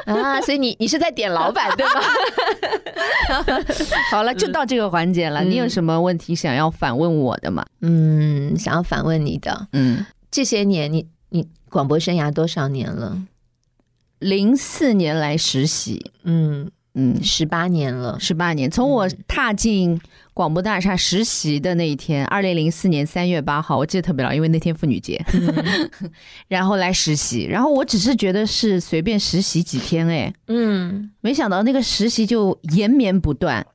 [0.05, 2.01] 啊，所以你你是在点老板对吗？
[4.11, 5.43] 好了，就到这个环节了。
[5.43, 7.65] 嗯你有什么问题想要反问我的吗？
[7.81, 13.17] 嗯，想要反问你的，嗯，这些年你你广播生涯多少年了？
[14.19, 18.19] 零四年来实习，嗯，嗯，十八年了。
[18.19, 19.99] 十八年，从我踏进
[20.33, 25.23] 广播大厦实习的那一天，二零零四年三月八号，我记得特别牢，因为那天妇女节，
[26.49, 33.65] 然后来实习，然后我只是觉得是随便实习几天，哎，嗯，没想到那个实习就延绵不断。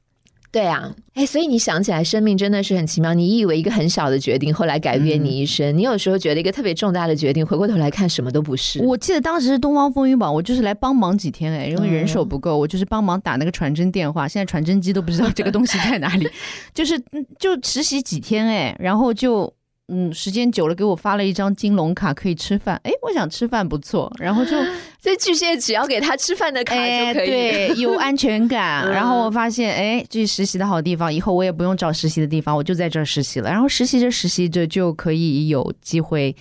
[0.53, 3.13] 对啊，哎，所以你想起来，生命真的是很奇妙。
[3.13, 5.77] 你以为一个很小的决定，后来改变你一生。
[5.77, 8.83] 你有时候觉得一个特别重大的决定，回过头来看，什么都不是。
[8.83, 14.27] 我记得当时是东方风云榜，我就是来帮忙几天，哎，因为人手嗯不够，我就是帮忙打那个传真电话。
[14.27, 16.27] 现在传真机都不知道这个东西在哪里，
[16.73, 19.53] 就是嗯就实习几天，哎，然后就。
[19.89, 22.75] 嗯，时间久了，给我发了一张金龙卡，可以吃饭。
[22.83, 24.51] 哎，我想吃饭不错，然后就
[25.01, 27.29] 这巨蟹只要给他吃饭的卡哎，就可以。
[27.29, 28.83] 对，有安全感。
[28.87, 33.49] 嗯然后我发现，哎，这是实习的好地方，以后我也不用找实习的地方，我就在这儿实习了。
[33.49, 36.35] 然后实习着实习着就可以有机会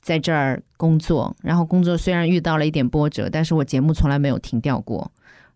[0.00, 1.34] 在这儿工作。
[1.42, 5.10] 然后工作虽然遇到了一点波折，但是我节目从来没有停掉过。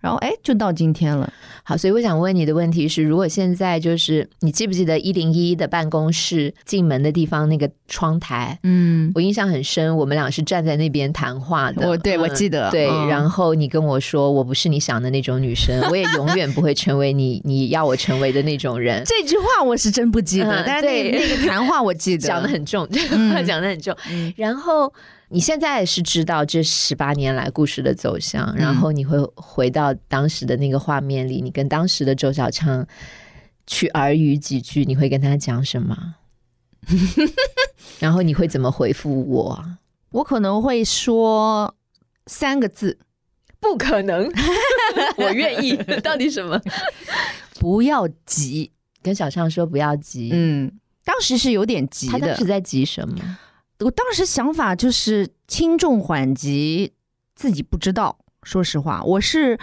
[0.07, 1.29] 然后哎，就到今天了。
[1.65, 8.57] 好，所以我想问你的问题是：如果现在就是你记不记得一零一的办公室进门的地方那个窗台？
[8.63, 11.89] 嗯，我印象很深，我们俩是站在那边谈话的。
[11.89, 19.03] 我对我记得对，嗯然后你跟我说我不是你想的那种女生，我也永远不会成为你 你要我成为的那种人。
[19.05, 23.93] 这句话我是真不记得，嗯但是那对那个谈话我记得， 讲的很重，这个话讲的很重。
[24.09, 24.93] 嗯然后
[25.29, 32.87] 你现在是知道这十八年来故事的走向，嗯然后你会回到当时的那个画面里，你跟当时的周小畅
[33.67, 36.15] 去耳语几句，你会跟他讲什么？
[37.99, 39.65] 然后你会怎么回复我？
[40.11, 41.75] 我可能会说
[42.27, 42.99] 三个字：
[43.59, 44.31] 不可能，
[45.19, 45.77] 我愿意。
[46.03, 46.61] 到底什么？
[47.59, 48.71] 不要急。
[49.03, 50.31] 跟小畅说不要急。
[50.33, 50.71] 嗯，
[51.05, 52.45] 当时是有点急的他当时。
[52.45, 53.39] 在急什么？
[53.81, 56.93] 我当时想法就是轻重缓急，
[57.35, 58.19] 自己不知道。
[58.43, 59.59] 说实话，我是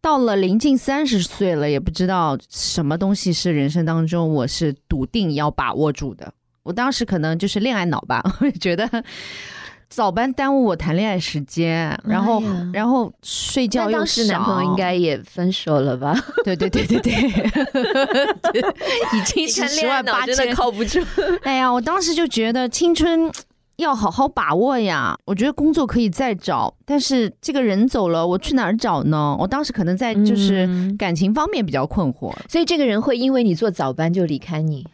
[0.00, 6.32] 到了临近三十岁了，也不知道什么东西是人生当中我是笃定要把握住的。
[6.62, 8.88] 我当时可能就是恋爱脑吧， 我觉得
[9.88, 16.14] 早班耽误我谈恋爱时间，然后、哎然后睡觉又那当时男朋友少应该也分手了吧？
[16.44, 17.12] 对对对对对，
[19.18, 21.00] 已经是十恋爱脑真的万八千靠不住。
[21.42, 23.30] 哎呀，我当时就觉得青春
[23.76, 25.16] 要好好把握呀。
[25.24, 29.36] 我觉得工作可以再找，但是这个人走了，我去哪儿找呢？
[29.38, 34.86] 我当时可能在就是嗯感情方面比较困惑，所以这个人会因为你做早班就离开你。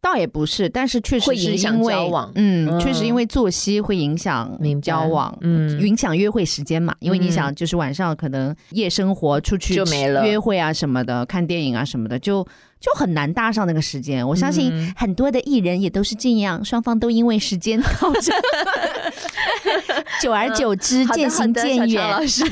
[0.00, 4.48] 倒也不是，但是确实是会影响因为交往嗯，嗯确实因为作息会影响
[4.80, 6.94] 交往，嗯影响约会时间嘛。
[7.00, 12.46] 因为你嗯想，就是晚上可能夜生活出去就没了约会啊什么的，看电影啊什么的，就
[12.80, 14.26] 就很难搭上那个时间。
[14.26, 14.92] 我相信嗯。
[14.96, 18.32] 很多的艺人也都是这样，双方都因为时间导致，
[20.22, 22.10] 久而久之渐行渐远。
[22.10, 22.26] 老。
[22.26, 22.44] 师，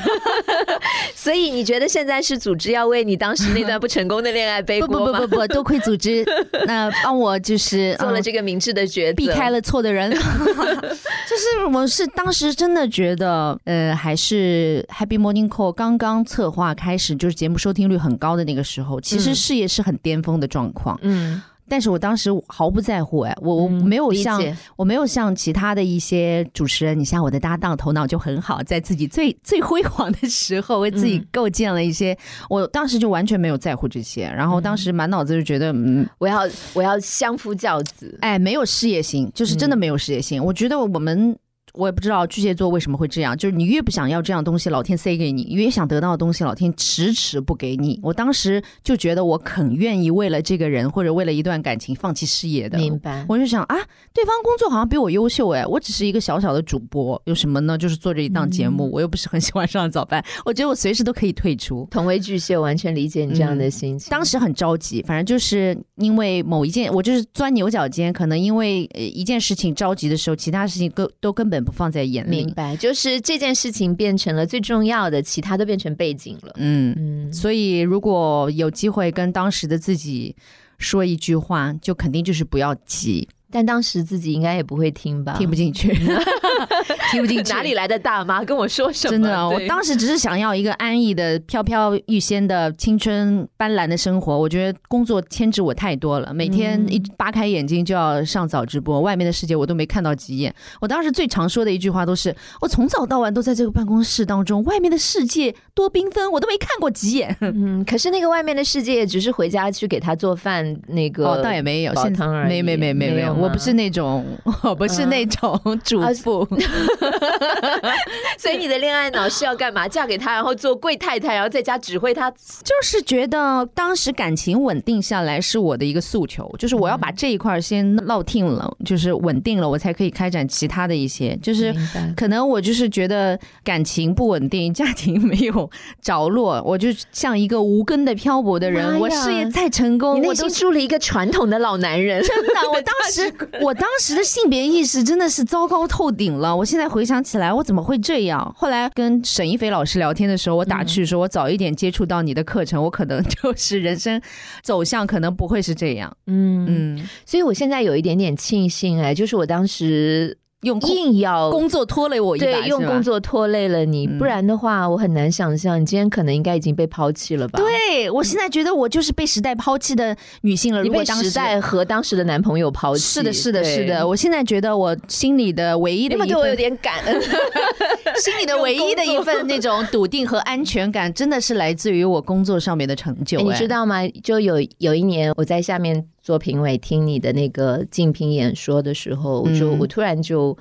[1.15, 5.19] 所以你觉得现在是组织要为你当时那段不成功的恋爱背不不锅吗？
[5.19, 6.25] 不不不，多亏 组织，
[6.65, 19.35] 那帮我就是做了嗯这个明智的抉择，避开了错的人，就是我是当时真的觉得，呃，还是 Happy Morning Call 刚刚策划开始，就是节目收听率很高的那个时候，其实嗯。
[19.35, 20.99] 事业是很巅峰的状况。
[21.01, 24.41] 嗯，但是我当时毫不在乎，哎，我我嗯没有像、
[24.75, 32.17] 我没有像其他的一些主持人，你像我的搭档头脑就很好，在自己最最辉煌的时候，为自己嗯构建了一些，
[32.49, 40.43] 我当时就完全没有在乎这些，然后当时满脑子就觉得，嗯，我要我要相夫教子，哎，没有事业心，就是真的嗯没有事业心。
[40.43, 41.37] 我觉得我们。
[41.77, 47.99] 我也不知道巨蟹座为什么会这样，就是你越不想要这样东西，老天塞给你；越想得到的东西，老天迟迟不给你。
[48.03, 52.77] 我当时就觉得我肯愿意为了这个人或者为了一段感情放弃事业的。
[52.77, 53.25] 明白？
[53.29, 53.75] 我就想啊，
[54.13, 57.77] 对方工作好像比我优秀哎，我只是一个小小的主播，有什么呢？
[57.77, 61.87] 就是做这一档节目，嗯我又不是很喜欢上早班， 我觉得我随时都可以退出。
[61.91, 64.09] 同为巨蟹，完全理解你这样的心情。
[64.09, 72.45] 当时很着急，反正就是因为某一件，我就是钻牛角尖，可能因为呃一件事情着急的时候，其他事情都都根本不放在眼里。
[72.45, 76.53] 明白，就是这件事情变成了最重要的，其他都变成背景了。
[76.55, 80.33] 嗯，嗯，所以如果有机会跟当时的自己
[80.77, 85.35] 说一句话，就肯定就是不要急，但当时自己应该也不会听吧？
[85.37, 85.93] 听不进去，
[87.11, 89.11] 听不进去，哪里来的大妈跟我说什么？
[89.11, 94.37] 真的，啊我当时只是想要一个安逸的、飘飘欲仙的青春斑斓的生活。
[94.37, 100.53] 我觉得工作牵制我太多了，每天嗯一扒开眼睛就要上早直播，外面的世界我都没看到几眼。
[100.81, 107.35] 我当时最常说的一句话都是：我从早到晚都在这个办公室当中，外面的世界多缤纷，我都没看过几眼。
[107.41, 114.25] 嗯，可是那个外面的世界，只是回家去给他做饭，那个哦，倒也没有，煲现在汤而已没没没没没有，我不是那种，
[114.63, 116.47] 我不是那种主啊妇。
[118.37, 119.87] 所以你的恋爱脑是要干嘛？
[119.87, 122.29] 嫁给他，然后做贵太太，然后在家指挥他。
[122.31, 131.37] 就是觉得当时感情稳定下来是我的一个诉求，就是我要把这一块先落定了，就是稳定了，我才可以开展其他的一些。
[131.41, 131.73] 就是
[132.15, 135.69] 可能我就是觉得感情不稳定，家庭没有
[136.01, 138.99] 着落，我就像一个无根的漂泊的人。
[138.99, 142.23] 我事业再成功，我都住了一个传统的老男人。
[142.23, 143.26] 真的， 我当时
[143.61, 146.55] 我当时的性别意识真的是糟糕透顶了。
[146.55, 148.53] 我现在回想起来，我怎么会这样？
[148.57, 154.21] 后来跟沈一菲老师聊天的时候，我打趣说，我早一点接触到你的课程，我可能就是人生
[154.63, 156.15] 走向可能不会是这样。
[156.27, 160.37] 嗯，嗯，所以我现在有一点点庆幸哎，就是我当时
[160.67, 163.01] 用硬要工作拖累我一把，对用工。
[163.01, 167.59] 作拖累了你，嗯不然的话，我很难想象你今天可能应该已经被抛弃了吧？。
[167.59, 170.81] 对，我现在觉得我就是被时代抛弃的女性了。
[170.81, 174.05] 你如果当被时代和当时的男朋友抛弃，是的，是的，是的。。
[174.05, 177.21] 我现在觉得我心里的唯一你有没有对我有点感恩？
[178.19, 183.39] 心里的唯一的一份那种笃定和安全感，真的是来自于我工作上面的成就。
[183.39, 184.05] 哎你哎知道吗？
[184.21, 189.79] 就有有一年我在下面做评委，听你的那个竞聘演说的时候，我就、嗯。
[189.79, 190.57] 我突然就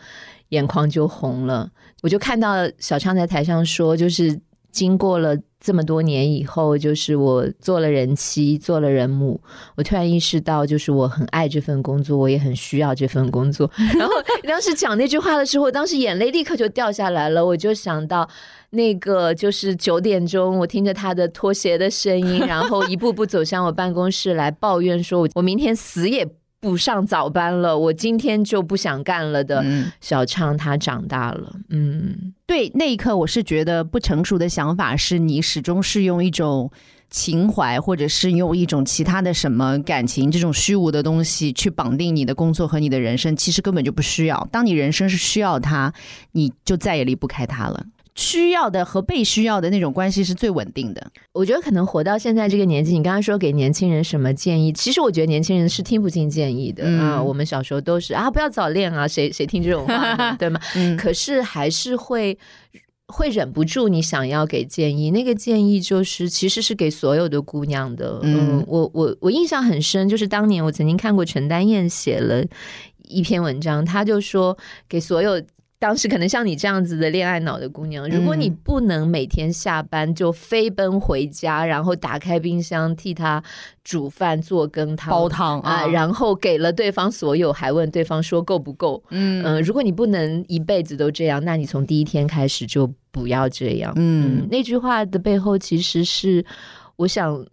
[0.51, 1.68] 眼眶就红了，
[2.05, 4.40] 我就看到小昌在台上说，就是
[4.77, 5.36] 经过了。
[5.59, 9.40] 这么多年以后，就是我做了人妻，做了人母，
[9.77, 13.69] 我突然意识到，就是我很爱这份工作，我也很需要这份工作。
[13.98, 14.12] 然后
[14.44, 18.28] 当时讲那句话的时候，我当时眼泪立刻就掉下来了，我就想到
[18.70, 26.24] 那个就是九点钟，我听着他的拖鞋的声音，然后一步步走向我办公室来抱怨说，我我明天死也
[26.66, 29.62] 不上早班了，我今天就不想干了的。
[29.64, 36.68] 嗯，小畅他长大了，嗯，对，那一刻我是觉得不成熟的想法是你始终是用一种
[37.09, 44.48] 情怀，或者是用一种其他的什么感情这种虚无的东西去绑定你的工作和你的人生，其实根本就不需要。
[44.51, 45.93] 当你人生是需要它，
[46.32, 47.86] 你就再也离不开它了。
[48.16, 51.06] 需要的和被需要的那种关系是最稳定的。
[51.32, 54.72] 我觉得可能活到现在这个年纪，你刚刚说给年轻人什么建议？
[54.72, 57.22] 其实我觉得年轻人是听不进建议的、嗯啊。
[57.22, 60.59] 我们小时候都是啊，不要早恋啊，谁谁听这种话对吗？
[60.74, 62.38] 嗯，可是还是会
[63.09, 68.18] 会忍不住你想要给建议，那个建议就是其实是给所有的姑娘的。
[68.22, 72.43] 嗯，嗯我我我印象很深，就是当年我曾经看过陈丹燕写了
[73.06, 74.56] 一篇文章，他就说
[74.88, 75.38] 给所有。
[75.78, 78.57] 当时可能像你这样子的恋爱脑的姑娘，如果你嗯。
[78.65, 83.43] 不能每天下班就飞奔回家，然后打开冰箱替他
[83.85, 89.44] 煮饭做羹汤煲汤啊、啊，然后给了对方所有，还问对方说够不够，嗯。
[89.44, 93.93] 嗯、如果你不能一辈子都这样，那你从第一天开始就不要这样。
[93.97, 94.40] 嗯。
[94.43, 96.44] 嗯，那句话的背后其实是，
[96.97, 97.47] 我想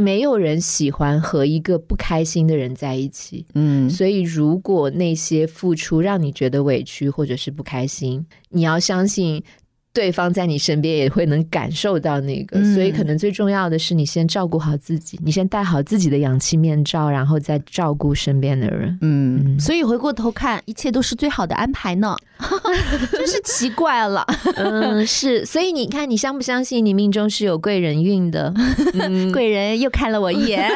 [0.00, 3.44] 没有人喜欢和一个不开心的人在一起。
[3.54, 9.42] 嗯，所以，如果那些付出让你觉得委屈或者是不开心，你要相信。
[9.92, 12.74] 对方在你身边也会能感受到那个，嗯。
[12.74, 18.96] 所以可能最重要的是你先照顾好自己，你先戴好自己的氧气面罩，然后再照顾身边的人。
[19.00, 19.60] 嗯，嗯。
[19.60, 22.16] 所以回过头看，一切都是最好的安排呢，
[23.10, 24.24] 真是奇怪了。
[24.54, 28.54] 嗯，是，所以你看，你相不相信你命中是有贵人运的？
[28.94, 30.70] 嗯，贵人又看了我一眼，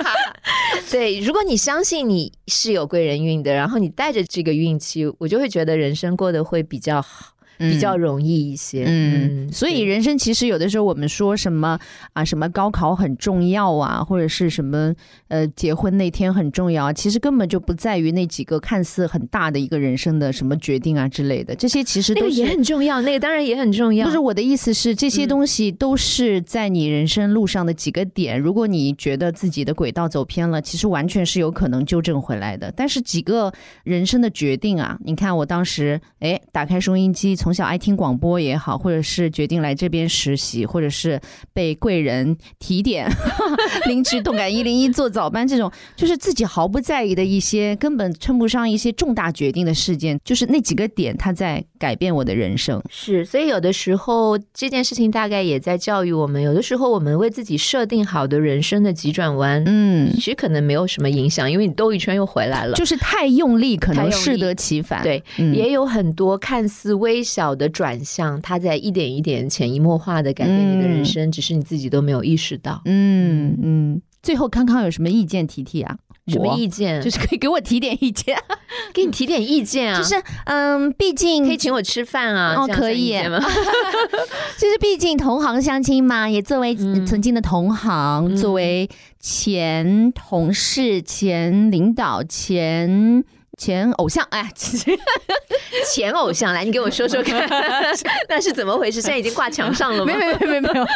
[0.90, 8.84] 对，如果你相信你是有贵人运的，然后你带着这个运气，我就会觉得人生过得会比较好，比较容易一些。
[8.86, 11.78] 嗯，所以人生其实有的时候我们说什么
[12.14, 14.92] 啊，什么高考很重要啊，或者是什么
[15.28, 24.06] 呃结婚那天很重要啊，其实根本就不在于那几个看似很大的一个人生的什么决定啊之类的，这些其实都那个也很重要，那个当然也很重要。
[24.06, 28.40] 不是我的意思是，这些嗯东西都是在你人生路上的几个点。
[28.40, 32.72] 如果你觉得自己的轨道走偏了，其实完全是有可能纠正回来的。
[32.76, 33.52] 但是几个
[33.84, 41.20] 人生的决定啊，你看我当时哎打开收音机，从小爱听广播也好，或者是决定来这边实习，或者是
[41.52, 43.08] 被贵人提点，
[43.86, 52.82] 领取动感一零一做早班这种，就是自己毫不在意的一些根本称不上一些重大决定的事件，就是那几个点，它在改变我的人生。
[52.90, 62.74] 是，所以有的时候这件事情大概也在教育我们，有的时候我们为自己设定好的人生的急转弯，嗯其，实可能没有什么影响，因为你兜一圈又回来了。
[62.74, 65.02] 就是太用力，可能适得其反。
[65.02, 72.80] 对，嗯也有很多看似微小的转向，它在一点一点潜移默化的改变你的人嗯生，只是你自己都没有意识到。
[72.84, 74.02] 嗯嗯。
[74.22, 75.96] 最后康康有什么意见提提啊？
[76.28, 77.00] 什么意见？
[77.02, 78.36] 就是可以给我提点意见，
[78.92, 80.14] 给你提点意见啊， 就是
[80.44, 83.12] 嗯，毕竟可以请我吃饭啊，哦可以？
[84.58, 88.88] 就是毕竟同行相亲嘛，也作为嗯曾经的同行，嗯作为
[89.18, 93.24] 前同事、前领导、前
[93.60, 94.50] 前偶像，哎，
[95.92, 97.46] 前偶像来，你给我说说看，
[98.26, 99.02] 那是怎么回事？
[99.02, 100.06] 现在已经挂墙上了吗？
[100.06, 100.86] 没有没有没有没有，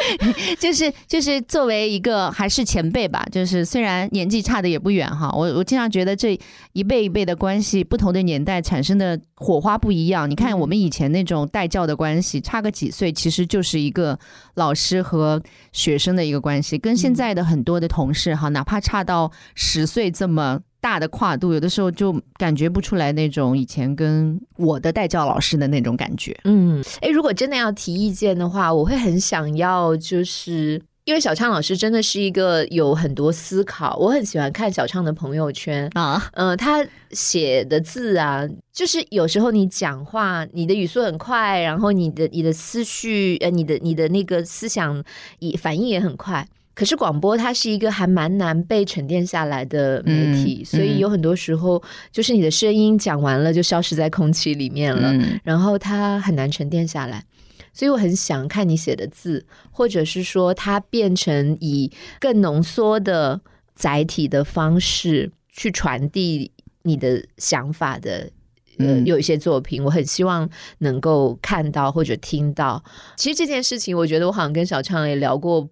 [0.58, 6.38] 就是就是作为一个还是前辈吧，就是虽然年纪差的也不远哈，我我经常觉得这
[6.72, 10.28] 一辈一辈的关系，不同的年代产生的火花不一样。
[10.30, 14.18] 你看嗯我们以前那种带教的关系，差个几岁，其实就是一个
[14.54, 20.62] 老师和学生的一个关系，跟现在的很多的同事哈，哪怕差到十岁这么。
[20.80, 26.38] 大的跨度，有的时候就感觉不出来那种以前跟我的代教老师的那种感觉。
[26.44, 35.90] 嗯，哎，如果真的要提意见的话，我会很想要，就是因为小畅老师真的是一个有很多思考，我很喜欢看小畅的朋友圈。
[35.94, 45.02] 啊，嗯、他写的字啊，就是有时候你讲话，你的语速很快，然后你的你的思绪，呃，你的你的那个思想
[45.38, 46.46] 也反应也很快。
[46.76, 51.82] 可是广播它是一个还蛮难被沉淀下来的媒体，嗯所以嗯有很多时候
[52.12, 55.10] 就是你的声音讲完了就消失在空气里面了。
[55.14, 57.24] 嗯然后它很难沉淀下来。
[57.72, 61.90] 所以我很想看你写的字，或者是说它变成以
[62.20, 63.40] 更浓缩的
[63.74, 68.30] 载体的方式去传递你的想法的。
[68.78, 70.46] 呃，嗯有一些作品，我很希望
[70.80, 72.84] 能够看到或者听到。
[73.16, 75.66] 其实这件事情，我觉得我好像跟小畅也聊过，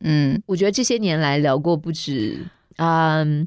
[0.00, 0.40] 嗯。
[0.46, 2.38] 我觉得这些年来聊过不止，
[2.76, 3.46] 嗯，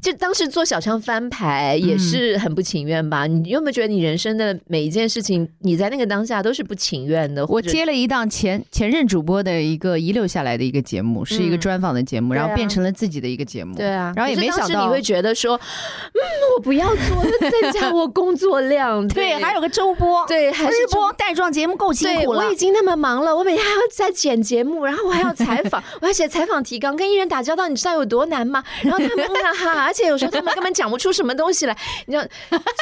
[0.00, 3.26] 就当时做小枪翻牌也是很不情愿吧？
[3.26, 7.44] 你有没有觉得你人生的每一件事情，你在那个当下都是不情愿的？
[7.46, 13.76] 我接了一档前前任主播的一个遗留下来的一个节目，是一个嗯专访的节目，然后变成了自己的一个节目。
[13.76, 16.20] 对啊，然后也没想到你会觉得说，嗯，
[16.56, 19.06] 我不要做，那增加我工作量。
[19.08, 22.56] 对，还有个周播，对，还是播带状节目够辛，苦了我已。
[22.62, 28.62] 经那么忙了，我每天还要在剪节目，然后我还要采访，我要写采访提纲，跟艺人打交道，你知道有多难吗？
[28.82, 31.76] 然后他们啊 而且有时候他们根本讲不出什么东西来，
[32.06, 32.26] 你知道，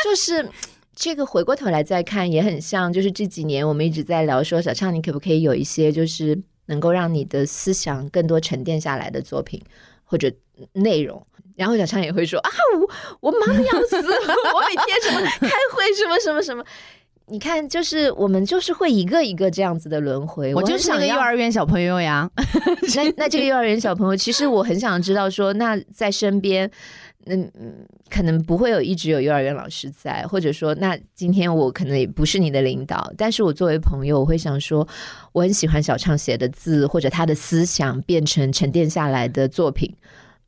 [0.05, 0.49] 就是。
[0.93, 9.63] 这个回过头来再看，也很像，就是这几年我们一直在聊说，小畅，你可不可以有一些就是能够让你的思想更多沉淀下来的作品
[10.05, 10.31] 或者
[10.75, 11.27] 内容？
[11.57, 12.51] 然后小畅也会说啊，
[13.21, 16.63] 我我忙的要死， 我每天什么开会什么什么什么。
[17.31, 20.53] 你看，就是我们就是会一个一个这样子的轮回。
[20.55, 22.29] 我就是那个幼儿园小朋友呀，
[22.97, 26.69] 那那这个幼儿园小朋友，其实我很想知道说，那在身边，
[27.27, 34.87] 嗯嗯，可能不会有一直有幼儿园老师在，或者说，那今天我可能也不是你的领导，但是我作为朋友，我会想说，
[35.33, 39.95] 我很喜欢小畅写的字，或者他的思想变成沉淀下来的作品。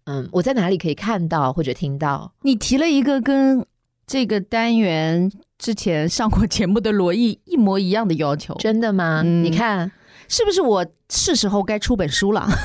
[0.05, 2.33] 嗯，我在哪里可以看到或者听到？
[2.43, 3.65] 你提了一个跟
[4.07, 9.23] 这个单元之前上过节目的罗毅一模一样的要求，真的吗？
[9.25, 9.91] 嗯你看，
[10.29, 12.47] 是不是我是时候该出本书了？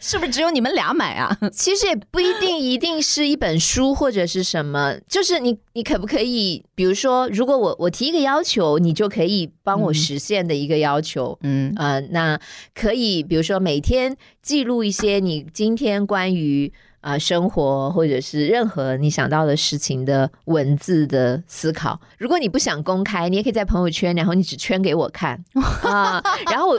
[0.00, 1.36] 是不是只有你们俩买啊？
[1.52, 12.38] 其实也不一定一定是一本书或者是什么，就是你你可不可以，比如说，如果我我提一个要求，你就可以帮我实现的一个要求，嗯呃，那
[12.74, 22.00] 可以，比如说每天记录一些你今天关于啊、生活或者是任何你想到的事情的文字的思考。
[22.18, 25.42] 如果你不想公开，你也可以在朋友圈，然后你只圈给我看
[25.82, 26.74] 啊、 然后我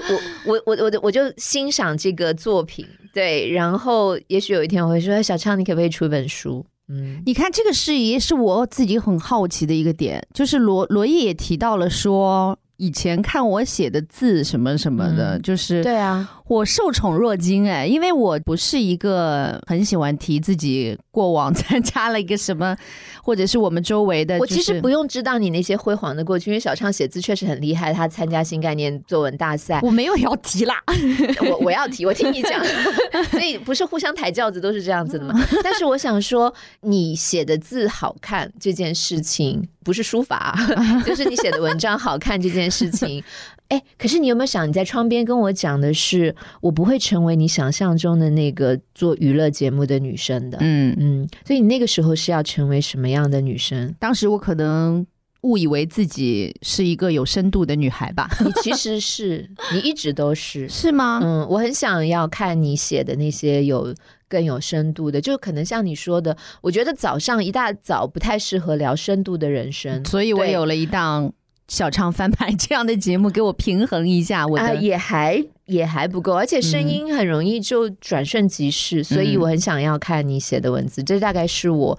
[0.46, 6.66] 我我我我我就欣赏这个作品，对，然后也许有一天我会说，小畅，你可不可以出一本书？
[6.91, 15.41] 嗯，你看这个事也是我自己很好奇的一个点，就是罗罗毅也提到了说，以前看我写的字什么什么的，嗯。
[15.41, 22.76] 就是对啊，我受宠若惊哎，因为我不是一个很喜欢提自己过往参加了一个什么，
[23.22, 30.81] 或者是我们周围的、我就是，其实不用知道你那些辉煌的过去，因为小畅写字确实很厉害，他参加新概念作文大赛，我没有要提啦，
[31.49, 32.64] 我我要提，我听你讲，
[33.30, 35.34] 所以不是互相抬轿子都是这样子的嘛。
[35.61, 40.56] 但是我想说，你写的字好看这件事情，不是书法，
[41.03, 43.24] 就是你写的文章好看这件事情。
[43.70, 50.60] 哎，可是你有没有想，你在窗边跟我讲的是，我不会成为你想象中的那个做娱乐节目的女生的。
[50.61, 53.95] 嗯，嗯，所以你那个时候是要成为什么样的女生？
[53.99, 55.03] 当时我可能
[55.41, 60.70] 误以为自己是一个有深度的女孩吧， 你其实是，你一直都是。
[60.70, 61.20] 是吗？
[61.24, 63.91] 嗯，我很想要看你写的那些有
[64.30, 70.06] 更有深度的，就可能像你说的，我觉得早上一大早不太适合聊深度的人生。
[70.06, 71.34] 所以我有了一档
[71.68, 74.64] 小唱翻牌 这样的节目，给我平衡一下我的。
[74.64, 81.97] 啊，也还也还不够，而且声音很容易就转瞬即逝，所以我很想要看你写的文字，这大概是我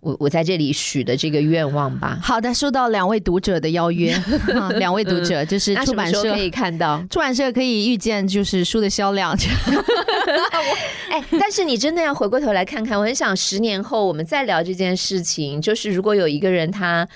[0.00, 2.18] 我我在这里许的这个愿望吧。
[2.22, 4.12] 好的，收到两位读者的邀约，
[4.54, 6.38] 啊两位读者就是出版社可。
[6.38, 7.04] 以看到？
[7.10, 9.36] 出版社可以预见，就是书的销量。
[11.10, 15.60] 哎，但是你真的要回过头来看看，我很想十年后我们再聊这件事情。
[15.60, 17.06] 就是如果有一个人他。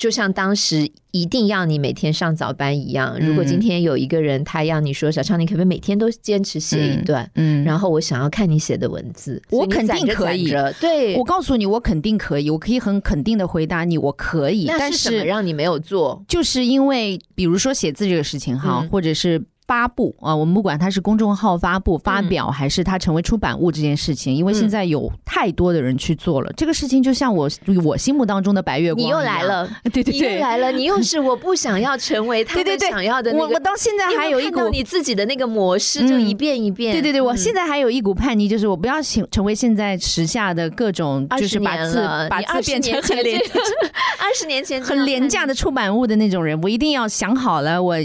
[0.00, 7.28] 就像当时一定要你每天上早班一样，如果今天有一个人他要你说小畅，你可不可以每天都坚持写一段？
[7.34, 10.50] 嗯，然后我想要看你写的文字，我肯定可以。
[10.50, 14.66] 攒着对，我告诉你，我肯定可以，我可以很肯定的回答你，我可以。
[14.66, 16.22] 但那是什么让你没有做？
[16.28, 18.88] 就是因为，比如说写字这个事情哈，嗯。
[18.88, 27.48] 或者是发布啊，我们不管它是公众号发布、嗯发表，还是它成为出版物这件事情，因为现在有太多的人去做了，这个事情就像我
[27.84, 30.40] 我心目当中的白月光，你又来，了， 对对你又对。
[30.40, 33.44] 来了，你又是我不想要成为他 对对对们想要的那个。
[33.44, 36.92] 我我到现在还有一股你自己的那个模式，就嗯一遍一遍。
[36.92, 43.60] 对对对，我嗯现在还有一股叛逆，就是我不要成成为现在时下的各种，就是把字年了你20把字变成很廉这
[44.18, 47.96] 二十年前很廉价的出版物的那种人，我一定要想好了，我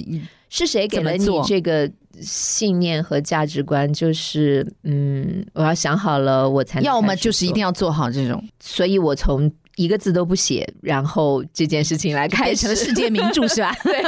[0.55, 1.91] 是谁给了你这个
[2.21, 3.91] 信念和价值观？
[3.91, 13.75] 就是嗯，我要想好了，我才能要么就是一定，要做好这种，所以我从一个字都不写，然后这件事情来开始成了世界名著是吧？
[13.83, 14.01] 对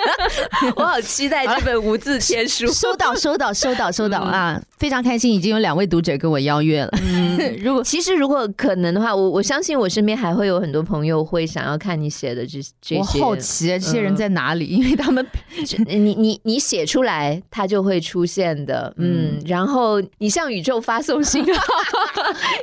[0.76, 2.66] 我好期待这本无字天书。
[2.72, 4.62] 收到，收到，收到，收到嗯啊！
[4.78, 6.90] 非常开心，已经有两位读者跟我邀约了。
[7.02, 13.20] 嗯如果其实如果可能的话，我我相信我身边还会有很多朋友会想要看你写的这这我些。
[13.20, 15.24] 好奇这些人在哪里，因为他们
[15.86, 21.62] 你你你写出来，他就会出现的，嗯，然后你向宇宙发送信号，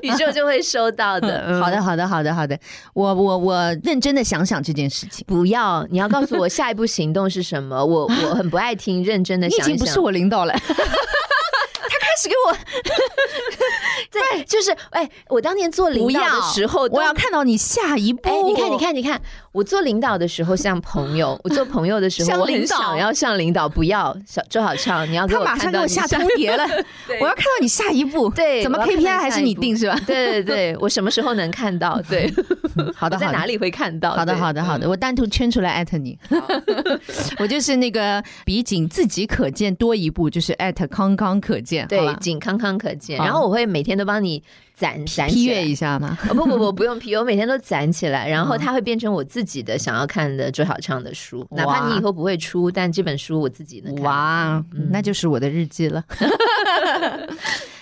[0.02, 1.46] 宇宙就会收到的。
[1.48, 2.58] 嗯好的，，好的，好的，好的，
[2.94, 5.26] 我我我认真的想想这件事情。
[5.28, 7.84] 不要，你要告诉我下一步行动是什么。
[7.84, 9.78] 我我很不爱听认真的你已想一想。
[9.78, 12.56] 经不是我领导了， 他开始给我
[14.12, 18.30] 对，就是哎，我当年做领导的时候，我要看到你下一步。
[18.30, 26.66] 哎，你看，你，看，你看，我做领导的时候像朋友， 我做朋友的时候，我很想要像领导，不要小周小畅，你要给他我马上给我看到你下通牒了，
[27.20, 28.30] 我要看到你下一步。
[28.30, 30.00] 对，怎么 KPI 还是你定是吧？
[30.08, 32.00] 对对对， 我什么时候能看到？
[32.10, 32.32] 对，
[32.76, 33.46] 好的，好的在哪。
[33.50, 34.12] 里会看到？
[34.12, 34.88] 好的，好的，好的，。
[34.88, 36.18] 我单独圈出来艾特你。
[37.40, 43.18] 我就是那个比仅自己可见多一步，就是艾特康康可见，对吧，仅康康可见。
[43.18, 44.44] 然后我会每天都帮你
[44.80, 45.68] 攒攒批阅。
[45.68, 46.18] 一下吗。
[46.30, 54.04] 哦不不不，不用批，我每天都攒起来，然后嗯它会变成我自己的想要看的周小畅的书，哪怕你以后不会出，但这本书我自己能看。
[54.06, 56.04] 哇，嗯那就是我的日记了。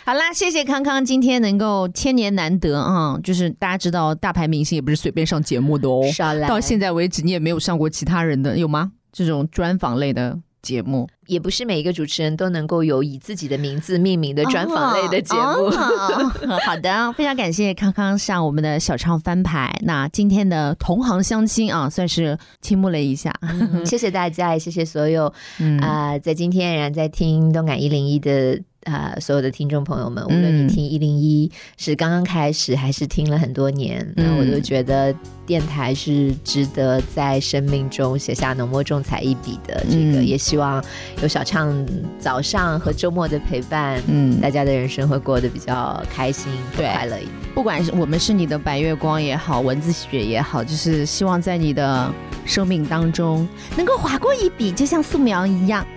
[0.04, 6.02] 好啦，谢谢康康，今天能够千年难得啊、就是大家知道，大牌明星也不是随便上节目的哦。
[6.48, 8.92] 到现在为止，你也没有上过其他人的，有吗？
[9.12, 15.70] 这种专访类的节目，也不是每一个主持人都能够有以自己的名字命名的专访类的节目。
[16.66, 19.78] 好的，非常感谢康康上我们的小唱翻牌。
[19.84, 23.34] 那今天的同行相亲啊，算是倾慕了一下。
[23.42, 35.14] 嗯 谢谢大家，也谢谢所有嗯，啊、在今天仍然在听动感一零一的呃所有的听众朋友们，无论你听一零一是刚刚开始，还是听了很多年，那我都觉得
[35.48, 39.84] 电台是值得在生命中写下浓墨重彩一笔的。
[39.90, 40.84] 这个也希望
[41.22, 41.74] 有小畅
[42.20, 47.32] 早上和周末的陪伴，嗯，大家的人生会过得比较开心、快乐一点。
[47.56, 52.12] 不管是我们是你的白月光也好，蚊子血也好，就是希望在你的
[52.46, 53.48] 生命当中
[53.78, 55.88] 能够划过一笔，就像素描一样。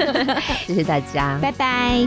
[0.66, 2.06] 谢谢大家，拜拜。